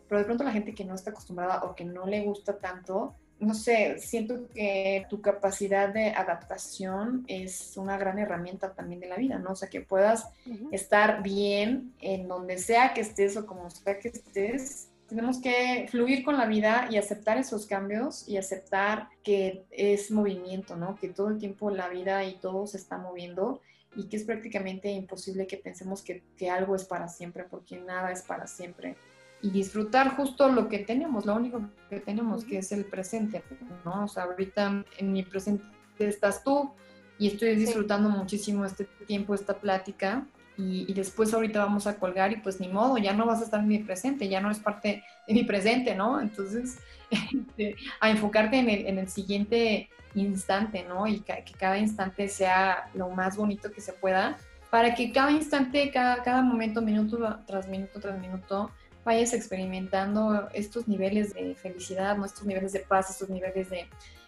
Pero 0.10 0.20
de 0.20 0.26
pronto 0.26 0.44
la 0.44 0.52
gente 0.52 0.74
que 0.74 0.84
no 0.84 0.96
está 0.96 1.12
acostumbrada 1.12 1.64
o 1.64 1.76
que 1.76 1.86
no 1.86 2.06
le 2.06 2.24
gusta 2.24 2.58
tanto, 2.58 3.16
no 3.42 3.56
sé, 3.56 3.98
siento 3.98 4.48
que 4.54 5.08
tu 5.10 5.20
capacidad 5.20 5.90
de 5.90 6.12
adaptación 6.12 7.26
es 7.28 7.76
una 7.76 7.98
gran 7.98 8.20
herramienta 8.20 8.74
también 8.74 9.02
de 9.02 9.08
la 9.08 9.16
vida, 9.16 9.40
¿no? 9.40 9.54
O 9.54 9.56
sea, 9.56 9.68
que 9.68 9.82
puedas 9.82 10.28
estar 10.72 11.24
bien 11.24 11.92
en 12.02 12.28
donde 12.28 12.60
sea 12.60 12.94
que 12.94 13.02
estés 13.02 13.36
o 13.38 13.48
como 13.48 13.68
sea 13.72 13.98
que 13.98 14.10
estés. 14.10 14.90
Tenemos 15.10 15.42
que 15.42 15.88
fluir 15.90 16.24
con 16.24 16.38
la 16.38 16.46
vida 16.46 16.88
y 16.92 16.98
aceptar 16.98 17.40
esos 17.40 17.66
cambios 17.66 18.30
y 18.30 18.38
aceptar 18.38 19.10
que 19.24 19.66
es 19.72 20.12
movimiento, 20.12 20.76
¿no? 20.78 20.96
Que 20.96 21.10
todo 21.10 21.30
el 21.30 21.40
tiempo 21.40 21.72
la 21.72 21.90
vida 21.90 22.24
y 22.24 22.36
todo 22.36 22.68
se 22.68 22.78
está 22.78 23.00
moviendo 23.00 23.60
y 23.96 24.08
que 24.08 24.18
es 24.18 24.24
prácticamente 24.24 24.92
imposible 24.92 25.48
que 25.48 25.58
pensemos 25.58 26.04
que, 26.04 26.24
que 26.38 26.52
algo 26.52 26.76
es 26.76 26.86
para 26.86 27.08
siempre, 27.08 27.44
porque 27.44 27.78
nada 27.78 28.12
es 28.12 28.22
para 28.22 28.46
siempre 28.46 28.96
y 29.42 29.50
disfrutar 29.50 30.16
justo 30.16 30.50
lo 30.50 30.70
que 30.70 30.80
tenemos, 30.80 31.26
lo 31.26 31.36
único 31.36 31.62
que 31.90 32.00
tenemos, 32.00 32.46
que 32.46 32.60
es 32.60 32.72
el 32.72 32.86
presente, 32.86 33.44
¿no? 33.84 34.06
O 34.06 34.08
sea, 34.08 34.24
ahorita 34.24 34.84
en 34.98 35.12
mi 35.12 35.24
presente 35.24 35.64
estás 36.00 36.44
tú 36.44 36.72
y 37.18 37.28
estoy 37.28 37.56
disfrutando 37.56 38.10
muchísimo 38.10 38.66
este 38.66 38.86
tiempo, 39.06 39.34
esta 39.34 39.56
plática. 39.56 40.26
Y, 40.58 40.94
después 40.94 41.34
ahorita 41.34 41.58
vamos 41.58 41.88
a 41.88 41.98
colgar 41.98 42.32
y 42.32 42.36
pues 42.36 42.60
ni 42.60 42.68
modo, 42.68 43.00
ya 43.00 43.14
no 43.14 43.26
vas 43.26 43.42
a 43.42 43.46
estar 43.46 43.62
en 43.62 43.68
mi 43.68 43.80
presente, 43.80 44.30
ya 44.30 44.42
no 44.42 44.52
es 44.52 44.60
parte 44.60 45.04
de 45.28 45.34
mi 45.34 45.44
presente, 45.44 45.96
¿no? 45.96 46.22
Entonces, 46.22 46.78
este, 47.10 47.76
a 48.00 48.12
enfocarte 48.12 48.60
en 48.60 48.70
el, 48.70 48.86
en 48.86 49.00
el 49.00 49.10
siguiente 49.10 49.90
instante, 50.14 50.86
¿no? 50.88 51.08
Y 51.08 51.22
que 51.22 51.44
cada 51.58 51.80
instante 51.80 52.28
sea 52.28 52.92
lo 52.94 53.10
más 53.10 53.38
bonito 53.38 53.72
que 53.72 53.82
se 53.82 53.94
pueda, 53.94 54.38
para 54.70 54.94
que 54.94 55.12
cada 55.12 55.32
instante, 55.32 55.90
cada, 55.92 56.22
cada 56.22 56.42
momento, 56.42 56.82
minuto 56.82 57.40
tras 57.46 57.68
minuto 57.68 58.00
tras 58.00 58.20
minuto, 58.20 58.72
vayas 59.04 59.34
experimentando 59.34 60.50
estos 60.54 60.88
niveles 60.88 61.34
de 61.34 61.56
felicidad, 61.56 62.18
¿no? 62.18 62.26
estos 62.26 62.46
niveles 62.46 62.74
de 62.74 62.80
paz, 62.80 63.10
estos 63.10 63.30
niveles 63.30 63.70
de 63.70 63.88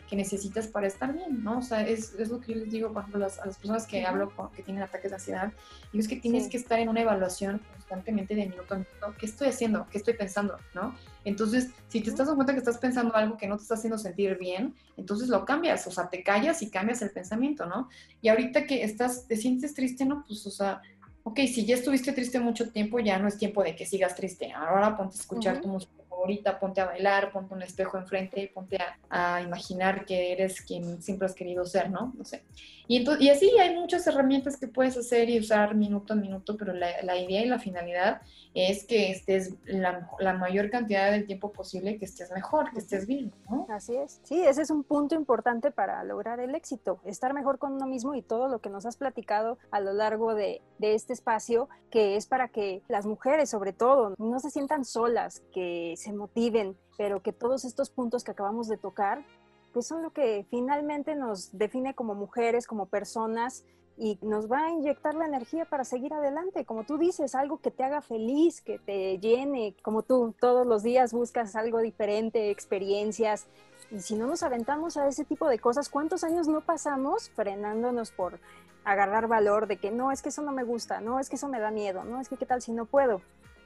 que 0.09 0.15
necesitas 0.15 0.67
para 0.67 0.88
estar 0.88 1.13
bien, 1.13 1.43
¿no? 1.43 1.59
O 1.59 1.62
sea, 1.62 1.81
es, 1.88 2.13
es 2.15 2.29
lo 2.29 2.39
que 2.39 2.53
yo 2.53 2.59
les 2.59 2.69
digo, 2.69 2.91
por 2.91 3.01
ejemplo, 3.01 3.25
a 3.25 3.45
las 3.45 3.57
personas 3.57 3.88
que 3.88 4.05
hablo 4.05 4.31
que 4.55 4.62
tienen 4.62 4.83
ataques 4.83 5.09
de 5.12 5.15
ansiedad, 5.15 5.53
y 5.91 5.99
es 5.99 6.07
que 6.07 6.17
tienes 6.17 6.49
que 6.49 6.57
estar 6.57 6.79
en 6.79 6.89
una 6.89 7.01
evaluación 7.01 7.62
constantemente 7.71 8.36
de 8.36 8.47
minuto 8.47 8.75
a 8.75 8.77
minuto, 8.77 9.15
¿qué 9.17 9.25
estoy 9.25 9.47
haciendo? 9.47 9.88
¿Qué 9.89 9.97
estoy 9.97 10.13
pensando? 10.13 10.57
¿No? 10.75 10.95
Entonces, 11.25 11.71
si 11.88 12.01
te 12.01 12.09
estás 12.09 12.27
dando 12.27 12.36
cuenta 12.36 12.53
que 12.53 12.59
estás 12.59 12.77
pensando 12.77 13.15
algo 13.15 13.38
que 13.38 13.47
no 13.47 13.55
te 13.57 13.63
está 13.63 13.75
haciendo 13.75 13.97
sentir 13.97 14.38
bien, 14.38 14.75
entonces 14.97 15.29
lo 15.29 15.45
cambias, 15.45 15.88
o 15.88 15.91
sea, 15.91 16.09
te 16.09 16.21
callas 16.21 16.62
y 16.62 16.69
cambias 16.69 17.01
el 17.01 17.12
pensamiento, 17.12 17.65
¿no? 17.65 17.89
Y 18.21 18.29
ahorita 18.29 18.65
que 18.65 18.83
estás, 18.83 19.25
te 19.27 19.38
sientes 19.38 19.73
triste, 19.73 20.05
¿no? 20.05 20.25
Pues, 20.27 20.45
o 20.45 20.51
sea, 20.51 20.81
ok, 21.23 21.39
si 21.47 21.65
ya 21.65 21.75
estuviste 21.75 22.12
triste 22.13 22.39
mucho 22.39 22.71
tiempo, 22.71 22.99
ya 22.99 23.17
no 23.17 23.27
es 23.27 23.38
tiempo 23.38 23.63
de 23.63 23.75
que 23.75 23.86
sigas 23.86 24.15
triste. 24.15 24.51
Ahora 24.51 24.95
ponte 24.95 25.17
a 25.17 25.19
escuchar 25.19 25.62
tu 25.62 25.67
música 25.67 26.02
favorita, 26.23 26.57
ponte 26.57 26.79
a 26.79 26.86
bailar, 26.86 27.31
ponte 27.31 27.53
un 27.53 27.62
espejo 27.62 27.97
enfrente 27.97 28.41
y 28.41 28.47
ponte 28.47 28.77
a, 29.09 29.41
imaginar 29.41 30.05
que 30.05 30.31
eres 30.31 30.62
quien 30.62 31.01
siempre 31.01 31.25
has 31.25 31.36
querido 31.36 31.65
ser, 31.65 31.89
¿no? 31.89 32.13
No 32.17 32.23
sé. 32.23 32.43
Y, 32.88 32.97
entonces, 32.97 33.23
y 33.23 33.29
así 33.29 33.51
hay 33.59 33.75
muchas 33.75 34.05
herramientas 34.07 34.57
que 34.57 34.67
puedes 34.67 34.97
hacer 34.97 35.29
y 35.29 35.39
usar 35.39 35.75
minuto 35.75 36.13
a 36.13 36.15
minuto, 36.15 36.57
pero 36.57 36.73
la, 36.73 37.01
la 37.03 37.17
idea 37.17 37.41
y 37.41 37.47
la 37.47 37.59
finalidad 37.59 38.21
es 38.53 38.86
que 38.86 39.12
estés 39.12 39.53
la, 39.65 40.09
la, 40.19 40.33
mayor 40.33 40.69
cantidad 40.69 41.12
del 41.12 41.25
tiempo 41.25 41.51
posible, 41.51 41.97
que 41.97 42.05
estés 42.05 42.31
mejor, 42.31 42.71
que 42.71 42.79
estés 42.79 43.07
bien, 43.07 43.31
¿no? 43.49 43.67
Así 43.69 43.95
es. 43.95 44.19
Sí, 44.23 44.41
ese 44.43 44.62
es 44.62 44.69
un 44.69 44.83
punto 44.83 45.15
importante 45.15 45.71
para 45.71 46.03
lograr 46.03 46.39
el 46.39 46.53
éxito, 46.55 46.99
estar 47.05 47.33
mejor 47.33 47.57
con 47.57 47.73
uno 47.73 47.88
mismo 47.88 48.15
y 48.15 48.21
todo 48.21 48.47
lo 48.47 48.59
que 48.59 48.69
nos 48.69 48.86
has 48.86 48.97
platicado 48.97 49.57
a 49.71 49.79
lo 49.79 49.93
largo 49.93 50.36
de, 50.36 50.62
de 50.77 50.93
este 50.93 51.13
espacio, 51.13 51.69
que 51.89 52.15
es 52.15 52.27
para 52.27 52.47
que 52.47 52.81
las 52.88 53.05
mujeres 53.05 53.49
sobre 53.49 53.73
todo 53.73 54.13
no 54.17 54.39
se 54.39 54.49
sientan 54.49 54.86
solas, 54.86 55.41
que 55.51 55.95
se 55.97 56.12
motiven, 56.15 56.78
pero 56.97 57.21
que 57.21 57.34
todos 57.34 57.65
estos 57.65 57.89
puntos 57.89 58.23
que 58.23 58.32
acabamos 58.32 58.67
de 58.67 58.78
tocar, 58.78 59.26
pues 59.73 59.88
son 59.88 60.04
lo 60.04 60.12
que 60.12 60.45
finalmente 60.49 61.15
nos 61.15 61.58
define 61.58 61.95
como 61.95 62.15
mujeres, 62.15 62.67
como 62.67 62.86
personas 62.86 63.65
y 63.97 64.17
nos 64.21 64.52
va 64.52 64.65
a 64.65 64.69
inyectar 64.71 65.13
la 65.13 65.26
energía 65.26 65.65
para 65.65 65.84
seguir 65.84 66.13
adelante. 66.13 66.65
Como 66.65 66.84
tú 66.84 66.97
dices, 66.97 67.36
algo 67.36 67.60
que 67.60 67.71
te 67.71 67.84
haga 67.84 68.02
feliz, 68.02 68.62
que 68.62 68.80
te 68.80 69.19
llene, 69.19 69.76
como 69.84 70.04
tú 70.04 70.34
todos 70.39 70.65
los 70.65 70.84
días 70.84 71.13
buscas 71.13 71.56
algo 71.56 71.80
diferente, 71.80 72.49
experiencias. 72.49 73.47
Y 73.91 73.99
si 73.99 74.15
no 74.15 74.28
nos 74.28 74.43
aventamos 74.43 74.97
a 74.97 75.08
ese 75.08 75.26
tipo 75.26 75.47
de 75.47 75.60
cosas, 75.60 75.89
¿cuántos 75.89 76.23
años 76.23 76.47
no 76.47 76.62
pasamos 76.62 77.30
frenándonos 77.32 78.12
por 78.12 78.39
agarrar 78.84 79.28
valor 79.28 79.67
de 79.67 79.78
que 79.78 79.91
no, 79.91 80.12
es 80.12 80.21
que 80.21 80.30
eso 80.30 80.41
no 80.41 80.52
me 80.52 80.63
gusta, 80.63 80.99
no, 80.99 81.19
es 81.19 81.30
que 81.30 81.36
eso 81.36 81.47
me 81.47 81.60
da 81.60 81.71
miedo, 81.71 82.04
no, 82.04 82.19
es 82.19 82.28
que 82.28 82.38
qué 82.38 82.45
tal 82.45 82.62
si 82.62 82.73
no 82.73 82.86
puedo? 82.86 83.21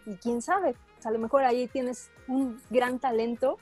Y 0.07 0.15
quién 0.15 0.41
sabe, 0.41 0.75
a 1.03 1.11
lo 1.11 1.19
mejor 1.19 1.43
ahí 1.43 1.67
tienes 1.67 2.09
un 2.27 2.59
gran 2.71 2.97
talento 2.97 3.59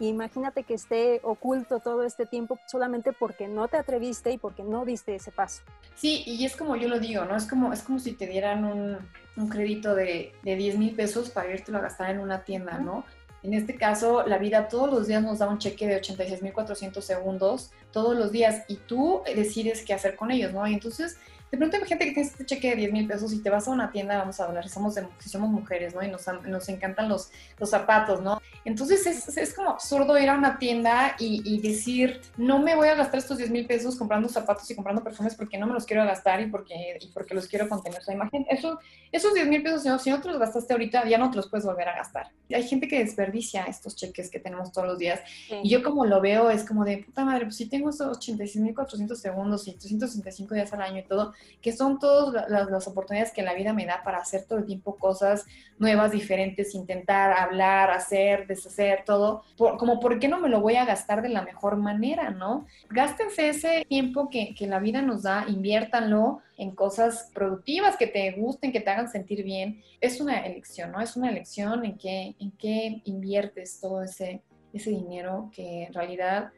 imagínate 0.00 0.62
que 0.64 0.74
esté 0.74 1.20
oculto 1.22 1.80
todo 1.80 2.04
este 2.04 2.26
tiempo 2.26 2.58
solamente 2.66 3.12
porque 3.12 3.48
no 3.48 3.68
te 3.68 3.76
atreviste 3.76 4.30
y 4.30 4.38
porque 4.38 4.62
no 4.62 4.84
diste 4.84 5.14
ese 5.14 5.32
paso. 5.32 5.62
Sí, 5.94 6.22
y 6.26 6.44
es 6.44 6.56
como 6.56 6.76
yo 6.76 6.88
lo 6.88 6.98
digo, 6.98 7.24
¿no? 7.24 7.36
Es 7.36 7.46
como, 7.46 7.72
es 7.72 7.82
como 7.82 7.98
si 7.98 8.12
te 8.12 8.26
dieran 8.26 8.64
un, 8.64 8.98
un 9.36 9.48
crédito 9.48 9.94
de, 9.94 10.32
de 10.42 10.56
10 10.56 10.78
mil 10.78 10.94
pesos 10.94 11.30
para 11.30 11.52
irte 11.52 11.74
a 11.74 11.80
gastar 11.80 12.10
en 12.10 12.20
una 12.20 12.44
tienda, 12.44 12.78
¿no? 12.78 13.04
En 13.42 13.54
este 13.54 13.76
caso, 13.76 14.26
la 14.26 14.38
vida 14.38 14.68
todos 14.68 14.90
los 14.90 15.06
días 15.06 15.22
nos 15.22 15.38
da 15.38 15.48
un 15.48 15.58
cheque 15.58 15.86
de 15.86 16.00
86.400 16.00 17.00
segundos, 17.00 17.70
todos 17.92 18.16
los 18.16 18.32
días, 18.32 18.64
y 18.66 18.76
tú 18.76 19.22
decides 19.24 19.84
qué 19.84 19.94
hacer 19.94 20.16
con 20.16 20.30
ellos, 20.30 20.52
¿no? 20.52 20.66
Y 20.66 20.74
entonces, 20.74 21.16
de 21.50 21.58
pronto 21.58 21.76
hay 21.76 21.84
gente 21.84 22.04
que 22.06 22.12
tiene 22.12 22.28
este 22.28 22.44
cheque 22.44 22.70
de 22.70 22.76
10 22.76 22.92
mil 22.92 23.06
pesos 23.06 23.32
y 23.32 23.38
te 23.38 23.50
vas 23.50 23.68
a 23.68 23.70
una 23.70 23.90
tienda, 23.90 24.18
vamos 24.18 24.40
a 24.40 24.44
hablar, 24.44 24.68
somos 24.68 24.96
de, 24.96 25.06
si 25.18 25.28
somos 25.28 25.48
mujeres, 25.48 25.94
¿no? 25.94 26.02
Y 26.02 26.08
nos, 26.08 26.26
nos 26.44 26.68
encantan 26.68 27.08
los, 27.08 27.30
los 27.58 27.70
zapatos, 27.70 28.20
¿no? 28.20 28.40
Entonces 28.64 29.06
es, 29.06 29.36
es, 29.38 29.54
como 29.54 29.70
absurdo 29.70 30.18
ir 30.18 30.28
a 30.28 30.34
una 30.34 30.58
tienda 30.58 31.14
y, 31.20 31.42
y, 31.44 31.60
decir, 31.60 32.20
no 32.36 32.58
me 32.58 32.74
voy 32.74 32.88
a 32.88 32.96
gastar 32.96 33.18
estos 33.18 33.38
10 33.38 33.50
mil 33.50 33.66
pesos 33.66 33.94
comprando 33.94 34.28
zapatos 34.28 34.68
y 34.70 34.74
comprando 34.74 35.04
perfumes 35.04 35.36
porque 35.36 35.56
no 35.56 35.68
me 35.68 35.72
los 35.72 35.86
quiero 35.86 36.04
gastar 36.04 36.40
y 36.40 36.46
porque, 36.46 36.98
y 37.00 37.06
porque 37.08 37.34
los 37.34 37.46
quiero 37.46 37.68
contener. 37.68 38.02
Sea, 38.02 38.14
imagínate, 38.14 38.52
eso, 38.52 38.80
esos 39.12 39.32
10 39.32 39.46
mil 39.46 39.62
pesos, 39.62 40.02
si 40.02 40.10
no 40.10 40.20
te 40.20 40.28
los 40.28 40.40
gastaste 40.40 40.72
ahorita, 40.72 41.08
ya 41.08 41.16
no 41.16 41.30
te 41.30 41.36
los 41.36 41.48
puedes 41.48 41.64
volver 41.64 41.88
a 41.88 41.96
gastar. 41.96 42.32
Hay 42.52 42.66
gente 42.66 42.88
que 42.88 42.98
desperdicia 42.98 43.64
estos 43.64 43.94
cheques 43.94 44.30
que 44.30 44.40
tenemos 44.40 44.72
todos 44.72 44.88
los 44.88 44.98
días. 44.98 45.20
Y 45.62 45.68
yo 45.68 45.84
como 45.84 46.04
lo 46.04 46.20
veo, 46.20 46.50
es 46.50 46.64
como 46.64 46.84
de, 46.84 46.98
puta 46.98 47.24
madre, 47.24 47.44
pues 47.44 47.56
si 47.56 47.66
tengo 47.66 47.90
estos 47.90 48.18
86.400 48.18 49.14
segundos 49.14 49.68
y 49.68 49.72
365 49.72 50.54
días 50.54 50.72
al 50.72 50.82
año 50.82 50.98
y 50.98 51.04
todo, 51.04 51.34
que 51.60 51.72
son 51.72 51.98
todas 51.98 52.48
las, 52.48 52.86
oportunidades 52.86 53.32
que 53.32 53.42
la 53.42 53.54
vida 53.54 53.72
me 53.72 53.86
da 53.86 54.02
para 54.04 54.18
hacer 54.18 54.44
todo 54.44 54.58
el 54.58 54.66
tiempo 54.66 54.96
cosas 54.96 55.44
nuevas, 55.78 56.12
diferentes, 56.12 56.74
intentar 56.74 57.32
hablar, 57.32 57.90
hacer, 57.90 58.46
deshacer, 58.46 59.02
todo. 59.04 59.42
como, 59.56 59.98
¿por 59.98 60.18
qué 60.18 60.28
no 60.28 60.38
me 60.38 60.48
lo 60.48 60.60
voy 60.60 60.76
a 60.76 60.84
gastar 60.84 61.22
de 61.22 61.28
la 61.28 61.42
mejor 61.42 61.76
manera, 61.76 62.30
no? 62.30 62.66
Gástense 62.90 63.48
ese 63.48 63.84
tiempo 63.88 64.28
que, 64.28 64.54
que 64.54 64.66
la 64.66 64.78
vida 64.78 65.02
nos 65.02 65.24
da, 65.24 65.44
inviértanlo 65.48 66.40
en 66.56 66.70
cosas 66.74 67.30
productivas 67.34 67.96
que 67.96 68.06
te 68.06 68.32
gusten, 68.32 68.72
que 68.72 68.80
te 68.80 68.90
hagan 68.90 69.08
sentir 69.08 69.42
bien. 69.42 69.82
Es 70.00 70.20
una 70.20 70.40
elección, 70.46 70.92
¿no? 70.92 71.00
Es 71.00 71.16
una 71.16 71.30
elección 71.30 71.84
en 71.84 71.98
qué, 71.98 72.34
en 72.38 72.52
qué 72.52 73.02
inviertes 73.04 73.80
todo 73.80 74.02
ese, 74.02 74.42
ese 74.72 74.90
dinero 74.90 75.50
que 75.54 75.84
en 75.84 75.92
realidad 75.92 76.52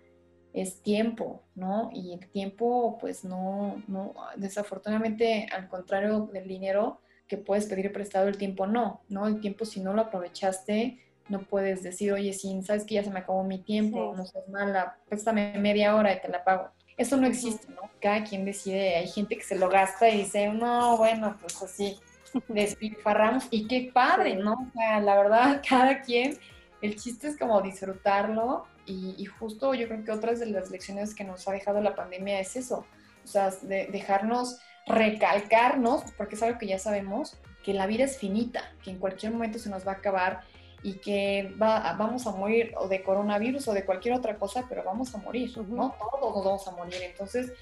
es 0.61 0.83
tiempo, 0.83 1.43
¿no? 1.55 1.91
Y 1.93 2.13
el 2.13 2.29
tiempo, 2.29 2.99
pues 3.01 3.25
no, 3.25 3.83
no, 3.87 4.15
desafortunadamente, 4.37 5.47
al 5.53 5.69
contrario 5.69 6.29
del 6.33 6.49
dinero 6.49 7.01
que 7.27 7.37
puedes 7.37 7.67
pedir 7.67 7.93
prestado, 7.93 8.29
el 8.29 8.39
tiempo 8.39 8.67
no, 8.67 9.03
¿no? 9.09 9.27
El 9.27 9.41
tiempo 9.41 9.65
si 9.65 9.81
no 9.81 9.93
lo 9.93 10.03
aprovechaste, 10.03 10.99
no 11.29 11.41
puedes 11.43 11.83
decir, 11.83 12.13
oye, 12.13 12.33
si 12.33 12.63
sabes 12.63 12.85
que 12.85 12.95
ya 12.95 13.05
se 13.05 13.11
me 13.11 13.21
acabó 13.21 13.45
mi 13.45 13.59
tiempo, 13.59 14.15
no 14.17 14.25
seas 14.25 14.49
mala, 14.49 14.97
préstame 15.09 15.59
media 15.59 15.95
hora 15.95 16.15
y 16.15 16.21
te 16.21 16.29
la 16.29 16.43
pago. 16.43 16.71
Eso 16.97 17.17
no 17.17 17.27
existe, 17.27 17.69
¿no? 17.73 17.83
Cada 18.01 18.25
quien 18.25 18.45
decide, 18.45 18.97
hay 18.97 19.09
gente 19.09 19.37
que 19.37 19.45
se 19.45 19.57
lo 19.57 19.69
gasta 19.69 20.09
y 20.09 20.19
dice, 20.19 20.49
no, 20.49 20.97
bueno, 20.97 21.37
pues 21.41 21.63
así, 21.63 21.99
despilfarramos 22.49 23.47
y 23.51 23.69
qué 23.69 23.91
padre, 23.93 24.37
¿no? 24.37 24.55
O 24.55 24.73
sea, 24.73 25.01
la 25.01 25.17
verdad, 25.17 25.63
cada 25.69 26.01
quien, 26.01 26.39
el 26.81 26.97
chiste 26.97 27.29
es 27.29 27.39
como 27.39 27.61
disfrutarlo 27.61 28.67
y, 28.89 29.25
justo 29.27 29.75
yo 29.75 29.87
creo 29.87 30.05
que 30.05 30.13
otras 30.13 30.41
de 30.41 30.47
las 30.47 30.71
lecciones 30.71 31.15
que 31.15 31.25
nos 31.25 31.47
ha 31.47 31.53
dejado 31.53 31.81
la 31.81 31.95
pandemia 31.95 32.41
es 32.41 32.57
eso, 32.57 32.87
o 33.25 33.27
sea, 33.27 33.51
de 33.63 33.87
dejarnos 33.87 34.59
recalcarnos, 34.87 36.03
porque 36.17 36.35
es 36.35 36.43
algo 36.43 36.59
que 36.59 36.67
ya 36.67 36.79
sabemos, 36.79 37.37
que 37.63 37.75
la 37.75 37.87
vida 37.87 38.05
es 38.05 38.17
finita, 38.17 38.63
que 38.83 38.91
en 38.91 38.99
cualquier 38.99 39.33
momento 39.33 39.59
se 39.59 39.69
nos 39.69 39.87
va 39.87 39.93
a 39.93 39.97
acabar 39.97 40.41
y 40.83 40.95
que 40.95 41.55
va, 41.61 41.93
vamos 41.99 42.27
a 42.27 42.31
morir 42.31 42.73
o 42.79 42.89
de 42.89 43.03
coronavirus 43.03 43.69
o 43.69 43.73
de 43.73 43.85
cualquier 43.85 44.15
otra 44.15 44.37
cosa, 44.37 44.65
pero 44.69 44.83
vamos 44.85 45.15
a 45.15 45.19
morir, 45.19 45.57
¿no? 45.69 45.95
Todos 45.99 46.37
nos 46.37 46.45
vamos 46.45 46.69
a 46.69 46.71
morir. 46.71 47.03
Entonces, 47.03 47.53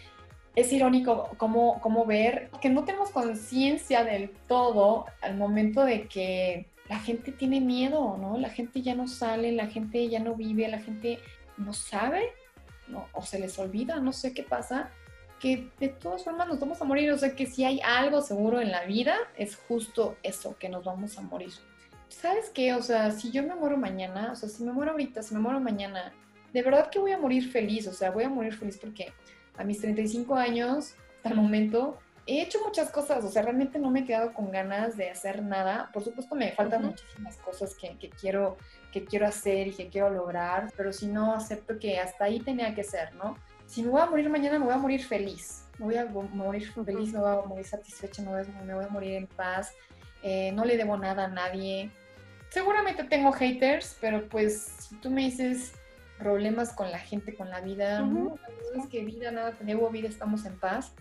es 0.55 0.73
irónico 0.73 1.31
cómo, 1.37 1.81
cómo 1.81 2.07
ver 2.07 2.51
que 2.61 2.71
no 2.71 2.85
tenemos 2.85 3.11
conciencia 3.11 4.05
del 4.05 4.31
todo 4.47 5.07
al 5.21 5.37
momento 5.37 5.85
de 5.85 6.07
que 6.09 6.67
la 6.89 6.99
gente 7.01 7.33
tiene 7.33 7.61
miedo, 7.61 8.17
¿no? 8.17 8.39
La 8.39 8.51
gente 8.51 8.83
ya 8.83 8.95
no 8.95 9.09
sale, 9.09 9.53
la 9.53 9.67
gente 9.67 10.09
ya 10.09 10.21
no 10.21 10.35
vive, 10.35 10.69
la 10.69 10.79
gente 10.79 11.19
no 11.57 11.73
sabe, 11.73 12.33
¿no? 12.89 13.09
o 13.13 13.23
se 13.23 13.39
les 13.39 13.59
olvida, 13.59 13.99
no 14.01 14.13
sé 14.13 14.33
qué 14.33 14.43
pasa, 14.43 14.91
que 15.41 15.71
de 15.81 15.89
todas 15.89 16.25
formas 16.25 16.49
nos 16.49 16.61
vamos 16.61 16.81
a 16.81 16.85
morir. 16.85 17.11
O 17.11 17.19
sea, 17.19 17.35
que 17.35 17.47
si 17.47 17.65
hay 17.65 17.81
algo 17.81 18.23
seguro 18.23 18.61
en 18.61 18.71
la 18.71 18.85
vida, 18.85 19.17
es 19.37 19.57
justo 19.57 20.17
eso, 20.23 20.57
que 20.59 20.69
nos 20.69 20.85
vamos 20.85 21.19
a 21.19 21.23
morir. 21.23 21.53
¿Sabes 22.09 22.51
qué? 22.51 22.75
O 22.75 22.83
sea, 22.83 23.11
si 23.11 23.31
yo 23.31 23.43
me 23.43 23.55
muero 23.55 23.77
mañana, 23.77 24.31
o 24.33 24.37
sea, 24.37 24.49
si 24.49 24.63
me 24.63 24.73
muero 24.73 24.93
ahorita, 24.93 25.23
si 25.23 25.35
me 25.35 25.41
muero 25.41 25.61
mañana, 25.61 26.13
de 26.53 26.63
verdad 26.63 26.89
que 26.89 26.99
voy 26.99 27.13
a 27.13 27.19
morir 27.19 27.51
feliz, 27.51 27.87
o 27.89 27.93
sea, 27.93 28.11
voy 28.11 28.25
a 28.25 28.29
morir 28.29 28.55
feliz 28.55 28.79
porque 28.79 29.13
a 29.59 29.65
mis 29.65 29.81
35 29.81 30.35
años, 30.37 30.95
hasta 31.17 31.31
el 31.31 31.35
momento, 31.35 31.99
he 32.27 32.43
hecho 32.43 32.59
muchas 32.65 32.91
cosas, 32.91 33.25
o 33.25 33.31
sea, 33.31 33.43
realmente 33.43 33.79
no 33.79 33.91
me 33.91 34.01
he 34.01 34.05
quedado 34.05 34.35
con 34.35 34.51
ganas 34.51 34.97
de 34.97 35.11
hacer 35.11 35.43
nada. 35.43 35.91
Por 35.93 36.03
supuesto, 36.03 36.35
me 36.35 36.51
faltan 36.53 36.85
muchísimas 36.85 37.37
cosas 37.37 37.75
que, 37.77 37.97
que, 37.99 38.11
quiero, 38.11 38.57
que 38.93 39.05
quiero 39.05 39.27
hacer 39.27 39.69
y 39.69 39.73
que 39.73 39.89
quiero 39.89 40.11
lograr, 40.11 40.73
pero 40.77 40.93
si 40.93 41.07
no, 41.07 41.35
acepto 41.35 41.79
que 41.79 42.01
hasta 42.01 42.25
ahí 42.25 42.41
tenía 42.41 42.75
que 42.75 42.83
ser, 42.83 43.15
¿no? 43.15 43.37
Si 43.67 43.83
me 43.83 43.91
voy 43.91 44.01
a 44.01 44.07
morir 44.07 44.29
mañana, 44.29 44.59
me 44.59 44.65
voy 44.65 44.75
a 44.75 44.79
morir 44.79 45.05
feliz. 45.05 45.65
Me 45.79 45.87
voy 45.87 45.97
a 45.97 46.07
morir 46.07 46.73
feliz, 46.73 47.13
me 47.13 47.21
voy 47.21 47.31
a 47.31 47.47
morir 47.47 47.65
satisfecha, 47.65 48.23
me 48.23 48.29
voy 48.29 48.41
a, 48.41 48.63
me 48.63 48.75
voy 48.75 48.85
a 48.85 48.89
morir 48.89 49.15
en 49.15 49.27
paz. 49.29 49.73
Eh, 50.23 50.51
no 50.53 50.65
le 50.65 50.77
debo 50.77 50.97
nada 50.97 51.27
a 51.27 51.29
nadie. 51.29 51.91
Seguramente 52.49 53.05
tengo 53.05 53.31
haters, 53.33 53.97
pero 54.01 54.29
pues 54.29 54.73
si 54.81 54.97
tú 54.97 55.11
me 55.11 55.23
dices 55.23 55.75
problemas 56.19 56.73
con 56.73 56.91
la 56.91 56.99
gente, 56.99 57.35
con 57.35 57.51
la 57.51 57.61
vida, 57.61 58.01
no, 58.01 58.37
es 58.75 58.87
que 58.89 59.05
vida, 59.05 59.31
nada, 59.31 59.53
tenemos 59.53 59.93
vida, 59.93 60.09
estamos 60.09 60.45
en 60.47 60.59
paz 60.59 60.95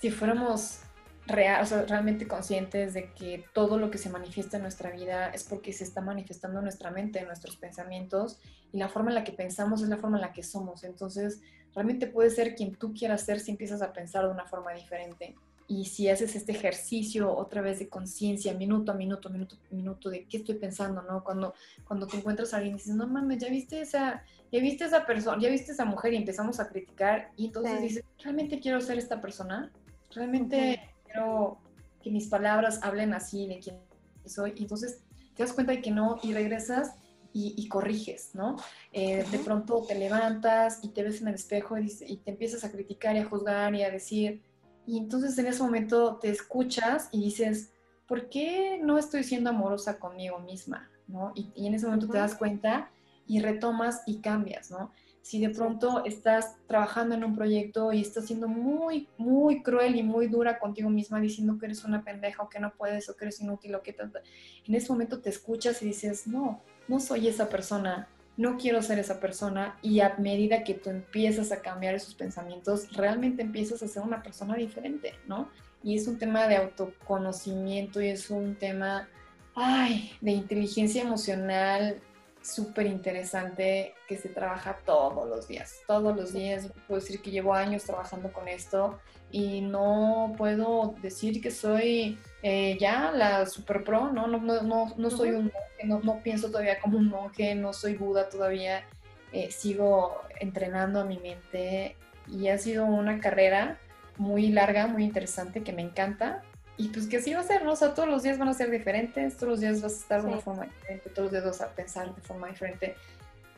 si 0.00 0.10
fuéramos 0.10 0.80
real, 1.26 1.66
realmente 1.86 2.26
conscientes 2.26 2.94
de 2.94 3.12
que 3.12 3.44
todo 3.52 3.78
lo 3.78 3.90
que 3.90 3.98
se 3.98 4.10
manifiesta 4.10 4.56
en 4.56 4.62
nuestra 4.62 4.90
vida 4.90 5.28
es 5.28 5.44
porque 5.44 5.72
se 5.72 5.84
está 5.84 6.00
manifestando 6.00 6.58
en 6.58 6.64
nuestra 6.64 6.90
mente, 6.90 7.20
en 7.20 7.26
nuestros 7.26 7.56
pensamientos, 7.56 8.38
y 8.72 8.78
la 8.78 8.88
forma 8.88 9.10
en 9.10 9.16
la 9.16 9.24
que 9.24 9.32
pensamos 9.32 9.82
es 9.82 9.88
la 9.88 9.98
forma 9.98 10.16
en 10.16 10.22
la 10.22 10.32
que 10.32 10.42
somos. 10.42 10.84
Entonces, 10.84 11.40
realmente 11.74 12.06
puedes 12.06 12.34
ser 12.34 12.54
quien 12.54 12.74
tú 12.74 12.94
quieras 12.94 13.22
ser 13.22 13.40
si 13.40 13.50
empiezas 13.50 13.82
a 13.82 13.92
pensar 13.92 14.24
de 14.24 14.30
una 14.30 14.46
forma 14.46 14.72
diferente. 14.72 15.34
Y 15.70 15.84
si 15.84 16.08
haces 16.08 16.34
este 16.34 16.52
ejercicio 16.52 17.30
otra 17.36 17.60
vez 17.60 17.78
de 17.78 17.90
conciencia, 17.90 18.54
minuto 18.54 18.90
a 18.90 18.94
minuto, 18.94 19.28
minuto 19.28 19.56
a 19.56 19.74
minuto, 19.74 20.08
de 20.08 20.24
qué 20.26 20.38
estoy 20.38 20.54
pensando, 20.54 21.02
¿no? 21.02 21.22
Cuando, 21.22 21.52
cuando 21.84 22.06
te 22.06 22.16
encuentras 22.16 22.54
a 22.54 22.56
alguien 22.56 22.76
y 22.76 22.78
dices, 22.78 22.94
no 22.94 23.06
mames, 23.06 23.38
ya 23.38 23.50
viste 23.50 23.82
esa, 23.82 24.24
ya 24.50 24.60
viste 24.60 24.86
esa 24.86 25.04
persona, 25.04 25.38
ya 25.42 25.50
viste 25.50 25.72
esa 25.72 25.84
mujer 25.84 26.14
y 26.14 26.16
empezamos 26.16 26.58
a 26.58 26.68
criticar 26.68 27.32
y 27.36 27.46
entonces 27.46 27.82
dices, 27.82 28.04
¿realmente 28.24 28.60
quiero 28.60 28.80
ser 28.80 28.96
esta 28.96 29.20
persona? 29.20 29.70
Realmente 30.14 30.80
quiero 31.04 31.58
que 32.02 32.10
mis 32.10 32.28
palabras 32.28 32.80
hablen 32.82 33.12
así 33.14 33.46
de 33.46 33.58
quién 33.58 33.76
soy. 34.24 34.54
Y 34.56 34.62
entonces 34.62 35.00
te 35.34 35.42
das 35.42 35.52
cuenta 35.52 35.72
de 35.72 35.82
que 35.82 35.90
no 35.90 36.18
y 36.22 36.32
regresas 36.32 36.94
y, 37.32 37.68
corriges, 37.68 38.34
¿no? 38.34 38.56
Eh, 38.92 39.24
de 39.30 39.38
pronto 39.38 39.84
te 39.86 39.94
levantas 39.94 40.80
y 40.82 40.88
te 40.88 41.04
ves 41.04 41.20
en 41.20 41.28
el 41.28 41.34
espejo 41.34 41.78
y, 41.78 41.86
y, 42.06 42.16
te 42.16 42.32
empiezas 42.32 42.64
a 42.64 42.72
criticar 42.72 43.14
y 43.14 43.20
a 43.20 43.24
juzgar 43.26 43.72
y 43.76 43.84
a 43.84 43.90
decir. 43.90 44.42
Y 44.88 44.98
entonces 44.98 45.38
en 45.38 45.46
ese 45.46 45.62
momento 45.62 46.16
te 46.16 46.30
escuchas 46.30 47.08
y 47.12 47.22
dices, 47.22 47.70
¿por 48.08 48.28
qué 48.28 48.80
no 48.82 48.98
estoy 48.98 49.22
siendo 49.22 49.50
amorosa 49.50 50.00
conmigo 50.00 50.40
misma? 50.40 50.90
¿no? 51.06 51.30
Y, 51.36 51.52
y 51.54 51.68
en 51.68 51.74
ese 51.74 51.86
momento 51.86 52.08
te 52.08 52.18
das 52.18 52.34
cuenta 52.34 52.90
y 53.28 53.40
retomas 53.40 54.02
y 54.06 54.18
cambias, 54.18 54.70
¿no? 54.70 54.92
Si 55.28 55.38
de 55.40 55.50
pronto 55.50 56.06
estás 56.06 56.56
trabajando 56.66 57.14
en 57.14 57.22
un 57.22 57.36
proyecto 57.36 57.92
y 57.92 58.00
estás 58.00 58.24
siendo 58.24 58.48
muy, 58.48 59.10
muy 59.18 59.62
cruel 59.62 59.96
y 59.96 60.02
muy 60.02 60.26
dura 60.26 60.58
contigo 60.58 60.88
misma 60.88 61.20
diciendo 61.20 61.58
que 61.58 61.66
eres 61.66 61.84
una 61.84 62.02
pendeja 62.02 62.42
o 62.42 62.48
que 62.48 62.58
no 62.58 62.72
puedes 62.72 63.10
o 63.10 63.14
que 63.14 63.26
eres 63.26 63.38
inútil 63.42 63.74
o 63.74 63.82
que 63.82 63.92
tanto, 63.92 64.20
en 64.66 64.74
ese 64.74 64.90
momento 64.90 65.20
te 65.20 65.28
escuchas 65.28 65.82
y 65.82 65.84
dices, 65.84 66.26
no, 66.26 66.62
no 66.88 66.98
soy 66.98 67.28
esa 67.28 67.50
persona, 67.50 68.08
no 68.38 68.56
quiero 68.56 68.80
ser 68.80 69.00
esa 69.00 69.20
persona 69.20 69.78
y 69.82 70.00
a 70.00 70.16
medida 70.16 70.64
que 70.64 70.72
tú 70.72 70.88
empiezas 70.88 71.52
a 71.52 71.60
cambiar 71.60 71.94
esos 71.94 72.14
pensamientos, 72.14 72.90
realmente 72.96 73.42
empiezas 73.42 73.82
a 73.82 73.88
ser 73.88 74.04
una 74.04 74.22
persona 74.22 74.54
diferente, 74.54 75.12
¿no? 75.26 75.50
Y 75.82 75.94
es 75.94 76.08
un 76.08 76.16
tema 76.16 76.48
de 76.48 76.56
autoconocimiento 76.56 78.00
y 78.00 78.08
es 78.08 78.30
un 78.30 78.54
tema, 78.54 79.06
ay, 79.54 80.10
de 80.22 80.30
inteligencia 80.30 81.02
emocional 81.02 82.00
súper 82.50 82.86
interesante 82.86 83.94
que 84.06 84.16
se 84.16 84.28
trabaja 84.28 84.78
todos 84.84 85.28
los 85.28 85.48
días. 85.48 85.80
Todos 85.86 86.16
los 86.16 86.32
días, 86.32 86.68
puedo 86.86 87.00
decir 87.00 87.20
que 87.20 87.30
llevo 87.30 87.54
años 87.54 87.84
trabajando 87.84 88.32
con 88.32 88.48
esto 88.48 88.98
y 89.30 89.60
no 89.60 90.34
puedo 90.38 90.94
decir 91.02 91.40
que 91.42 91.50
soy 91.50 92.18
eh, 92.42 92.76
ya 92.80 93.10
la 93.10 93.46
super 93.46 93.84
pro, 93.84 94.12
¿no? 94.12 94.26
No, 94.26 94.38
no, 94.38 94.94
no, 94.96 95.10
soy 95.10 95.30
un 95.30 95.52
monje, 95.52 96.04
no, 96.06 96.22
pienso 96.22 96.48
todavía 96.48 96.80
como 96.80 96.98
un 96.98 97.08
monje, 97.08 97.54
no 97.54 97.72
soy 97.72 97.94
Buda 97.94 98.28
todavía, 98.28 98.84
eh, 99.32 99.50
sigo 99.50 100.22
entrenando 100.40 101.00
a 101.00 101.04
mi 101.04 101.18
mente 101.18 101.96
y 102.26 102.48
ha 102.48 102.58
sido 102.58 102.86
una 102.86 103.20
carrera 103.20 103.78
muy 104.16 104.48
larga, 104.48 104.86
muy 104.86 105.04
interesante, 105.04 105.62
que 105.62 105.72
me 105.72 105.82
encanta 105.82 106.42
y 106.78 106.88
pues 106.88 107.08
que 107.08 107.16
así 107.16 107.34
va 107.34 107.40
a 107.40 107.44
ser, 107.44 107.64
¿no? 107.64 107.72
O 107.72 107.76
sea, 107.76 107.92
todos 107.92 108.08
los 108.08 108.22
días 108.22 108.38
van 108.38 108.48
a 108.48 108.54
ser 108.54 108.70
diferentes, 108.70 109.36
todos 109.36 109.50
los 109.50 109.60
días 109.60 109.82
vas 109.82 109.94
a 109.94 109.96
estar 109.96 110.22
de 110.22 110.28
una 110.28 110.38
forma 110.38 110.64
diferente, 110.64 111.10
todos 111.10 111.24
los 111.24 111.32
días 111.32 111.44
vas 111.44 111.60
a 111.60 111.74
pensar 111.74 112.14
de 112.14 112.20
forma 112.22 112.48
diferente, 112.48 112.94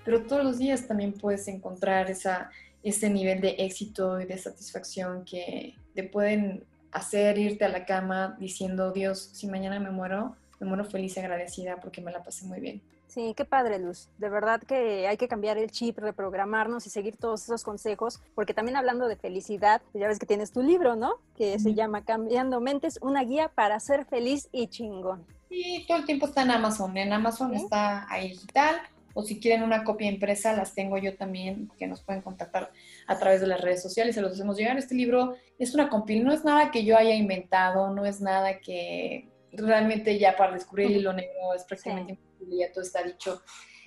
pero 0.04 0.22
todos 0.22 0.42
los 0.42 0.58
días 0.58 0.88
también 0.88 1.12
puedes 1.12 1.46
encontrar 1.46 2.10
esa, 2.10 2.50
ese 2.82 3.10
nivel 3.10 3.42
de 3.42 3.56
éxito 3.58 4.18
y 4.20 4.24
de 4.24 4.38
satisfacción 4.38 5.26
que 5.26 5.74
te 5.94 6.02
pueden 6.02 6.64
hacer 6.92 7.38
irte 7.38 7.66
a 7.66 7.68
la 7.68 7.84
cama 7.84 8.36
diciendo, 8.40 8.90
Dios, 8.90 9.30
si 9.34 9.46
mañana 9.46 9.78
me 9.78 9.90
muero, 9.90 10.36
me 10.58 10.66
muero 10.66 10.86
feliz 10.86 11.16
y 11.16 11.20
agradecida 11.20 11.76
porque 11.76 12.00
me 12.00 12.12
la 12.12 12.22
pasé 12.22 12.46
muy 12.46 12.58
bien. 12.58 12.80
Sí, 13.10 13.34
qué 13.36 13.44
padre, 13.44 13.80
Luz. 13.80 14.08
De 14.18 14.28
verdad 14.28 14.62
que 14.62 15.08
hay 15.08 15.16
que 15.16 15.26
cambiar 15.26 15.58
el 15.58 15.72
chip, 15.72 15.98
reprogramarnos 15.98 16.86
y 16.86 16.90
seguir 16.90 17.16
todos 17.16 17.42
esos 17.42 17.64
consejos, 17.64 18.20
porque 18.36 18.54
también 18.54 18.76
hablando 18.76 19.08
de 19.08 19.16
felicidad, 19.16 19.82
ya 19.94 20.06
ves 20.06 20.20
que 20.20 20.26
tienes 20.26 20.52
tu 20.52 20.62
libro, 20.62 20.94
¿no? 20.94 21.14
Que 21.36 21.58
se 21.58 21.74
llama 21.74 22.04
Cambiando 22.04 22.60
Mentes, 22.60 23.00
una 23.02 23.24
guía 23.24 23.50
para 23.52 23.80
ser 23.80 24.04
feliz 24.04 24.48
y 24.52 24.68
chingón. 24.68 25.26
Sí, 25.48 25.84
todo 25.88 25.98
el 25.98 26.04
tiempo 26.04 26.26
está 26.26 26.42
en 26.42 26.52
Amazon. 26.52 26.96
En 26.96 27.12
Amazon 27.12 27.52
está 27.52 28.06
ahí 28.08 28.28
digital, 28.28 28.76
o 29.12 29.24
si 29.24 29.40
quieren 29.40 29.64
una 29.64 29.82
copia 29.82 30.08
impresa, 30.08 30.52
las 30.52 30.76
tengo 30.76 30.96
yo 30.96 31.16
también, 31.16 31.68
que 31.80 31.88
nos 31.88 32.02
pueden 32.02 32.22
contactar 32.22 32.70
a 33.08 33.18
través 33.18 33.40
de 33.40 33.48
las 33.48 33.60
redes 33.60 33.82
sociales, 33.82 34.14
se 34.14 34.20
los 34.20 34.34
hacemos 34.34 34.56
llegar. 34.56 34.78
Este 34.78 34.94
libro 34.94 35.34
es 35.58 35.74
una 35.74 35.88
compil, 35.88 36.24
no 36.24 36.32
es 36.32 36.44
nada 36.44 36.70
que 36.70 36.84
yo 36.84 36.96
haya 36.96 37.16
inventado, 37.16 37.92
no 37.92 38.06
es 38.06 38.20
nada 38.20 38.60
que 38.60 39.28
realmente 39.50 40.16
ya 40.16 40.36
para 40.36 40.52
descubrir 40.52 40.86
el 40.86 40.98
hilo 40.98 41.12
negro 41.12 41.54
es 41.56 41.64
prácticamente 41.64 42.20
ya 42.48 42.72
todo 42.72 42.82
está 42.82 43.02
dicho, 43.02 43.42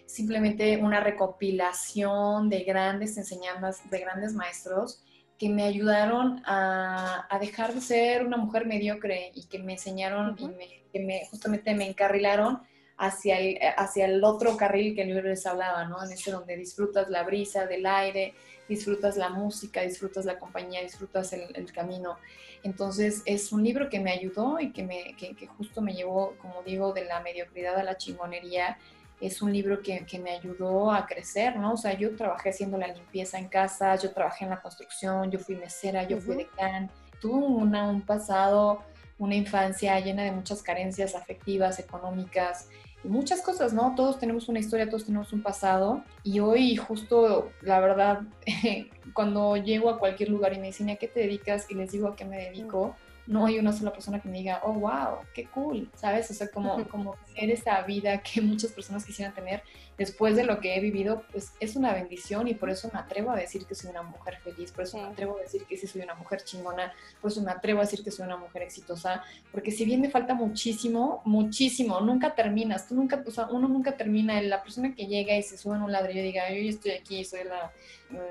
simplemente 0.05 0.77
una 0.77 0.99
recopilación 0.99 2.49
de 2.49 2.63
grandes 2.63 3.17
enseñanzas, 3.17 3.89
de 3.89 3.99
grandes 3.99 4.33
maestros 4.33 5.03
que 5.37 5.49
me 5.49 5.63
ayudaron 5.63 6.41
a, 6.45 7.27
dejar 7.41 7.73
de 7.73 7.81
ser 7.81 8.25
una 8.25 8.37
mujer 8.37 8.65
mediocre 8.65 9.31
y 9.33 9.47
que 9.47 9.59
me 9.59 9.73
enseñaron 9.73 10.37
y 10.39 10.89
que 10.91 10.99
me, 10.99 11.25
justamente 11.25 11.73
me 11.73 11.87
encarrilaron 11.87 12.61
hacia 12.97 13.39
el, 13.39 13.57
hacia 13.77 14.05
el 14.05 14.23
otro 14.23 14.55
carril 14.57 14.95
que 14.95 15.05
les 15.05 15.45
hablaba, 15.45 15.85
¿no? 15.85 16.03
En 16.03 16.11
ese 16.11 16.31
donde 16.31 16.55
disfrutas 16.57 17.09
la 17.09 17.23
brisa 17.23 17.65
del 17.65 17.85
aire, 17.85 18.33
disfrutas 18.67 19.17
la 19.17 19.29
música, 19.29 19.81
disfrutas 19.81 20.25
la 20.25 20.39
compañía, 20.39 20.81
disfrutas 20.81 21.33
el, 21.33 21.71
camino. 21.71 22.17
Entonces 22.63 23.21
es 23.25 23.51
un 23.51 23.63
libro 23.63 23.89
que 23.89 23.99
me 23.99 24.11
ayudó 24.11 24.59
y 24.59 24.71
que, 24.71 24.83
me, 24.83 25.15
que, 25.17 25.35
que, 25.35 25.47
justo 25.47 25.81
me 25.81 25.93
llevó, 25.93 26.35
como 26.37 26.63
digo, 26.63 26.93
de 26.93 27.05
la 27.05 27.19
mediocridad 27.19 27.77
a 27.77 27.83
la 27.83 27.97
chingonería 27.97 28.77
es 29.25 29.41
un 29.41 29.53
libro 29.53 29.81
que, 29.81 30.05
me 30.19 30.31
ayudó 30.31 30.91
a 30.91 31.05
crecer, 31.05 31.55
¿no? 31.55 31.73
O 31.73 31.77
sea, 31.77 31.93
yo 31.97 32.15
trabajé 32.15 32.49
haciendo 32.49 32.77
la 32.77 32.87
limpieza 32.87 33.39
en 33.39 33.47
casa, 33.47 33.95
yo 33.95 34.11
trabajé 34.11 34.43
en 34.43 34.49
la 34.49 34.61
construcción, 34.61 35.31
yo 35.31 35.39
fui 35.39 35.55
mesera, 35.55 36.03
yo 36.03 36.19
fui 36.19 36.35
decán, 36.35 36.91
tuve 37.21 37.45
un 37.45 38.01
pasado, 38.01 38.83
una 39.17 39.35
infancia 39.35 39.97
llena 40.01 40.23
de 40.23 40.31
muchas 40.33 40.61
carencias 40.61 41.15
afectivas, 41.15 41.79
económicas, 41.79 42.67
muchas 43.03 43.41
cosas, 43.41 43.73
¿no? 43.73 43.93
Todos 43.95 44.19
tenemos 44.19 44.49
una 44.49 44.59
historia, 44.59 44.89
todos 44.89 45.05
tenemos 45.05 45.33
un 45.33 45.41
pasado 45.41 46.03
y 46.23 46.39
hoy 46.39 46.75
justo, 46.75 47.51
la 47.61 47.79
verdad, 47.79 48.21
cuando 49.13 49.57
llego 49.57 49.89
a 49.89 49.99
cualquier 49.99 50.29
lugar 50.29 50.53
y 50.53 50.59
me 50.59 50.67
dicen, 50.67 50.89
¿a 50.89 50.95
qué 50.95 51.07
te 51.07 51.21
dedicas? 51.21 51.69
Y 51.69 51.75
les 51.75 51.91
digo 51.91 52.07
a 52.07 52.15
qué 52.15 52.25
me 52.25 52.37
dedico, 52.37 52.95
no 53.25 53.45
hay 53.45 53.57
una 53.57 53.71
sola 53.71 53.93
persona 53.93 54.19
que 54.19 54.27
me 54.27 54.39
diga, 54.39 54.61
oh, 54.63 54.73
wow, 54.73 55.19
qué 55.33 55.45
cool, 55.45 55.89
¿sabes? 55.95 56.29
O 56.29 56.33
sea, 56.33 56.49
como, 56.49 56.87
como 56.89 57.15
tener 57.33 57.51
esa 57.51 57.81
vida 57.83 58.21
que 58.21 58.41
muchas 58.41 58.71
personas 58.71 59.05
quisieran 59.05 59.33
tener 59.33 59.63
después 59.97 60.35
de 60.35 60.43
lo 60.43 60.59
que 60.59 60.75
he 60.75 60.79
vivido, 60.79 61.23
pues 61.31 61.53
es 61.59 61.75
una 61.75 61.93
bendición 61.93 62.47
y 62.47 62.55
por 62.55 62.69
eso 62.69 62.89
me 62.91 62.99
atrevo 62.99 63.31
a 63.31 63.35
decir 63.35 63.65
que 63.65 63.75
soy 63.75 63.91
una 63.91 64.01
mujer 64.01 64.39
feliz, 64.43 64.71
por 64.71 64.83
eso 64.83 64.97
me 64.97 65.03
atrevo 65.03 65.37
a 65.37 65.41
decir 65.41 65.65
que 65.65 65.77
sí 65.77 65.87
soy 65.87 66.01
una 66.01 66.15
mujer 66.15 66.43
chingona, 66.43 66.93
por 67.21 67.31
eso 67.31 67.41
me 67.41 67.51
atrevo 67.51 67.79
a 67.79 67.83
decir 67.83 68.03
que 68.03 68.11
soy 68.11 68.25
una 68.25 68.37
mujer 68.37 68.63
exitosa, 68.63 69.23
porque 69.51 69.71
si 69.71 69.85
bien 69.85 70.01
me 70.01 70.09
falta 70.09 70.33
muchísimo, 70.33 71.21
muchísimo, 71.25 72.01
nunca 72.01 72.33
terminas, 72.33 72.87
tú 72.87 72.95
nunca, 72.95 73.23
o 73.25 73.31
sea, 73.31 73.47
uno 73.47 73.67
nunca 73.67 73.95
termina, 73.95 74.41
la 74.41 74.63
persona 74.63 74.95
que 74.95 75.05
llega 75.05 75.37
y 75.37 75.43
se 75.43 75.57
sube 75.57 75.75
en 75.75 75.83
un 75.83 75.91
ladrillo 75.91 76.21
y 76.21 76.23
diga, 76.23 76.49
yo 76.49 76.69
estoy 76.69 76.91
aquí, 76.91 77.23
soy 77.23 77.41
la, 77.43 77.71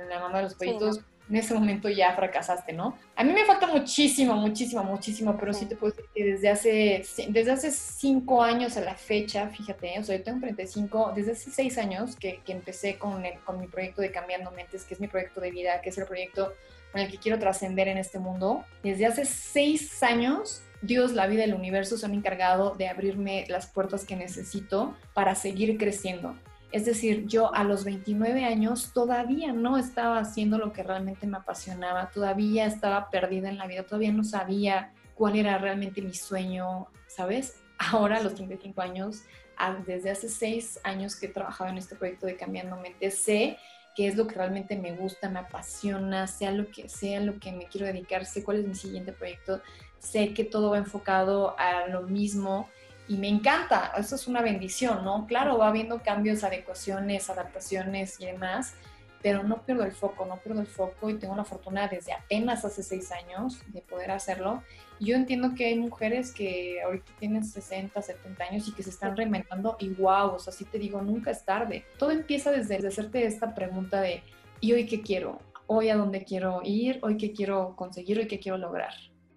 la 0.08 0.20
mamá 0.20 0.38
de 0.38 0.44
los 0.44 0.54
pollitos, 0.54 1.00
en 1.32 1.38
ese 1.38 1.54
momento 1.54 1.88
ya 1.88 2.14
fracasaste, 2.14 2.74
¿no? 2.74 2.98
A 3.16 3.24
mí 3.24 3.32
me 3.32 3.46
falta 3.46 3.66
muchísimo, 3.66 4.34
muchísimo, 4.34 4.84
muchísimo, 4.84 5.34
pero 5.40 5.54
sí, 5.54 5.64
te 5.64 5.76
puedo 5.76 5.94
decir 5.94 6.10
que 6.14 6.24
desde 6.24 6.50
hace, 6.50 7.02
desde 7.28 7.50
hace 7.50 7.70
cinco 7.70 8.42
años 8.42 8.76
a 8.76 8.82
la 8.82 8.94
fecha, 8.94 9.48
fíjate, 9.48 9.98
o 9.98 10.04
sea, 10.04 10.18
yo 10.18 10.22
tengo 10.22 10.40
35, 10.40 11.12
desde 11.16 11.32
hace 11.32 11.50
seis 11.50 11.78
años 11.78 12.16
que, 12.16 12.42
que 12.44 12.52
empecé 12.52 12.98
con, 12.98 13.24
con 13.46 13.58
mi 13.58 13.66
proyecto 13.66 14.02
de 14.02 14.10
Cambiando 14.10 14.50
Mentes, 14.50 14.84
que 14.84 14.92
es 14.92 15.00
mi 15.00 15.08
proyecto 15.08 15.40
de 15.40 15.50
vida, 15.50 15.80
que 15.80 15.88
es 15.88 15.96
el 15.96 16.04
proyecto 16.04 16.52
con 16.92 17.00
el 17.00 17.10
que 17.10 17.16
quiero 17.16 17.38
trascender 17.38 17.88
en 17.88 17.96
este 17.96 18.18
mundo. 18.18 18.66
Desde 18.82 19.06
hace 19.06 19.24
seis 19.24 20.02
años 20.02 20.62
Dios, 20.82 21.12
la 21.12 21.26
vida 21.28 21.46
y 21.46 21.48
el 21.48 21.54
universo 21.54 21.96
se 21.96 22.04
han 22.04 22.12
encargado 22.12 22.74
de 22.74 22.88
abrirme 22.88 23.46
las 23.48 23.68
puertas 23.68 24.04
que 24.04 24.16
necesito 24.16 24.94
para 25.14 25.34
seguir 25.34 25.78
creciendo. 25.78 26.36
Es 26.72 26.86
decir, 26.86 27.26
yo 27.26 27.54
a 27.54 27.64
los 27.64 27.84
29 27.84 28.46
años 28.46 28.92
todavía 28.94 29.52
no 29.52 29.76
estaba 29.76 30.18
haciendo 30.18 30.56
lo 30.56 30.72
que 30.72 30.82
realmente 30.82 31.26
me 31.26 31.36
apasionaba, 31.36 32.10
todavía 32.10 32.64
estaba 32.64 33.10
perdida 33.10 33.50
en 33.50 33.58
la 33.58 33.66
vida, 33.66 33.82
todavía 33.82 34.10
no 34.10 34.24
sabía 34.24 34.92
cuál 35.14 35.36
era 35.36 35.58
realmente 35.58 36.00
mi 36.00 36.14
sueño, 36.14 36.88
¿sabes? 37.06 37.60
Ahora 37.78 38.16
a 38.16 38.22
los 38.22 38.34
35 38.34 38.80
años, 38.80 39.22
desde 39.86 40.10
hace 40.10 40.28
seis 40.28 40.80
años 40.82 41.14
que 41.14 41.26
he 41.26 41.28
trabajado 41.28 41.70
en 41.70 41.78
este 41.78 41.94
proyecto 41.94 42.26
de 42.26 42.36
Cambiando 42.36 42.76
Mente, 42.76 43.10
sé 43.10 43.58
qué 43.94 44.08
es 44.08 44.16
lo 44.16 44.26
que 44.26 44.36
realmente 44.36 44.76
me 44.76 44.92
gusta, 44.92 45.28
me 45.28 45.40
apasiona, 45.40 46.26
sea 46.26 46.50
lo 46.52 46.70
que 46.70 46.88
sea 46.88 47.20
lo 47.20 47.38
que 47.38 47.52
me 47.52 47.66
quiero 47.66 47.86
dedicar, 47.86 48.24
sé 48.24 48.42
cuál 48.42 48.60
es 48.60 48.66
mi 48.66 48.74
siguiente 48.74 49.12
proyecto, 49.12 49.60
sé 49.98 50.32
que 50.32 50.44
todo 50.44 50.70
va 50.70 50.78
enfocado 50.78 51.54
a 51.58 51.86
lo 51.88 52.02
mismo 52.02 52.68
y 53.08 53.16
me 53.16 53.28
encanta, 53.28 53.92
eso 53.98 54.14
es 54.14 54.28
una 54.28 54.42
bendición, 54.42 55.04
¿no? 55.04 55.26
Claro, 55.26 55.58
va 55.58 55.68
habiendo 55.68 56.02
cambios, 56.02 56.44
adecuaciones, 56.44 57.28
adaptaciones 57.28 58.20
y 58.20 58.26
demás, 58.26 58.74
pero 59.22 59.42
no 59.42 59.62
pierdo 59.62 59.84
el 59.84 59.92
foco, 59.92 60.24
no 60.24 60.36
pierdo 60.38 60.60
el 60.60 60.66
foco 60.66 61.10
y 61.10 61.14
tengo 61.14 61.36
la 61.36 61.44
fortuna 61.44 61.88
desde 61.88 62.12
apenas 62.12 62.64
hace 62.64 62.82
seis 62.82 63.10
años 63.12 63.60
de 63.68 63.80
poder 63.80 64.10
hacerlo. 64.10 64.62
Yo 65.00 65.16
entiendo 65.16 65.54
que 65.54 65.66
hay 65.66 65.78
mujeres 65.78 66.32
que 66.32 66.80
ahorita 66.82 67.12
tienen 67.18 67.44
60, 67.44 68.00
70 68.00 68.44
años 68.44 68.68
y 68.68 68.72
que 68.72 68.82
se 68.82 68.90
están 68.90 69.16
reinventando 69.16 69.76
y 69.78 69.90
wow, 69.90 70.34
o 70.34 70.38
sea, 70.38 70.52
sí 70.52 70.64
te 70.64 70.78
digo, 70.78 71.02
nunca 71.02 71.30
es 71.30 71.44
tarde. 71.44 71.84
Todo 71.98 72.10
empieza 72.10 72.50
desde, 72.50 72.76
desde 72.76 72.88
hacerte 72.88 73.26
esta 73.26 73.54
pregunta 73.54 74.00
de, 74.00 74.22
¿y 74.60 74.72
hoy 74.72 74.86
qué 74.86 75.02
quiero? 75.02 75.40
¿Hoy 75.66 75.88
a 75.88 75.96
dónde 75.96 76.24
quiero 76.24 76.60
ir? 76.64 76.98
¿Hoy 77.02 77.16
qué 77.16 77.32
quiero 77.32 77.74
conseguir? 77.76 78.18
¿Hoy 78.18 78.26
qué 78.26 78.38
quiero 78.38 78.58
lograr? 78.58 78.92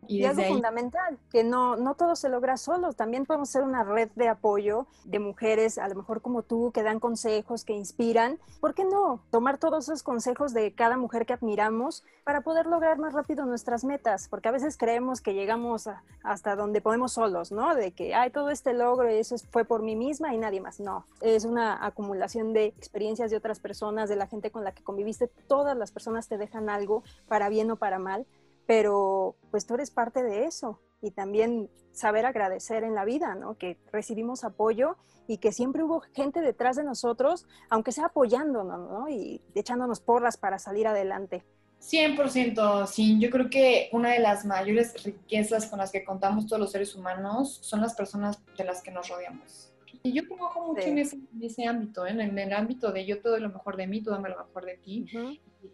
Y, 0.07 0.25
algo 0.25 0.43
fundamental, 0.43 1.17
que 1.31 1.43
no, 1.43 1.75
no 1.75 1.95
todo 1.95 2.15
se 2.15 2.29
logra 2.29 2.57
solo, 2.57 2.93
también 2.93 3.25
podemos 3.25 3.49
ser 3.49 3.63
una 3.63 3.83
red 3.83 4.09
de 4.15 4.27
apoyo 4.27 4.87
de 5.03 5.19
mujeres, 5.19 5.77
a 5.77 5.87
lo 5.87 5.95
mejor 5.95 6.21
como 6.21 6.43
tú, 6.43 6.71
que 6.73 6.83
dan 6.83 6.99
consejos, 6.99 7.63
que 7.63 7.73
inspiran. 7.73 8.39
¿Por 8.59 8.73
qué 8.73 8.85
no 8.85 9.21
tomar 9.31 9.57
todos 9.57 9.85
esos 9.85 10.03
consejos 10.03 10.53
de 10.53 10.73
cada 10.73 10.97
mujer 10.97 11.25
que 11.25 11.33
admiramos 11.33 12.03
para 12.23 12.41
poder 12.41 12.65
lograr 12.65 12.97
más 12.97 13.13
rápido 13.13 13.45
nuestras 13.45 13.83
metas? 13.83 14.27
Porque 14.29 14.49
a 14.49 14.51
veces 14.51 14.77
creemos 14.77 15.21
que 15.21 15.33
llegamos 15.33 15.89
hasta 16.23 16.55
donde 16.55 16.81
podemos 16.81 17.13
solos, 17.13 17.51
¿no? 17.51 17.75
De 17.75 17.91
que, 17.91 18.15
hay 18.15 18.29
todo 18.29 18.49
este 18.49 18.73
logro 18.73 19.11
y 19.11 19.15
eso 19.15 19.35
fue 19.51 19.65
por 19.65 19.81
mí 19.81 19.95
misma 19.95 20.33
y 20.33 20.37
nadie 20.37 20.61
más. 20.61 20.79
No, 20.79 21.05
es 21.21 21.45
una 21.45 21.85
acumulación 21.85 22.53
de 22.53 22.65
experiencias 22.65 23.31
de 23.31 23.37
otras 23.37 23.59
personas, 23.59 24.09
de 24.09 24.15
la 24.15 24.27
gente 24.27 24.51
con 24.51 24.63
la 24.63 24.71
que 24.71 24.83
conviviste. 24.83 25.27
Todas 25.47 25.77
las 25.77 25.91
personas 25.91 26.27
te 26.27 26.37
dejan 26.37 26.69
algo, 26.69 27.03
para 27.27 27.49
bien 27.49 27.71
o 27.71 27.75
para 27.75 27.99
mal 27.99 28.25
pero 28.65 29.35
pues 29.51 29.65
tú 29.65 29.75
eres 29.75 29.91
parte 29.91 30.23
de 30.23 30.45
eso 30.45 30.79
y 31.01 31.11
también 31.11 31.69
saber 31.91 32.25
agradecer 32.25 32.83
en 32.83 32.95
la 32.95 33.05
vida, 33.05 33.35
¿no? 33.35 33.57
Que 33.57 33.77
recibimos 33.91 34.43
apoyo 34.43 34.97
y 35.27 35.37
que 35.37 35.51
siempre 35.51 35.83
hubo 35.83 36.01
gente 36.13 36.41
detrás 36.41 36.75
de 36.75 36.83
nosotros, 36.83 37.47
aunque 37.69 37.91
sea 37.91 38.05
apoyándonos, 38.05 38.79
¿no? 38.89 39.09
Y 39.09 39.41
echándonos 39.55 40.01
porras 40.01 40.37
para 40.37 40.59
salir 40.59 40.87
adelante. 40.87 41.45
100%, 41.81 42.87
sí. 42.87 43.19
Yo 43.19 43.29
creo 43.29 43.49
que 43.49 43.89
una 43.91 44.11
de 44.11 44.19
las 44.19 44.45
mayores 44.45 45.03
riquezas 45.03 45.67
con 45.67 45.79
las 45.79 45.91
que 45.91 46.03
contamos 46.03 46.47
todos 46.47 46.59
los 46.59 46.71
seres 46.71 46.95
humanos 46.95 47.59
son 47.61 47.81
las 47.81 47.93
personas 47.93 48.39
de 48.57 48.63
las 48.63 48.81
que 48.81 48.91
nos 48.91 49.07
rodeamos. 49.07 49.71
Y 50.03 50.13
yo 50.13 50.27
trabajo 50.27 50.67
mucho 50.67 50.87
en, 50.87 50.99
ese, 50.99 51.67
ámbito, 51.67 52.05
¿eh? 52.05 52.11
en, 52.11 52.37
el 52.37 52.53
ámbito 52.53 52.91
de 52.91 53.05
yo 53.05 53.21
te 53.21 53.29
doy 53.29 53.39
lo 53.39 53.49
mejor 53.49 53.75
de 53.75 53.87
mí, 53.87 54.03
tú 54.03 54.11
dame 54.11 54.29
lo 54.29 54.37
mejor 54.37 54.65
de 54.65 54.77
ti, 54.77 55.05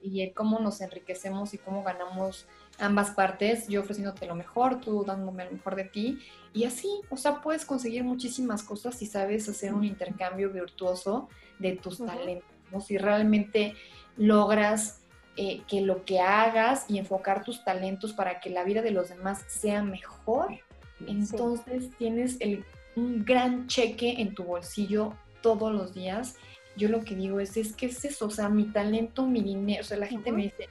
y, 0.02 0.30
cómo 0.32 0.60
nos 0.60 0.82
enriquecemos 0.82 1.54
y 1.54 1.58
cómo 1.58 1.84
ganamos 1.84 2.48
ambas 2.80 3.12
partes, 3.12 3.68
yo 3.68 3.82
ofreciéndote 3.82 4.26
lo 4.26 4.36
mejor, 4.36 4.82
tú 4.82 5.04
dándome 5.06 5.46
lo 5.46 5.52
mejor 5.52 5.76
de 5.76 5.86
ti. 5.86 6.20
Y 6.54 6.66
así, 6.66 6.90
o 7.10 7.18
sea, 7.18 7.42
puedes 7.42 7.66
conseguir 7.66 8.04
muchísimas 8.04 8.64
cosas 8.64 8.96
si 8.96 9.06
sabes 9.06 9.48
hacer 9.48 9.74
un 9.74 9.84
intercambio 9.84 10.50
virtuoso 10.50 11.30
de 11.60 11.74
tus 11.74 12.00
talentos, 12.00 12.50
Si 12.86 12.98
realmente 12.98 13.76
logras 14.18 15.02
eh, 15.38 15.62
que 15.68 15.82
lo 15.82 16.04
que 16.06 16.20
hagas 16.20 16.86
y 16.90 16.98
enfocar 16.98 17.44
tus 17.44 17.64
talentos 17.64 18.14
para 18.14 18.40
que 18.40 18.50
la 18.50 18.64
vida 18.64 18.82
de 18.82 18.92
los 18.92 19.10
demás 19.10 19.44
sea 19.48 19.84
mejor, 19.84 20.60
entonces 21.08 21.90
tienes 21.98 22.38
el, 22.40 22.66
un 22.96 23.24
gran 23.24 23.68
cheque 23.68 24.22
en 24.22 24.34
tu 24.34 24.44
bolsillo 24.44 25.14
todos 25.42 25.74
los 25.74 25.94
días. 25.94 26.36
Yo 26.76 26.90
lo 26.90 27.02
que 27.02 27.16
digo 27.16 27.40
es, 27.40 27.58
es 27.58 27.76
que 27.76 27.88
es 27.88 28.06
eso, 28.06 28.28
o 28.28 28.30
sea, 28.30 28.50
mi 28.50 28.66
talento, 28.66 29.26
mi 29.26 29.42
dinero, 29.42 29.82
o 29.82 29.84
sea, 29.84 29.98
la 29.98 30.08
gente 30.08 30.32
me 30.32 30.44
dice, 30.44 30.70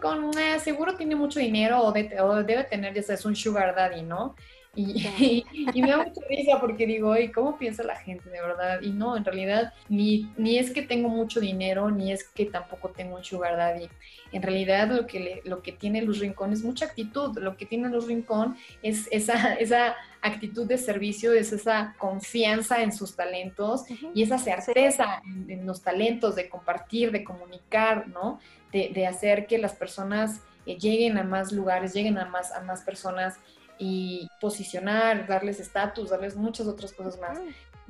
con, 0.00 0.36
eh, 0.38 0.58
seguro 0.58 0.94
tiene 0.96 1.14
mucho 1.14 1.40
dinero 1.40 1.82
o, 1.82 1.92
debe 1.92 2.64
tener, 2.64 2.94
ya 2.94 3.02
sabes, 3.02 3.24
un 3.24 3.36
sugar 3.36 3.74
daddy, 3.74 4.02
¿no? 4.02 4.34
Y, 4.74 5.04
y, 5.74 5.82
me 5.82 5.90
da 5.90 5.98
mucha 5.98 6.20
risa 6.28 6.60
porque 6.60 6.86
digo, 6.86 7.16
¿y 7.16 7.30
¿cómo 7.30 7.58
piensa 7.58 7.82
la 7.82 7.96
gente 7.96 8.30
de 8.30 8.40
verdad? 8.40 8.80
Y 8.82 8.90
no, 8.90 9.16
en 9.16 9.24
realidad, 9.24 9.72
ni, 9.88 10.32
ni 10.36 10.58
es 10.58 10.70
que 10.70 10.82
tengo 10.82 11.08
mucho 11.08 11.40
dinero, 11.40 11.90
ni 11.90 12.12
es 12.12 12.24
que 12.24 12.46
tampoco 12.46 12.90
tengo 12.90 13.16
un 13.16 13.24
sugar 13.24 13.56
daddy. 13.56 13.88
En 14.32 14.42
realidad, 14.42 14.88
lo 14.88 15.06
que, 15.06 15.42
lo 15.44 15.62
que 15.62 15.72
tiene 15.72 16.02
Luz 16.02 16.20
Rincón 16.20 16.52
es 16.52 16.62
mucha 16.62 16.84
actitud. 16.86 17.36
Lo 17.38 17.56
que 17.56 17.66
tiene 17.66 17.88
Luz 17.88 18.06
Rincón 18.06 18.56
es 18.82 19.08
esa, 19.10 19.54
esa 19.54 19.96
actitud 20.22 20.66
de 20.66 20.78
servicio, 20.78 21.32
es 21.32 21.52
esa 21.52 21.94
confianza 21.98 22.82
en 22.82 22.92
sus 22.92 23.16
talentos 23.16 23.84
y 24.14 24.22
esa 24.22 24.38
certeza 24.38 25.22
en, 25.48 25.66
los 25.66 25.82
talentos 25.82 26.36
de 26.36 26.48
compartir, 26.48 27.10
de 27.10 27.24
comunicar, 27.24 28.06
¿no? 28.08 28.38
De, 28.70 29.06
hacer 29.06 29.46
que 29.46 29.58
las 29.58 29.72
personas 29.72 30.42
eh, 30.66 30.76
lleguen 30.76 31.18
a 31.18 31.24
más 31.24 31.50
lugares, 31.50 31.92
lleguen 31.92 32.18
a 32.18 32.26
más, 32.26 32.52
a 32.52 32.60
más 32.60 32.82
personas 32.82 33.40
y 33.80 34.28
posicionar, 34.40 35.26
darles 35.26 35.58
estatus, 35.58 36.10
darles 36.10 36.36
muchas 36.36 36.66
otras 36.66 36.92
cosas 36.92 37.18
más. 37.18 37.40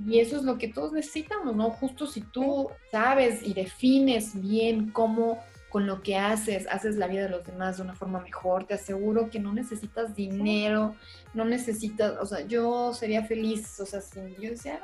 Y 0.06 0.20
eso 0.20 0.36
es 0.36 0.44
lo 0.44 0.56
que 0.56 0.68
todos 0.68 0.92
necesitamos, 0.92 1.54
¿no? 1.54 1.70
Justo 1.70 2.06
si 2.06 2.22
tú 2.22 2.70
sabes 2.90 3.42
y 3.42 3.52
defines 3.52 4.40
bien 4.40 4.90
cómo 4.90 5.40
con 5.68 5.86
lo 5.86 6.00
que 6.00 6.16
haces, 6.16 6.66
haces 6.68 6.96
la 6.96 7.06
vida 7.06 7.24
de 7.24 7.28
los 7.28 7.44
demás 7.44 7.76
de 7.76 7.82
una 7.82 7.94
forma 7.94 8.20
mejor, 8.20 8.64
te 8.64 8.74
aseguro 8.74 9.30
que 9.30 9.38
no 9.38 9.52
necesitas 9.52 10.14
dinero, 10.14 10.94
no 11.34 11.44
necesitas, 11.44 12.14
o 12.20 12.26
sea, 12.26 12.40
yo 12.40 12.92
sería 12.92 13.24
feliz, 13.24 13.78
o 13.78 13.86
sea, 13.86 14.00
si 14.00 14.20
yo 14.40 14.50
decía, 14.50 14.80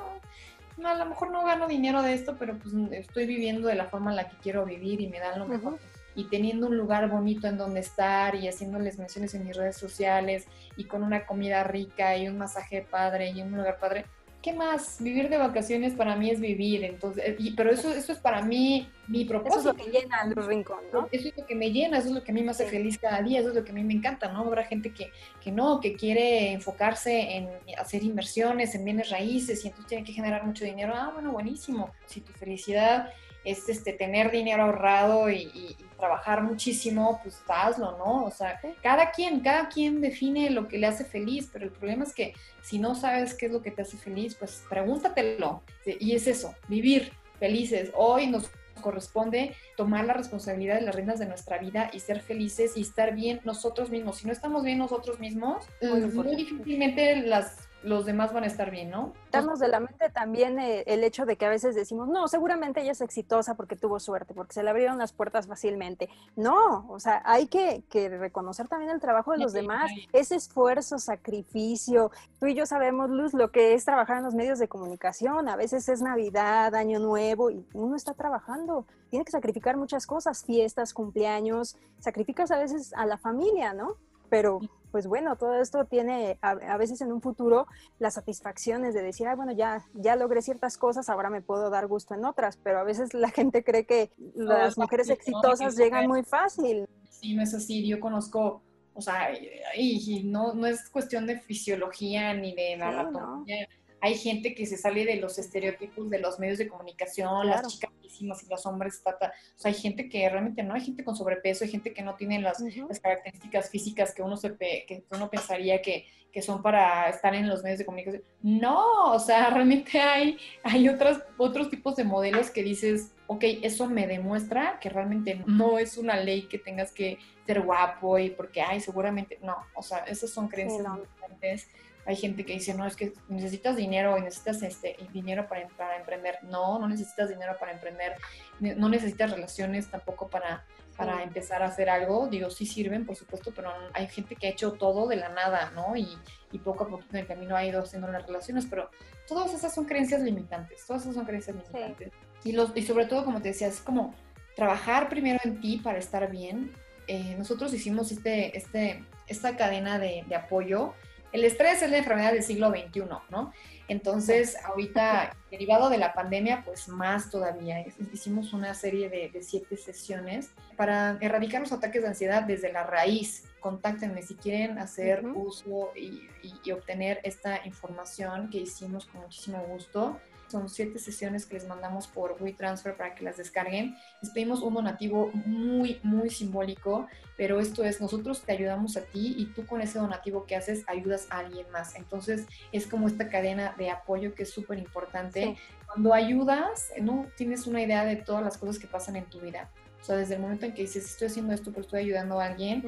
no, 0.76 0.88
a 0.88 0.94
lo 0.94 1.07
mejor 1.07 1.30
no 1.30 1.44
gano 1.44 1.66
dinero 1.66 2.02
de 2.02 2.14
esto, 2.14 2.36
pero 2.38 2.57
pues 2.59 2.74
estoy 2.92 3.26
viviendo 3.26 3.68
de 3.68 3.74
la 3.74 3.86
forma 3.86 4.11
en 4.11 4.16
la 4.16 4.28
que 4.28 4.36
quiero 4.36 4.64
vivir 4.64 5.00
y 5.00 5.09
me 5.09 5.18
dan 5.18 5.38
lo 5.38 5.46
mejor 5.46 5.78
y 6.16 6.24
teniendo 6.24 6.66
un 6.66 6.76
lugar 6.76 7.08
bonito 7.08 7.46
en 7.46 7.58
donde 7.58 7.80
estar 7.80 8.34
y 8.34 8.48
haciéndoles 8.48 8.98
menciones 8.98 9.34
en 9.34 9.44
mis 9.44 9.56
redes 9.56 9.76
sociales 9.76 10.46
y 10.76 10.84
con 10.84 11.02
una 11.02 11.26
comida 11.26 11.62
rica 11.62 12.16
y 12.16 12.26
un 12.26 12.38
masaje 12.38 12.82
padre 12.82 13.30
y 13.30 13.42
un 13.42 13.52
lugar 13.52 13.78
padre, 13.78 14.06
¿qué 14.42 14.52
más? 14.52 14.96
Vivir 15.00 15.28
de 15.28 15.38
vacaciones 15.38 15.92
para 15.94 16.16
mí 16.16 16.30
es 16.30 16.40
vivir, 16.40 16.84
entonces, 16.84 17.34
y, 17.38 17.50
pero 17.50 17.70
eso, 17.70 17.92
eso 17.92 18.12
es 18.12 18.18
para 18.18 18.42
mí 18.42 18.88
mi 19.08 19.24
propósito. 19.24 19.58
Eso 19.60 19.70
es 19.70 19.76
lo 19.76 19.84
que 19.84 19.90
llena 19.90 20.22
el 20.22 20.36
rincón, 20.36 20.78
¿no? 20.92 21.08
Eso 21.10 21.28
es 21.28 21.36
lo 21.36 21.44
que 21.44 21.54
me 21.54 21.70
llena, 21.70 21.98
eso 21.98 22.08
es 22.08 22.14
lo 22.14 22.22
que 22.22 22.30
a 22.30 22.34
mí 22.34 22.42
me 22.42 22.52
hace 22.52 22.64
feliz 22.66 22.96
cada 22.96 23.20
día, 23.22 23.40
eso 23.40 23.48
es 23.50 23.56
lo 23.56 23.64
que 23.64 23.72
a 23.72 23.74
mí 23.74 23.84
me 23.84 23.94
encanta, 23.94 24.32
¿no? 24.32 24.40
Habrá 24.40 24.64
gente 24.64 24.92
que, 24.92 25.10
que 25.42 25.50
no, 25.50 25.80
que 25.80 25.96
quiere 25.96 26.52
enfocarse 26.52 27.36
en 27.36 27.48
hacer 27.76 28.04
inversiones, 28.04 28.74
en 28.74 28.84
bienes 28.84 29.10
raíces, 29.10 29.64
y 29.64 29.68
entonces 29.68 29.88
tiene 29.88 30.04
que 30.04 30.12
generar 30.12 30.46
mucho 30.46 30.64
dinero. 30.64 30.92
Ah, 30.94 31.10
bueno, 31.12 31.32
buenísimo. 31.32 31.90
Si 32.06 32.20
tu 32.20 32.32
felicidad 32.32 33.10
es 33.47 33.68
este, 33.68 33.92
tener 33.92 34.30
dinero 34.30 34.64
ahorrado 34.64 35.30
y, 35.30 35.76
trabajar 35.97 36.42
muchísimo, 36.42 37.18
pues 37.22 37.40
hazlo, 37.49 37.97
¿no? 37.97 38.26
O 38.26 38.30
sea, 38.30 38.61
cada 38.82 39.12
quien, 39.12 39.40
cada 39.40 39.70
quien 39.70 40.03
define 40.03 40.51
lo 40.51 40.68
que 40.68 40.76
le 40.76 40.86
hace 40.86 41.07
feliz, 41.07 41.49
pero 41.51 41.64
el 41.64 41.70
problema 41.70 42.05
es 42.05 42.12
que 42.12 42.34
si 42.61 42.78
no 42.78 42.94
sabes 42.94 43.32
qué 43.32 43.47
es 43.47 43.53
lo 43.53 43.62
que 43.62 43.70
te 43.70 43.80
hace 43.80 43.97
feliz, 43.97 44.34
pues 44.34 44.62
pregúntatelo. 44.68 45.62
Y 45.86 46.14
es 46.14 46.26
eso, 46.26 46.55
vivir 46.68 47.12
felices. 47.38 47.92
Hoy 47.94 48.26
nos 48.26 48.51
corresponde 48.82 49.55
tomar 49.74 50.05
la 50.05 50.12
responsabilidad 50.12 50.74
de 50.74 50.82
las 50.82 50.94
riendas 50.94 51.18
de 51.18 51.26
nuestra 51.26 51.57
vida 51.57 51.90
y 51.94 52.01
ser 52.01 52.20
felices 52.20 52.76
y 52.76 52.82
estar 52.82 53.14
bien 53.14 53.40
nosotros 53.44 53.88
mismos. 53.88 54.18
Si 54.18 54.26
no 54.26 54.34
estamos 54.34 54.64
bien 54.64 54.76
nosotros 54.76 55.18
mismos, 55.18 55.64
muy 56.12 56.36
difícilmente 56.36 57.16
las 57.22 57.65
los 57.82 58.04
demás 58.04 58.32
van 58.32 58.44
a 58.44 58.46
estar 58.46 58.70
bien, 58.70 58.90
¿no? 58.90 59.12
Darnos 59.30 59.60
de 59.60 59.68
la 59.68 59.80
mente 59.80 60.10
también 60.10 60.58
eh, 60.58 60.82
el 60.86 61.04
hecho 61.04 61.24
de 61.24 61.36
que 61.36 61.46
a 61.46 61.48
veces 61.48 61.74
decimos, 61.74 62.08
no, 62.08 62.26
seguramente 62.26 62.80
ella 62.80 62.92
es 62.92 63.00
exitosa 63.00 63.54
porque 63.54 63.76
tuvo 63.76 64.00
suerte, 64.00 64.34
porque 64.34 64.54
se 64.54 64.62
le 64.62 64.70
abrieron 64.70 64.98
las 64.98 65.12
puertas 65.12 65.46
fácilmente. 65.46 66.08
No, 66.34 66.86
o 66.88 66.98
sea, 66.98 67.22
hay 67.24 67.46
que, 67.46 67.84
reconocer 68.18 68.68
también 68.68 68.90
el 68.90 69.00
trabajo 69.00 69.32
de 69.32 69.38
los 69.38 69.52
demás, 69.52 69.90
ese 70.12 70.36
esfuerzo, 70.36 70.98
sacrificio. 70.98 72.10
Tú 72.40 72.46
y 72.46 72.54
yo 72.54 72.66
sabemos, 72.66 73.10
Luz, 73.10 73.34
lo 73.34 73.50
que 73.50 73.74
es 73.74 73.84
trabajar 73.84 74.18
en 74.18 74.24
los 74.24 74.34
medios 74.34 74.58
de 74.58 74.68
comunicación. 74.68 75.48
A 75.48 75.56
veces 75.56 75.88
es 75.88 76.02
Navidad, 76.02 76.74
Año 76.74 76.98
Nuevo 76.98 77.50
y 77.50 77.64
uno 77.72 77.96
está 77.96 78.14
trabajando. 78.14 78.86
Tiene 79.10 79.24
que 79.24 79.32
sacrificar 79.32 79.76
muchas 79.76 80.06
cosas, 80.06 80.44
fiestas, 80.44 80.92
cumpleaños, 80.92 81.76
sacrificas 82.00 82.50
a 82.50 82.58
veces 82.58 82.92
a 82.94 83.06
la 83.06 83.18
familia, 83.18 83.72
¿no? 83.72 83.96
Pero 84.28 84.60
pues 84.90 85.06
bueno, 85.06 85.36
todo 85.36 85.60
esto 85.60 85.84
tiene 85.84 86.38
a, 86.40 86.76
veces 86.78 87.02
en 87.02 87.12
un 87.12 87.20
futuro 87.20 87.66
las 87.98 88.14
satisfacciones 88.14 88.94
de 88.94 89.02
decir, 89.02 89.26
ah, 89.26 89.34
bueno, 89.34 89.52
ya, 89.52 89.84
ya 89.92 90.16
logré 90.16 90.40
ciertas 90.40 90.78
cosas, 90.78 91.10
ahora 91.10 91.28
me 91.28 91.42
puedo 91.42 91.68
dar 91.68 91.86
gusto 91.86 92.14
en 92.14 92.24
otras, 92.24 92.56
pero 92.56 92.78
a 92.78 92.82
veces 92.82 93.12
la 93.12 93.30
gente 93.30 93.62
cree 93.62 93.84
que 93.84 94.10
las 94.34 94.78
mujeres 94.78 95.10
exitosas 95.10 95.76
llegan 95.76 96.08
muy 96.08 96.22
fácil. 96.22 96.86
Sí, 97.10 97.34
no 97.34 97.42
es 97.42 97.52
así, 97.52 97.86
yo 97.86 98.00
conozco, 98.00 98.62
o 98.94 99.02
sea, 99.02 99.30
y, 99.76 100.22
no, 100.24 100.54
no 100.54 100.66
es 100.66 100.88
cuestión 100.88 101.26
de 101.26 101.40
fisiología 101.40 102.32
ni 102.32 102.54
de 102.54 102.74
anatomía 102.74 103.68
hay 104.01 104.14
gente 104.14 104.55
que 104.55 104.66
se 104.66 104.76
sale 104.76 105.05
de 105.05 105.16
los 105.16 105.38
estereotipos 105.38 106.11
de 106.11 106.18
los 106.18 106.38
medios 106.38 106.59
de 106.59 106.68
comunicación, 106.68 107.47
las 107.47 107.66
chicas 107.66 107.90
y 108.20 108.26
los 108.49 108.66
hombres, 108.66 109.03
o 109.05 109.12
sea, 109.57 109.68
hay 109.70 109.74
gente 109.74 110.09
que 110.09 110.28
realmente 110.28 110.62
no, 110.62 110.74
hay 110.74 110.80
gente 110.80 111.05
con 111.05 111.16
sobrepeso, 111.16 111.64
hay 111.64 111.70
gente 111.70 111.92
que 111.92 112.03
no 112.03 112.14
tiene 112.14 112.40
las, 112.40 112.62
características 113.03 113.70
físicas 113.70 114.14
que 114.14 114.22
uno, 114.22 114.36
se, 114.36 114.57
que 114.57 115.05
uno 115.11 115.30
pensaría 115.30 115.82
que, 115.82 116.07
que, 116.32 116.42
son 116.42 116.62
para 116.62 117.09
estar 117.09 117.34
en 117.34 117.49
los 117.49 117.62
medios 117.62 117.78
de 117.78 117.86
comunicación. 117.86 118.22
No, 118.42 119.12
o 119.12 119.18
sea, 119.18 119.51
realmente 119.51 120.01
hay, 120.01 120.38
hay 120.62 120.88
otras, 120.88 121.22
otros 121.36 121.70
tipos 121.70 121.97
de 121.97 122.05
modelos 122.05 122.51
que 122.51 122.62
dices, 122.62 123.12
ok, 123.26 123.44
eso 123.62 123.86
me 123.86 124.07
demuestra 124.07 124.78
que 124.80 124.88
realmente 124.88 125.42
no 125.47 125.78
es 125.78 125.99
una 125.99 126.16
ley 126.16 126.42
que 126.42 126.59
tengas 126.59 126.92
que 126.92 127.18
ser 127.47 127.62
guapo 127.62 128.18
y 128.18 128.30
porque, 128.30 128.62
ay, 128.62 128.80
seguramente, 128.80 129.38
no, 129.42 129.57
o 129.74 129.82
sea, 129.82 129.99
esas 129.99 130.30
son 130.30 130.49
creencias 130.49 130.86
importantes 130.86 131.68
hay 132.07 132.16
gente 132.16 132.44
que 132.44 132.52
dice, 132.52 132.72
no, 132.72 132.86
es 132.86 132.94
que 132.94 133.12
necesitas 133.28 133.76
dinero 133.76 134.16
y 134.16 134.22
necesitas 134.22 134.62
este, 134.62 134.96
dinero 135.12 135.48
para, 135.48 135.66
para 135.68 135.96
emprender. 135.96 136.38
No, 136.44 136.78
no 136.78 136.88
necesitas 136.88 137.28
dinero 137.28 137.57
para 137.59 137.72
emprender, 137.72 138.14
no 138.61 138.88
necesitas 138.88 139.32
relaciones 139.32 139.90
tampoco 139.90 140.28
para, 140.28 140.64
para 140.96 141.24
empezar 141.24 141.62
a 141.62 141.66
hacer 141.66 141.90
algo. 141.90 142.28
Digo, 142.28 142.48
sí 142.48 142.64
sirven, 142.64 143.04
por 143.04 143.16
supuesto, 143.16 143.52
pero 143.54 143.72
hay 143.92 144.07
gente 144.07 144.36
que 144.36 144.46
ha 144.46 144.50
hecho 144.50 144.72
todo 144.72 145.09
de 145.09 145.16
la 145.16 145.30
nada, 145.30 145.72
¿no? 145.74 145.96
Y, 145.96 146.16
y 146.52 146.59
poco 146.59 146.84
a 146.84 146.88
poco 146.88 147.02
en 147.11 147.18
el 147.18 147.26
camino 147.26 147.57
ha 147.57 147.64
ido 147.64 147.82
haciendo 147.82 148.07
las 148.07 148.24
relaciones, 148.24 148.66
pero 148.70 148.88
todas 149.26 149.52
esas 149.52 149.74
son 149.74 149.84
creencias 149.84 150.22
limitantes, 150.22 150.86
todas 150.86 151.02
esas 151.02 151.16
son 151.16 151.26
creencias 151.26 151.57
limitantes. 151.57 152.12
Y, 152.44 152.52
los, 152.52 152.70
y 152.76 152.82
sobre 152.82 153.07
todo, 153.07 153.24
como 153.24 153.42
te 153.42 153.48
decía, 153.48 153.66
es 153.66 153.80
como 153.80 154.14
trabajar 154.54 155.09
primero 155.09 155.40
en 155.42 155.61
ti 155.61 155.78
para 155.78 155.98
estar 155.98 156.30
bien. 156.30 156.72
Eh, 157.09 157.34
nosotros 157.36 157.74
hicimos 157.74 158.12
este, 158.12 158.57
este, 158.57 159.04
esta 159.26 159.57
cadena 159.57 159.98
de, 159.98 160.24
de 160.28 160.36
apoyo 160.36 160.94
el 161.37 161.45
estrés 161.45 161.82
es 161.82 161.91
la 161.91 161.99
enfermedad 161.99 162.32
del 162.32 162.43
siglo 162.43 162.70
XXI, 162.70 163.03
¿no? 163.30 163.53
Entonces, 163.89 164.57
ahorita, 164.64 165.37
derivado 165.51 165.91
de 165.91 165.99
la 165.99 166.14
pandemia, 166.14 166.62
pues 166.64 166.89
más 166.89 167.30
todavía. 167.30 167.84
Hicimos 168.12 168.53
una 168.55 168.74
serie 168.74 169.09
de, 169.11 169.43
siete 169.43 169.76
sesiones 169.76 170.51
para 170.76 171.18
erradicar 171.20 171.61
los 171.61 171.72
ataques 171.72 172.03
de 172.03 172.09
ansiedad 172.09 172.43
desde 172.43 172.72
la 172.72 172.84
raíz. 172.84 173.45
Contáctenme 173.61 174.22
si 174.22 174.34
quieren 174.34 174.78
hacer 174.78 175.24
uso 175.26 175.93
y 175.95 176.70
obtener 176.72 177.20
esta 177.22 177.64
información 177.66 178.49
que 178.51 178.59
hicimos 178.59 179.05
con 179.07 179.20
muchísimo 179.20 179.62
gusto. 179.68 180.18
Son 180.49 180.68
siete 180.68 180.99
sesiones 180.99 181.47
que 181.47 181.55
les 181.55 181.66
mandamos 181.66 182.07
por 182.07 182.36
WeTransfer 182.40 182.97
para 182.97 183.14
que 183.14 183.24
las 183.24 183.36
descarguen. 183.36 183.97
Les 184.22 184.30
pedimos 184.30 184.62
un 184.62 184.74
donativo 184.74 185.30
muy, 185.34 186.01
muy 186.03 186.30
simbólico, 186.30 187.09
pero 187.36 187.61
esto 187.61 187.84
es, 187.84 188.01
nosotros 188.01 188.42
te 188.42 188.53
ayudamos 188.53 188.97
a 188.97 189.03
ti 189.03 189.34
y 189.38 189.47
tú 189.47 189.66
con 189.66 189.80
ese 189.80 189.99
donativo 189.99 190.47
que 190.47 190.57
haces 190.57 190.84
ayudas 190.86 191.26
a 191.30 191.38
alguien 191.38 191.70
más. 191.70 191.97
Entonces 191.97 192.47
es 192.72 192.86
como 192.86 193.09
esta 193.09 193.28
cadena 193.28 193.74
de 193.76 193.90
apoyo 193.90 194.34
que 194.34 194.44
es 194.44 194.51
súper 194.51 194.78
importante. 194.78 195.57
Cuando 195.86 196.14
ayudas, 196.14 196.90
no 197.01 197.26
tienes 197.36 197.66
una 197.66 197.82
idea 197.82 198.05
de 198.05 198.16
todas 198.16 198.42
las 198.42 198.57
cosas 198.59 198.78
que 198.78 198.86
pasan 198.86 199.16
en 199.16 199.24
tu 199.26 199.40
vida. 199.40 199.70
O 200.01 200.05
sea, 200.05 200.16
desde 200.16 200.34
el 200.34 200.40
momento 200.40 200.66
en 200.66 200.72
que 200.72 200.82
dices, 200.82 201.05
estoy 201.05 201.26
haciendo 201.28 201.53
esto, 201.53 201.70
pero 201.70 201.82
estoy 201.82 202.01
ayudando 202.01 202.38
a 202.38 202.47
alguien, 202.47 202.84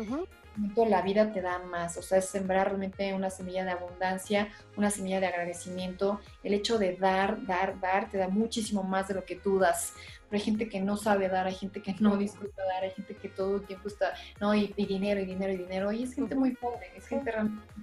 la 0.87 1.03
vida 1.03 1.33
te 1.33 1.41
da 1.41 1.59
más, 1.59 1.97
o 1.97 2.03
sea, 2.03 2.19
es 2.19 2.27
sembrar 2.27 2.69
realmente 2.69 3.13
una 3.15 3.31
semilla 3.31 3.65
de 3.65 3.73
abundancia, 3.73 4.49
una 4.77 4.91
semilla 4.91 5.21
de 5.21 5.27
agradecimiento. 5.27 6.21
El 6.43 6.55
hecho 6.55 6.79
de 6.79 6.97
dar, 6.97 7.45
dar, 7.47 7.81
dar, 7.81 8.11
te 8.11 8.19
da 8.19 8.29
muchísimo 8.29 8.83
más 8.83 9.09
de 9.09 9.15
lo 9.15 9.25
que 9.25 9.37
tú 9.37 9.59
das. 9.59 9.95
Pero 10.29 10.41
hay 10.41 10.45
gente 10.45 10.69
que 10.69 10.81
no 10.81 10.97
sabe 10.97 11.29
dar, 11.29 11.47
hay 11.47 11.55
gente 11.55 11.81
que 11.81 11.95
no 12.01 12.17
disfruta 12.17 12.63
dar, 12.65 12.83
hay 12.83 12.91
gente 12.91 13.17
que 13.17 13.29
todo 13.29 13.57
el 13.57 13.67
tiempo 13.67 13.89
está, 13.89 14.13
no, 14.41 14.55
y, 14.55 14.67
dinero, 14.77 15.21
y 15.21 15.25
dinero, 15.25 15.53
y 15.53 15.57
dinero, 15.57 15.93
y 15.93 16.03
es 16.03 16.15
gente 16.15 16.35
muy 16.35 16.55
pobre, 16.55 16.93
es 16.95 17.07
gente 17.07 17.33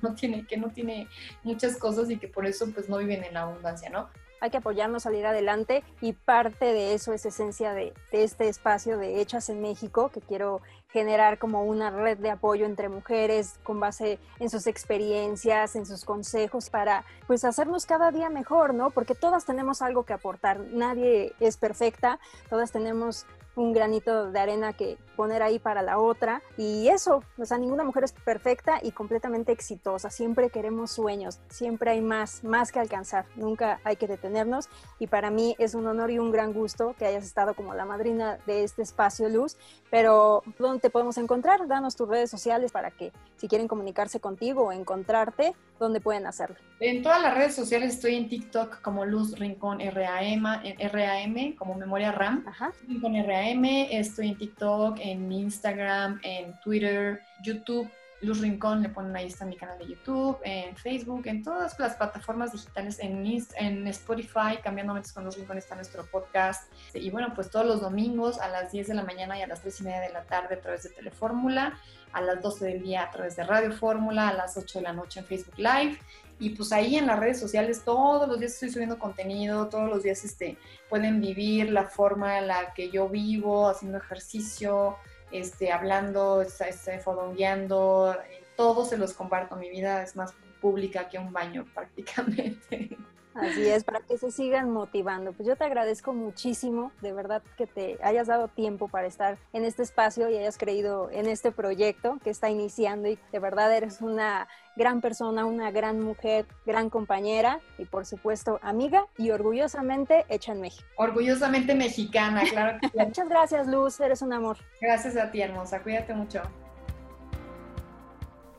no 0.01 0.13
tiene, 0.13 0.45
que 0.45 0.57
no 0.57 0.69
tiene 0.69 1.07
muchas 1.43 1.76
cosas 1.78 2.09
y 2.11 2.17
que 2.17 2.28
por 2.28 2.45
eso 2.45 2.69
pues 2.71 2.88
no 2.88 2.97
viven 2.97 3.23
en 3.23 3.34
la 3.34 3.41
abundancia, 3.43 3.89
¿no? 3.89 4.09
hay 4.41 4.51
que 4.51 4.57
apoyarnos, 4.57 5.03
salir 5.03 5.26
adelante 5.26 5.84
y 6.01 6.13
parte 6.13 6.65
de 6.65 6.93
eso 6.93 7.13
es 7.13 7.26
esencia 7.26 7.73
de, 7.73 7.93
de, 8.11 8.23
este 8.23 8.47
espacio 8.47 8.97
de 8.97 9.21
Hechas 9.21 9.49
en 9.49 9.61
México 9.61 10.09
que 10.13 10.21
quiero 10.21 10.61
generar 10.95 11.39
como 11.39 11.65
una 11.65 11.89
red 11.89 12.17
de 12.19 12.29
apoyo 12.29 12.65
entre 12.65 12.87
mujeres 12.87 13.59
con 13.63 13.81
base 13.81 14.17
en 14.39 14.49
sus 14.49 14.65
experiencias, 14.65 15.75
en 15.75 15.85
sus 15.85 16.05
consejos 16.05 16.69
para 16.69 17.03
pues 17.27 17.43
hacernos 17.43 17.85
cada 17.85 18.11
día 18.11 18.29
mejor, 18.29 18.73
¿no? 18.73 18.91
Porque 18.91 19.13
todas 19.13 19.43
tenemos 19.43 19.81
algo 19.81 20.05
que 20.05 20.13
aportar, 20.13 20.61
nadie 20.71 21.33
es 21.41 21.57
perfecta, 21.57 22.17
todas 22.49 22.71
tenemos 22.71 23.25
un 23.55 23.73
granito 23.73 24.31
de 24.31 24.39
arena 24.39 24.73
que 24.73 24.97
poner 25.15 25.41
ahí 25.41 25.59
para 25.59 25.81
la 25.81 25.99
otra. 25.99 26.41
Y 26.57 26.87
eso, 26.89 27.23
o 27.37 27.45
sea, 27.45 27.57
ninguna 27.57 27.83
mujer 27.83 28.03
es 28.03 28.11
perfecta 28.11 28.79
y 28.81 28.91
completamente 28.91 29.51
exitosa. 29.51 30.09
Siempre 30.09 30.49
queremos 30.49 30.91
sueños, 30.91 31.39
siempre 31.49 31.91
hay 31.91 32.01
más, 32.01 32.43
más 32.43 32.71
que 32.71 32.79
alcanzar. 32.79 33.25
Nunca 33.35 33.79
hay 33.83 33.95
que 33.95 34.07
detenernos. 34.07 34.69
Y 34.99 35.07
para 35.07 35.31
mí 35.31 35.55
es 35.57 35.73
un 35.75 35.87
honor 35.87 36.11
y 36.11 36.19
un 36.19 36.31
gran 36.31 36.53
gusto 36.53 36.95
que 36.97 37.05
hayas 37.05 37.25
estado 37.25 37.53
como 37.53 37.73
la 37.73 37.85
madrina 37.85 38.37
de 38.45 38.63
este 38.63 38.81
espacio 38.81 39.29
Luz. 39.29 39.57
Pero, 39.89 40.43
¿dónde 40.59 40.81
te 40.81 40.89
podemos 40.89 41.17
encontrar? 41.17 41.67
Danos 41.67 41.95
tus 41.95 42.07
redes 42.09 42.29
sociales 42.29 42.71
para 42.71 42.91
que 42.91 43.11
si 43.37 43.47
quieren 43.47 43.67
comunicarse 43.67 44.19
contigo 44.19 44.63
o 44.63 44.71
encontrarte, 44.71 45.53
¿dónde 45.79 46.01
pueden 46.01 46.25
hacerlo? 46.25 46.57
En 46.79 47.01
todas 47.01 47.21
las 47.21 47.35
redes 47.35 47.55
sociales 47.55 47.95
estoy 47.95 48.15
en 48.15 48.27
TikTok 48.27 48.81
como 48.81 49.05
Luz 49.05 49.37
Rincón 49.39 49.79
RAM, 49.79 50.43
RAM 50.91 51.55
como 51.57 51.75
Memoria 51.75 52.11
RAM. 52.11 52.43
Ajá. 52.47 52.73
Rincón 52.87 53.15
RAM, 53.25 53.44
estoy 53.91 54.29
en 54.29 54.37
TikTok, 54.37 54.97
en 54.99 55.31
Instagram, 55.31 56.19
en 56.23 56.59
Twitter, 56.61 57.21
YouTube. 57.43 57.89
Luz 58.21 58.39
Rincón, 58.39 58.81
le 58.81 58.89
ponen 58.89 59.15
ahí 59.15 59.27
está 59.27 59.45
mi 59.45 59.55
canal 59.55 59.77
de 59.77 59.87
YouTube, 59.87 60.39
en 60.43 60.75
Facebook, 60.77 61.27
en 61.27 61.43
todas 61.43 61.77
las 61.77 61.95
plataformas 61.95 62.53
digitales, 62.53 62.97
en, 62.99 63.87
Spotify, 63.87 64.57
Cambiando 64.63 64.93
Mentes 64.93 65.11
con 65.11 65.25
Luz 65.25 65.37
Rincón 65.37 65.57
está 65.57 65.75
nuestro 65.75 66.05
podcast. 66.05 66.71
Y 66.93 67.11
bueno, 67.11 67.33
pues 67.35 67.51
todos 67.51 67.65
los 67.65 67.81
domingos 67.81 68.39
a 68.39 68.47
las 68.47 68.71
10 68.71 68.87
de 68.87 68.93
la 68.95 69.03
mañana 69.03 69.37
y 69.37 69.41
a 69.43 69.47
las 69.47 69.61
3 69.61 69.81
y 69.81 69.83
media 69.83 69.99
de 69.99 70.09
la 70.09 70.23
tarde 70.23 70.55
a 70.55 70.61
través 70.61 70.83
de 70.83 70.89
Telefórmula, 70.89 71.77
a 72.13 72.21
las 72.21 72.41
12 72.41 72.65
del 72.65 72.81
día 72.81 73.03
a 73.03 73.11
través 73.11 73.35
de 73.35 73.43
Radio 73.43 73.71
Fórmula, 73.73 74.29
a 74.29 74.33
las 74.33 74.57
8 74.57 74.79
de 74.79 74.83
la 74.83 74.93
noche 74.93 75.19
en 75.19 75.25
Facebook 75.25 75.57
Live. 75.57 75.99
Y 76.39 76.49
pues 76.49 76.71
ahí 76.73 76.97
en 76.97 77.07
las 77.07 77.19
redes 77.19 77.39
sociales 77.39 77.83
todos 77.83 78.27
los 78.27 78.39
días 78.39 78.53
estoy 78.53 78.69
subiendo 78.69 78.99
contenido, 78.99 79.69
todos 79.69 79.89
los 79.89 80.03
días 80.03 80.23
este, 80.25 80.57
pueden 80.89 81.21
vivir 81.21 81.71
la 81.71 81.86
forma 81.86 82.39
en 82.39 82.47
la 82.47 82.73
que 82.73 82.89
yo 82.89 83.07
vivo, 83.07 83.69
haciendo 83.69 83.97
ejercicio, 83.97 84.97
este, 85.31 85.71
hablando, 85.71 86.41
este, 86.41 86.99
fodongueando, 86.99 88.15
todo 88.57 88.86
se 88.86 88.97
los 88.97 89.13
comparto. 89.13 89.55
Mi 89.55 89.69
vida 89.69 90.03
es 90.03 90.15
más 90.15 90.33
pública 90.59 91.07
que 91.07 91.19
un 91.19 91.31
baño 91.31 91.65
prácticamente. 91.73 92.97
Así 93.36 93.67
es, 93.67 93.83
para 93.83 93.99
que 93.99 94.17
se 94.17 94.31
sigan 94.31 94.71
motivando. 94.71 95.33
Pues 95.33 95.47
yo 95.47 95.55
te 95.55 95.65
agradezco 95.65 96.13
muchísimo, 96.13 96.91
de 97.01 97.13
verdad, 97.13 97.43
que 97.57 97.67
te 97.67 97.97
hayas 98.01 98.27
dado 98.27 98.47
tiempo 98.47 98.88
para 98.88 99.07
estar 99.07 99.38
en 99.53 99.65
este 99.65 99.83
espacio 99.83 100.29
y 100.29 100.38
hayas 100.38 100.57
creído 100.57 101.09
en 101.11 101.27
este 101.27 101.51
proyecto 101.51 102.17
que 102.23 102.29
está 102.29 102.49
iniciando 102.49 103.09
y 103.09 103.19
de 103.31 103.39
verdad 103.39 103.75
eres 103.75 104.01
una 104.01 104.47
gran 104.75 105.01
persona, 105.01 105.45
una 105.45 105.71
gran 105.71 105.99
mujer, 105.99 106.45
gran 106.65 106.89
compañera 106.89 107.59
y 107.77 107.86
por 107.86 108.05
supuesto 108.05 108.59
amiga 108.61 109.05
y 109.17 109.31
orgullosamente 109.31 110.25
hecha 110.29 110.53
en 110.53 110.61
México. 110.61 110.88
Orgullosamente 110.95 111.75
mexicana, 111.75 112.43
claro 112.49 112.79
que. 112.79 112.89
Muchas 113.05 113.29
gracias, 113.29 113.67
Luz, 113.67 113.99
eres 113.99 114.21
un 114.21 114.33
amor. 114.33 114.57
Gracias 114.81 115.17
a 115.17 115.29
ti, 115.29 115.41
hermosa, 115.41 115.81
cuídate 115.81 116.13
mucho. 116.13 116.41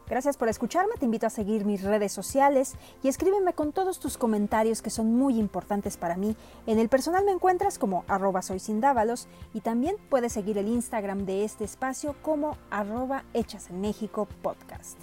Gracias 0.09 0.37
por 0.37 0.49
escucharme, 0.49 0.95
te 0.99 1.05
invito 1.05 1.27
a 1.27 1.31
seguir 1.31 1.65
mis 1.65 1.83
redes 1.83 2.13
sociales 2.13 2.75
y 3.03 3.09
escríbeme 3.09 3.55
con 3.55 3.73
todos 3.73 3.99
tus 3.99 4.17
comentarios 4.17 4.81
que 4.81 4.91
son 4.91 5.13
muy 5.13 5.37
importantes 5.39 5.97
para 5.97 6.17
mí. 6.17 6.37
En 6.67 6.79
el 6.79 6.89
personal 6.89 7.25
me 7.25 7.33
encuentras 7.33 7.77
como 7.79 8.05
arroba 8.07 8.43
soysindávalos 8.43 9.27
y 9.53 9.63
también 9.63 9.97
puedes 10.09 10.33
seguir 10.33 10.59
el 10.59 10.69
Instagram 10.69 11.27
de 11.27 11.45
este 11.45 11.65
espacio 11.65 12.15
como 12.23 12.57
arroba 12.71 13.25
hechas 13.35 13.69
en 13.69 13.81
México 13.81 14.29
podcast. 14.43 14.99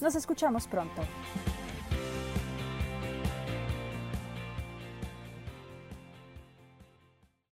Nos 0.00 0.14
escuchamos 0.14 0.66
pronto. 0.66 1.02